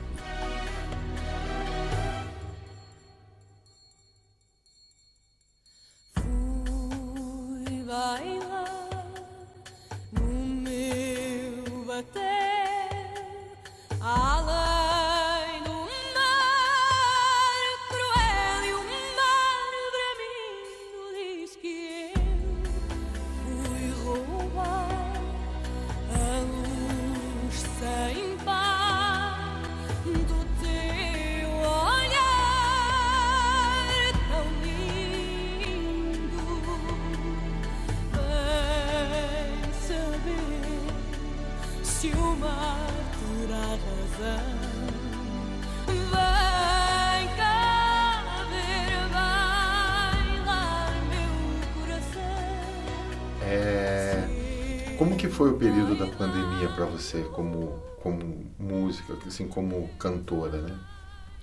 Foi 55.40 55.52
o 55.52 55.58
período 55.58 55.96
da 55.96 56.06
pandemia 56.06 56.68
para 56.76 56.86
você 56.86 57.24
como 57.34 57.82
como 58.04 58.46
música, 58.60 59.18
assim 59.26 59.48
como 59.48 59.88
cantora, 59.98 60.62
né? 60.62 60.78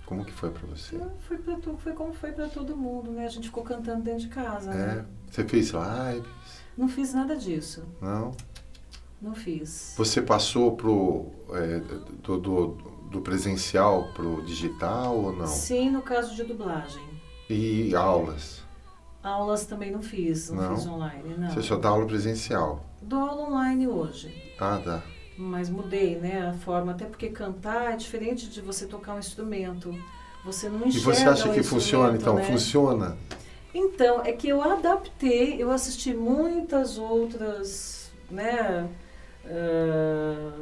Como 0.04 0.22
que 0.22 0.32
foi 0.32 0.50
para 0.50 0.66
você? 0.66 0.98
Não, 0.98 1.10
Foi, 1.26 1.38
pra 1.38 1.56
tu, 1.56 1.78
foi 1.78 1.92
como 1.94 2.12
foi 2.12 2.32
para 2.32 2.46
todo 2.48 2.76
mundo, 2.76 3.10
né? 3.10 3.24
A 3.24 3.28
gente 3.30 3.48
ficou 3.48 3.62
cantando 3.64 4.02
dentro 4.02 4.20
de 4.20 4.28
casa, 4.28 4.70
É, 4.70 4.74
né? 4.96 5.06
você 5.30 5.44
fez 5.44 5.70
lives? 5.70 6.30
Não 6.76 6.88
fiz 6.88 7.14
nada 7.14 7.36
disso. 7.36 7.84
Não? 8.02 8.32
Não 9.20 9.34
fiz. 9.34 9.94
Você 9.96 10.20
passou 10.20 10.76
pro 10.76 11.30
é, 11.52 11.80
do, 12.22 12.36
do, 12.38 12.66
do 13.10 13.20
presencial 13.22 14.12
pro 14.12 14.42
digital 14.44 15.16
ou 15.16 15.32
não? 15.34 15.46
Sim, 15.46 15.90
no 15.90 16.02
caso 16.02 16.34
de 16.34 16.44
dublagem. 16.44 17.02
E 17.48 17.94
aulas? 17.96 18.62
Aulas 19.26 19.66
também 19.66 19.90
não 19.90 20.00
fiz, 20.00 20.50
não, 20.50 20.62
Não? 20.70 20.76
fiz 20.76 20.86
online, 20.86 21.34
não. 21.36 21.50
Você 21.50 21.60
só 21.60 21.76
dá 21.76 21.88
aula 21.88 22.06
presencial? 22.06 22.86
Dou 23.02 23.18
aula 23.18 23.48
online 23.48 23.88
hoje. 23.88 24.32
Ah, 24.56 24.78
dá. 24.78 25.02
Mas 25.36 25.68
mudei, 25.68 26.16
né, 26.16 26.48
a 26.48 26.52
forma, 26.52 26.92
até 26.92 27.06
porque 27.06 27.28
cantar 27.30 27.92
é 27.92 27.96
diferente 27.96 28.48
de 28.48 28.60
você 28.60 28.86
tocar 28.86 29.14
um 29.14 29.18
instrumento. 29.18 29.92
Você 30.44 30.68
não 30.68 30.84
E 30.86 30.90
enxerga 30.90 31.12
você 31.12 31.28
acha 31.28 31.48
que 31.52 31.60
funciona 31.64 32.16
então? 32.16 32.36
né? 32.36 32.44
Funciona? 32.44 33.16
Então, 33.74 34.22
é 34.24 34.30
que 34.30 34.46
eu 34.48 34.62
adaptei, 34.62 35.60
eu 35.60 35.72
assisti 35.72 36.14
muitas 36.14 36.96
outras, 36.96 38.12
né, 38.30 38.88
ah, 39.44 40.52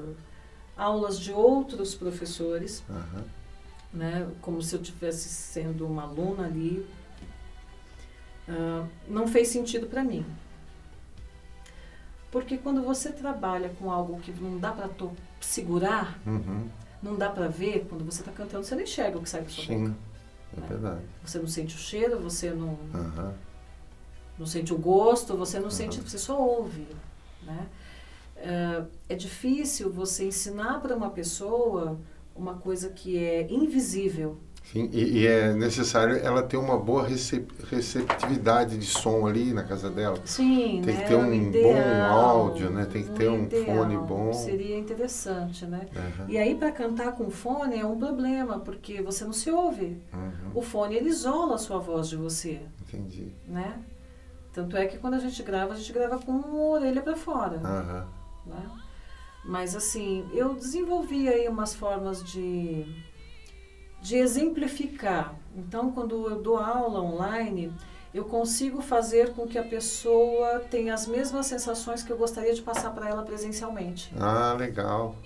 aulas 0.74 1.20
de 1.20 1.32
outros 1.32 1.94
professores, 1.94 2.82
Aham. 2.88 3.24
né, 3.92 4.26
como 4.40 4.62
se 4.62 4.74
eu 4.74 4.80
tivesse 4.80 5.28
sendo 5.28 5.86
uma 5.86 6.04
aluna 6.04 6.46
ali. 6.46 6.84
Ah, 8.48 8.86
não 9.08 9.26
fez 9.26 9.48
sentido 9.48 9.86
para 9.86 10.02
mim. 10.04 10.24
Porque 12.30 12.58
quando 12.58 12.82
você 12.82 13.12
trabalha 13.12 13.68
com 13.78 13.90
algo 13.90 14.18
que 14.20 14.32
não 14.32 14.58
dá 14.58 14.72
para 14.72 14.90
segurar, 15.40 16.18
Uhum. 16.26 16.68
não 17.02 17.16
dá 17.16 17.30
para 17.30 17.46
ver, 17.48 17.86
quando 17.88 18.04
você 18.04 18.20
está 18.22 18.32
cantando, 18.32 18.64
você 18.64 18.74
não 18.74 18.82
enxerga 18.82 19.18
o 19.18 19.22
que 19.22 19.28
sai 19.30 19.42
da 19.42 19.48
sua 19.48 19.64
boca. 19.64 19.86
Sim, 19.90 19.96
é 20.56 20.60
né? 20.60 20.66
verdade. 20.68 21.02
Você 21.24 21.38
não 21.38 21.46
sente 21.46 21.76
o 21.76 21.78
cheiro, 21.78 22.18
você 22.18 22.50
não, 22.50 22.76
Aham. 22.92 23.34
não 24.38 24.46
sente 24.46 24.74
o 24.74 24.78
gosto, 24.78 25.36
você 25.36 25.58
não 25.58 25.66
Uhum. 25.66 25.70
sente, 25.70 26.00
você 26.00 26.18
só 26.18 26.36
ouve, 26.40 26.88
né? 27.42 27.68
É, 28.36 28.84
é 29.10 29.14
difícil 29.14 29.92
você 29.92 30.26
ensinar 30.26 30.80
para 30.80 30.96
uma 30.96 31.10
pessoa 31.10 31.98
uma 32.34 32.54
coisa 32.54 32.88
que 32.90 33.16
é 33.16 33.46
invisível. 33.48 34.40
Sim, 34.72 34.88
e, 34.92 35.18
e 35.20 35.26
é 35.26 35.52
necessário 35.52 36.16
ela 36.16 36.42
ter 36.42 36.56
uma 36.56 36.76
boa 36.78 37.06
recep- 37.06 37.48
receptividade 37.70 38.76
de 38.76 38.86
som 38.86 39.26
ali 39.26 39.52
na 39.52 39.62
casa 39.62 39.88
dela. 39.90 40.18
Sim, 40.24 40.80
Tem 40.84 40.94
né? 40.94 41.02
que 41.02 41.08
ter 41.08 41.14
um 41.16 41.32
ideal, 41.32 41.74
bom 41.74 42.04
áudio, 42.10 42.70
né? 42.70 42.84
Tem 42.86 43.04
que 43.04 43.10
ter 43.10 43.28
um 43.30 43.48
fone 43.48 43.96
bom. 43.96 44.32
Seria 44.32 44.76
interessante, 44.76 45.64
né? 45.66 45.86
Aham. 45.94 46.26
E 46.28 46.38
aí 46.38 46.54
para 46.54 46.72
cantar 46.72 47.12
com 47.12 47.30
fone 47.30 47.78
é 47.78 47.86
um 47.86 47.98
problema, 47.98 48.58
porque 48.58 49.00
você 49.02 49.24
não 49.24 49.32
se 49.32 49.50
ouve. 49.50 49.98
Uhum. 50.12 50.50
O 50.54 50.62
fone 50.62 50.96
ele 50.96 51.08
isola 51.08 51.54
a 51.54 51.58
sua 51.58 51.78
voz 51.78 52.08
de 52.08 52.16
você, 52.16 52.60
Entendi. 52.88 53.32
né? 53.46 53.78
Tanto 54.52 54.76
é 54.76 54.86
que 54.86 54.98
quando 54.98 55.14
a 55.14 55.18
gente 55.18 55.42
grava, 55.42 55.74
a 55.74 55.76
gente 55.76 55.92
grava 55.92 56.18
com 56.18 56.32
uma 56.32 56.70
orelha 56.70 57.02
para 57.02 57.16
fora. 57.16 57.60
Aham. 57.62 58.06
né? 58.46 58.70
Mas 59.44 59.76
assim, 59.76 60.24
eu 60.32 60.54
desenvolvi 60.54 61.28
aí 61.28 61.46
umas 61.48 61.74
formas 61.74 62.24
de, 62.24 62.86
de 64.04 64.16
exemplificar. 64.16 65.34
Então, 65.56 65.90
quando 65.90 66.28
eu 66.28 66.42
dou 66.42 66.58
aula 66.58 67.00
online, 67.00 67.72
eu 68.12 68.24
consigo 68.26 68.82
fazer 68.82 69.32
com 69.32 69.46
que 69.46 69.56
a 69.56 69.62
pessoa 69.64 70.60
tenha 70.70 70.92
as 70.92 71.06
mesmas 71.06 71.46
sensações 71.46 72.02
que 72.02 72.12
eu 72.12 72.18
gostaria 72.18 72.52
de 72.54 72.60
passar 72.60 72.90
para 72.90 73.08
ela 73.08 73.22
presencialmente. 73.22 74.12
Ah, 74.20 74.54
legal. 74.58 75.16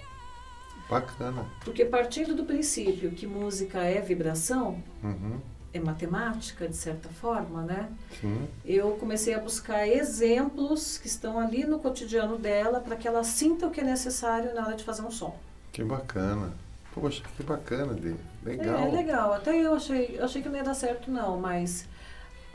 Bacana. 0.89 1.45
Porque 1.65 1.85
partindo 1.85 2.35
do 2.35 2.45
princípio 2.45 3.11
que 3.11 3.27
música 3.27 3.81
é 3.81 4.01
vibração, 4.01 4.81
Uhum. 5.03 5.39
é 5.75 5.81
matemática 5.81 6.69
de 6.69 6.77
certa 6.77 7.09
forma, 7.09 7.63
né? 7.63 7.89
Sim. 8.21 8.47
Eu 8.65 8.93
comecei 8.93 9.35
a 9.35 9.41
buscar 9.41 9.87
exemplos 9.89 10.97
que 10.99 11.09
estão 11.09 11.39
ali 11.39 11.65
no 11.67 11.81
cotidiano 11.81 12.39
dela 12.39 12.81
para 12.81 12.95
que 12.97 13.09
ela 13.09 13.25
sinta 13.25 13.67
o 13.67 13.71
que 13.71 13.81
é 13.81 13.85
necessário 13.85 14.55
na 14.55 14.65
hora 14.65 14.77
de 14.77 14.85
fazer 14.85 15.03
um 15.03 15.11
som. 15.11 15.37
Que 15.73 15.83
bacana. 15.83 16.53
Poxa, 17.01 17.23
que 17.37 17.43
bacana 17.43 17.95
dele. 17.95 18.21
Legal. 18.45 18.79
É, 18.79 18.91
legal. 18.91 19.33
Até 19.33 19.57
eu 19.57 19.75
achei, 19.75 20.17
eu 20.19 20.25
achei 20.25 20.43
que 20.43 20.49
não 20.49 20.57
ia 20.57 20.65
dar 20.65 20.75
certo 20.75 21.11
não, 21.11 21.39
mas 21.39 21.87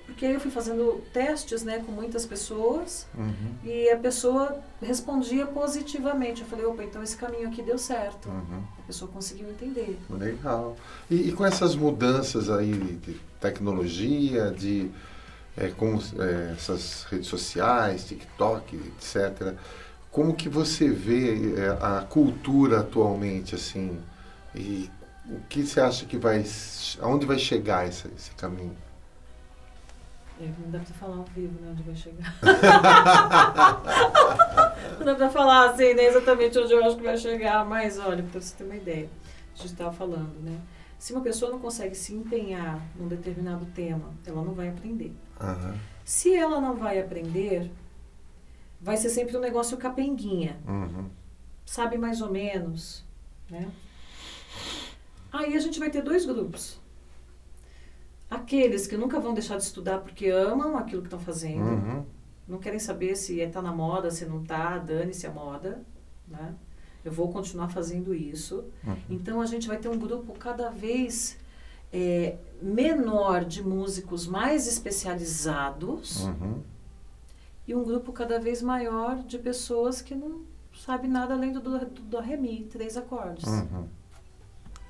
porque 0.06 0.26
aí 0.26 0.34
eu 0.34 0.39
fui 0.39 0.52
fazendo 0.52 1.02
testes, 1.14 1.64
né, 1.64 1.82
com 1.86 1.91
muitas 1.91 2.26
pessoas 2.26 3.08
Uhum. 3.18 3.56
e 3.64 3.89
a 3.89 3.98
pessoa 3.98 4.60
respondia 4.82 5.46
positivamente. 5.46 6.41
Eu 6.41 6.48
falei, 6.48 6.66
opa, 6.66 6.84
então 6.84 7.02
esse 7.02 7.16
caminho 7.16 7.48
aqui 7.48 7.62
deu 7.62 7.78
certo. 7.78 8.28
Uhum. 8.28 8.64
A 8.80 8.82
pessoa 8.88 9.10
conseguiu 9.10 9.50
entender. 9.50 9.98
Legal. 10.10 10.76
E, 11.10 11.30
e 11.30 11.32
com 11.32 11.46
essas 11.46 11.76
mudanças 11.76 12.50
aí 12.50 12.74
de 12.74 13.14
tecnologia, 13.39 14.52
de 14.52 14.91
é, 15.56 15.70
como 15.70 16.02
é, 16.20 16.52
essas 16.52 17.04
redes 17.04 17.28
sociais, 17.28 18.06
TikTok, 18.06 18.76
etc. 18.76 19.54
Como 20.12 20.34
que 20.36 20.50
você 20.50 20.89
vê 20.89 21.56
é, 21.56 21.70
a 21.82 22.02
cultura 22.02 22.82
atualmente, 22.82 23.56
assim? 23.56 24.00
E 24.56 24.89
o 25.26 25.39
que 25.49 25.66
você 25.66 25.80
acha 25.82 26.06
que 26.06 26.18
vai, 26.18 26.43
aonde 27.01 27.26
vai 27.26 27.39
chegar 27.39 27.88
esse, 27.88 28.08
esse 28.16 28.32
caminho? 28.32 28.76
É, 30.41 30.45
não 30.60 30.72
dá 30.72 30.80
pra 30.80 30.93
falar 30.95 31.18
ao 31.18 31.24
vivo, 31.26 31.60
né, 31.62 31.70
onde 31.72 31.84
vai 31.84 31.95
chegar. 31.95 32.36
não 34.99 35.06
dá 35.06 35.16
pra 35.16 35.30
falar 35.30 35.70
assim, 35.70 35.93
nem 35.93 36.06
exatamente 36.06 36.58
onde 36.60 36.74
eu 36.74 36.84
acho 36.86 36.97
que 36.97 37.04
vai 37.04 37.18
chegar, 37.18 37.66
mas 37.66 37.99
olha, 37.99 38.24
pra 38.24 38.41
você 38.41 38.56
ter 38.56 38.64
uma 38.64 38.76
ideia. 38.76 39.10
A 39.54 39.58
gente 39.58 39.72
estava 39.74 39.93
falando, 39.93 40.34
né? 40.41 40.60
Se 40.97 41.14
uma 41.14 41.22
pessoa 41.22 41.51
não 41.51 41.60
consegue 41.60 41.95
se 41.95 42.14
empenhar 42.14 42.82
num 42.95 43.08
determinado 43.08 43.66
tema, 43.68 44.12
ela 44.26 44.43
não 44.43 44.54
vai 44.54 44.70
aprender. 44.70 45.14
Aham. 45.39 45.78
Se 46.04 46.34
ela 46.34 46.60
não 46.60 46.76
vai 46.76 46.99
aprender, 46.99 47.72
vai 48.82 48.97
ser 48.97 49.10
sempre 49.10 49.38
um 49.38 49.39
negócio 49.39 49.78
capenguinha, 49.78 50.58
Uhum. 50.68 51.10
sabe 51.66 51.97
mais 51.97 52.22
ou 52.22 52.32
menos, 52.32 53.06
né? 53.49 53.70
Aí 55.34 55.56
a 55.56 55.60
gente 55.60 55.80
vai 55.80 55.90
ter 55.90 56.02
dois 56.04 56.26
grupos. 56.26 56.80
Aqueles 58.30 58.88
que 58.88 58.98
nunca 58.98 59.20
vão 59.20 59.34
deixar 59.34 59.58
de 59.58 59.64
estudar 59.64 60.00
porque 60.00 60.28
amam 60.28 60.78
aquilo 60.78 61.02
que 61.02 61.08
estão 61.08 61.20
fazendo, 61.20 61.66
Uhum. 61.70 62.06
não 62.48 62.58
querem 62.60 62.80
saber 62.80 63.16
se 63.16 63.40
está 63.40 63.62
na 63.62 63.72
moda, 63.72 64.10
se 64.12 64.26
não 64.26 64.42
está, 64.42 64.78
dane-se 64.78 65.28
a 65.28 65.32
moda, 65.32 65.82
né? 66.28 66.54
Eu 67.06 67.12
vou 67.12 67.32
continuar 67.32 67.68
fazendo 67.70 68.14
isso. 68.16 68.64
Uhum. 68.86 68.96
Então 69.10 69.42
a 69.42 69.46
gente 69.46 69.68
vai 69.68 69.78
ter 69.78 69.90
um 69.90 69.98
grupo 70.00 70.34
cada 70.34 70.70
vez 70.70 71.38
é, 71.92 72.38
menor 72.62 73.44
de 73.46 73.62
músicos 73.62 74.26
mais 74.26 74.68
especializados 74.68 76.24
Uhum. 76.26 76.62
e 77.68 77.76
um 77.76 77.84
grupo 77.84 78.12
cada 78.14 78.40
vez 78.40 78.62
maior 78.62 79.18
de 79.24 79.38
pessoas 79.38 80.02
que 80.02 80.16
não 80.16 80.42
sabe 80.74 81.08
nada 81.08 81.34
além 81.36 81.52
do 81.52 81.60
do, 81.62 81.78
do, 81.80 82.02
do 82.02 82.20
ré 82.20 82.36
mi, 82.38 82.64
três 82.72 82.98
acordes. 82.98 83.46
Uhum. 83.46 83.88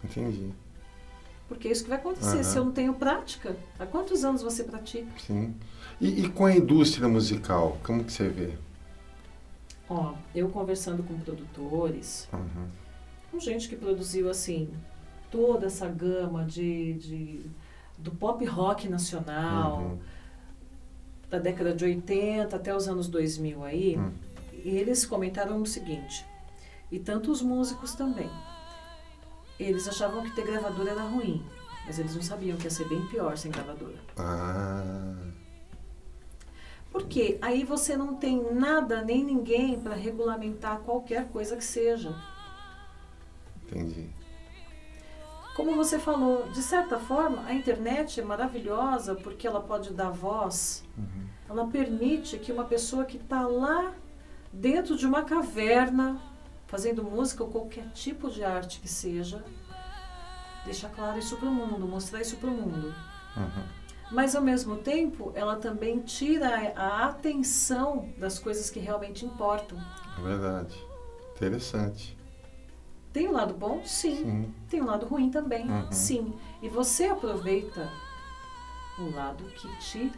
Entendi. 0.03 0.51
Porque 1.47 1.67
é 1.67 1.71
isso 1.71 1.83
que 1.83 1.89
vai 1.89 1.99
acontecer. 1.99 2.35
Aham. 2.35 2.43
Se 2.43 2.57
eu 2.57 2.65
não 2.65 2.71
tenho 2.71 2.93
prática, 2.93 3.55
há 3.79 3.85
quantos 3.85 4.23
anos 4.23 4.41
você 4.41 4.63
pratica? 4.63 5.07
Sim. 5.19 5.53
E, 6.01 6.21
e 6.25 6.29
com 6.29 6.45
a 6.45 6.55
indústria 6.55 7.07
musical, 7.07 7.77
como 7.83 8.03
que 8.03 8.11
você 8.11 8.27
vê? 8.29 8.53
Ó, 9.89 10.13
eu 10.33 10.49
conversando 10.49 11.03
com 11.03 11.17
produtores, 11.19 12.27
Uhum. 12.33 12.67
com 13.31 13.39
gente 13.39 13.67
que 13.67 13.75
produziu 13.75 14.29
assim 14.29 14.69
toda 15.29 15.65
essa 15.67 15.87
gama 15.87 16.45
de, 16.45 16.93
de- 16.93 17.45
do 17.97 18.11
pop 18.11 18.43
rock 18.45 18.87
nacional 18.87 19.79
Uhum. 19.81 19.97
da 21.29 21.39
década 21.39 21.73
de 21.75 21.83
80 21.85 22.55
até 22.55 22.75
os 22.75 22.87
anos 22.87 23.07
2000 23.07 23.63
aí, 23.63 23.97
Hum. 23.97 24.11
e 24.53 24.69
eles 24.69 25.05
comentaram 25.05 25.61
o 25.61 25.65
seguinte, 25.65 26.25
e 26.91 26.97
tantos 26.99 27.41
músicos 27.41 27.93
também. 27.93 28.29
Eles 29.65 29.87
achavam 29.87 30.23
que 30.23 30.31
ter 30.35 30.45
gravadora 30.45 30.91
era 30.91 31.03
ruim, 31.03 31.43
mas 31.85 31.99
eles 31.99 32.15
não 32.15 32.21
sabiam 32.21 32.57
que 32.57 32.65
ia 32.65 32.69
ser 32.71 32.87
bem 32.87 33.05
pior 33.07 33.37
sem 33.37 33.51
gravadora. 33.51 33.97
Ah, 34.17 35.15
Porque 36.91 37.37
aí 37.41 37.63
você 37.63 37.97
não 37.97 38.15
tem 38.15 38.53
nada 38.53 39.01
nem 39.01 39.23
ninguém 39.23 39.79
para 39.79 39.95
regulamentar 39.95 40.79
qualquer 40.79 41.27
coisa 41.29 41.55
que 41.57 41.63
seja. 41.63 42.13
entendi. 43.65 44.09
Como 45.55 45.75
você 45.75 45.99
falou, 45.99 46.49
de 46.51 46.61
certa 46.63 46.97
forma, 46.99 47.45
a 47.45 47.53
internet 47.53 48.19
é 48.19 48.23
maravilhosa 48.23 49.13
porque 49.15 49.45
ela 49.47 49.61
pode 49.61 49.93
dar 49.93 50.09
voz, 50.09 50.83
Uhum. 50.97 51.27
ela 51.49 51.67
permite 51.67 52.39
que 52.39 52.51
uma 52.51 52.65
pessoa 52.65 53.05
que 53.05 53.17
está 53.17 53.47
lá 53.47 53.93
dentro 54.51 54.97
de 54.97 55.05
uma 55.05 55.23
caverna, 55.23 56.19
fazendo 56.73 57.03
música 57.03 57.43
ou 57.43 57.51
qualquer 57.51 57.87
tipo 57.91 58.31
de 58.31 58.43
arte 58.43 58.79
que 58.79 58.87
seja, 58.87 59.43
deixar 60.65 60.89
claro 60.89 61.19
isso 61.19 61.37
para 61.37 61.47
o 61.47 61.53
mundo, 61.53 61.87
mostrar 61.87 62.19
isso 62.19 62.35
para 62.37 62.49
o 62.49 62.51
mundo. 62.51 62.95
Uhum. 63.37 63.63
Mas 64.11 64.35
ao 64.35 64.41
mesmo 64.41 64.77
tempo, 64.77 65.31
ela 65.35 65.55
também 65.55 65.99
tira 65.99 66.73
a 66.75 67.05
atenção 67.05 68.11
das 68.17 68.39
coisas 68.39 68.71
que 68.71 68.79
realmente 68.79 69.23
importam. 69.23 69.77
É 70.17 70.21
verdade. 70.23 70.75
Interessante. 71.35 72.17
Tem 73.11 73.27
um 73.27 73.33
lado 73.33 73.53
bom? 73.53 73.85
Sim. 73.85 74.15
Sim. 74.15 74.55
Tem 74.67 74.81
um 74.81 74.85
lado 74.85 75.05
ruim 75.05 75.29
também? 75.29 75.69
Uhum. 75.69 75.91
Sim. 75.91 76.33
E 76.59 76.69
você 76.69 77.05
aproveita 77.05 77.87
o 78.97 79.11
lado 79.11 79.43
que 79.43 79.67
te 79.77 80.11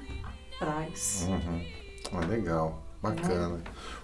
apraz. 0.56 1.28
Uhum. 1.28 1.66
Ah, 2.14 2.26
legal. 2.26 2.85
Bacana. 3.12 3.60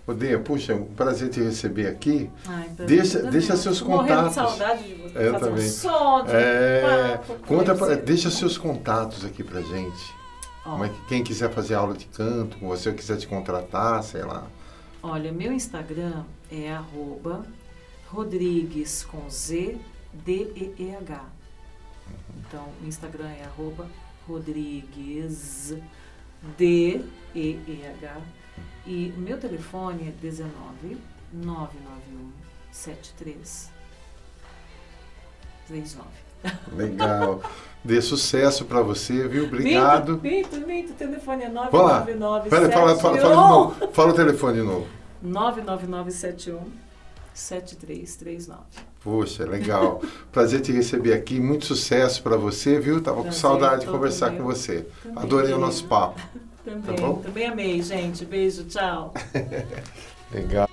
Odeia, 0.08 0.40
puxa, 0.40 0.74
um 0.76 0.86
prazer 0.86 1.30
te 1.30 1.40
receber 1.42 1.88
aqui. 1.88 2.30
Ai, 2.48 2.70
Deixa- 2.70 3.18
também. 3.20 3.32
deixa 3.32 3.56
seus 3.56 3.82
morrendo 3.82 4.24
contatos. 4.30 4.30
de 4.30 4.58
saudade 4.58 4.84
de 4.84 4.96
você. 4.96 5.18
Eu 5.28 5.34
fazer 5.34 5.46
também. 5.46 5.66
Um 5.66 5.70
som 5.70 6.24
de 6.26 6.32
É, 6.34 7.18
papo 7.18 7.34
conta 7.48 7.76
pra, 7.76 7.96
deixa 7.96 8.32
seus 8.32 8.58
contatos 8.58 9.24
aqui 9.24 9.44
pra 9.44 9.62
gente. 9.62 10.14
Ó, 10.66 10.72
Como 10.72 10.86
é 10.86 10.90
que, 10.90 11.06
quem 11.08 11.24
quiser 11.24 11.52
fazer 11.52 11.76
aula 11.76 11.94
de 11.94 12.06
canto 12.06 12.58
com 12.58 12.68
você, 12.68 12.92
quiser 12.94 13.18
te 13.18 13.28
contratar, 13.28 14.02
sei 14.04 14.24
lá. 14.24 14.48
Olha, 15.04 15.32
meu 15.32 15.52
Instagram 15.54 16.24
é 16.52 16.72
arroba 16.72 17.46
Rodrigues 18.08 19.04
com 19.04 19.30
Z 19.30 19.78
D 20.26 20.34
E 20.56 20.74
E 20.78 20.96
H. 20.96 21.24
Então, 22.38 22.68
o 22.84 22.88
Instagram 22.88 23.28
é 23.30 23.44
arroba 23.46 23.88
Rodrigues 24.28 25.74
D 26.58 27.02
E 27.36 27.40
E 27.68 27.82
H. 28.04 28.18
E 28.86 29.14
o 29.16 29.20
meu 29.20 29.38
telefone 29.38 30.08
é 30.08 30.12
19 30.12 30.98
991 31.34 32.32
73 32.72 33.70
39. 35.68 36.08
Legal. 36.76 37.42
Dê 37.84 38.02
sucesso 38.02 38.66
pra 38.66 38.82
você, 38.82 39.28
viu? 39.28 39.46
Obrigado. 39.46 40.20
Minto, 40.22 40.56
minto, 40.58 40.68
minto. 40.68 40.92
O 40.92 40.96
telefone 40.96 41.44
é 41.44 41.50
Vamos 41.50 41.74
lá. 41.74 42.00
999 42.00 42.50
Pera, 42.50 42.72
fala, 42.72 42.96
fala, 42.96 43.18
fala 43.18 43.18
de 43.18 43.36
novo. 43.36 43.94
Fala 43.94 44.12
o 44.12 44.14
telefone 44.14 44.60
de 44.60 44.64
novo. 44.64 44.88
99971 45.22 46.72
7339. 47.34 48.62
Poxa, 49.04 49.46
legal. 49.46 50.02
Prazer 50.32 50.62
te 50.62 50.72
receber 50.72 51.14
aqui. 51.14 51.40
Muito 51.40 51.66
sucesso 51.66 52.22
pra 52.22 52.36
você, 52.36 52.80
viu? 52.80 53.02
Tava 53.02 53.18
com 53.18 53.24
Prazer 53.24 53.40
saudade 53.40 53.86
de 53.86 53.92
conversar 53.92 54.32
com 54.32 54.44
você. 54.44 54.86
Também, 55.02 55.24
Adorei 55.24 55.54
o 55.54 55.60
nosso 55.60 55.86
papo. 55.86 56.22
Também, 56.64 56.82
Tá 56.82 56.94
bom? 57.02 57.16
também 57.16 57.46
amei, 57.48 57.82
gente. 57.82 58.24
Beijo, 58.26 58.64
tchau. 58.66 59.14
Legal. 60.32 60.70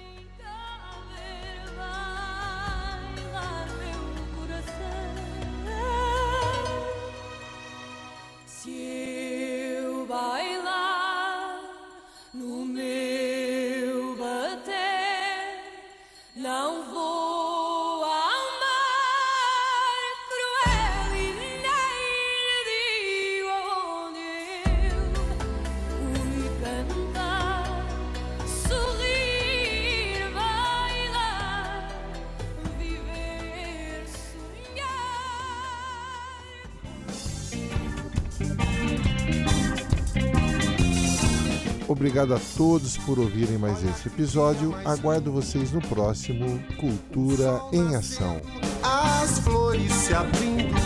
Obrigado 42.19 42.43
a 42.43 42.57
todos 42.57 42.97
por 42.99 43.17
ouvirem 43.21 43.57
mais 43.59 43.79
esse 43.85 44.09
episódio. 44.09 44.75
Aguardo 44.85 45.31
vocês 45.31 45.71
no 45.71 45.81
próximo 45.81 46.61
Cultura 46.77 47.61
em 47.73 47.95
Ação. 47.95 48.41
as 48.83 49.39
flores 49.39 49.93
se 49.93 50.15
abrindo 50.15 50.78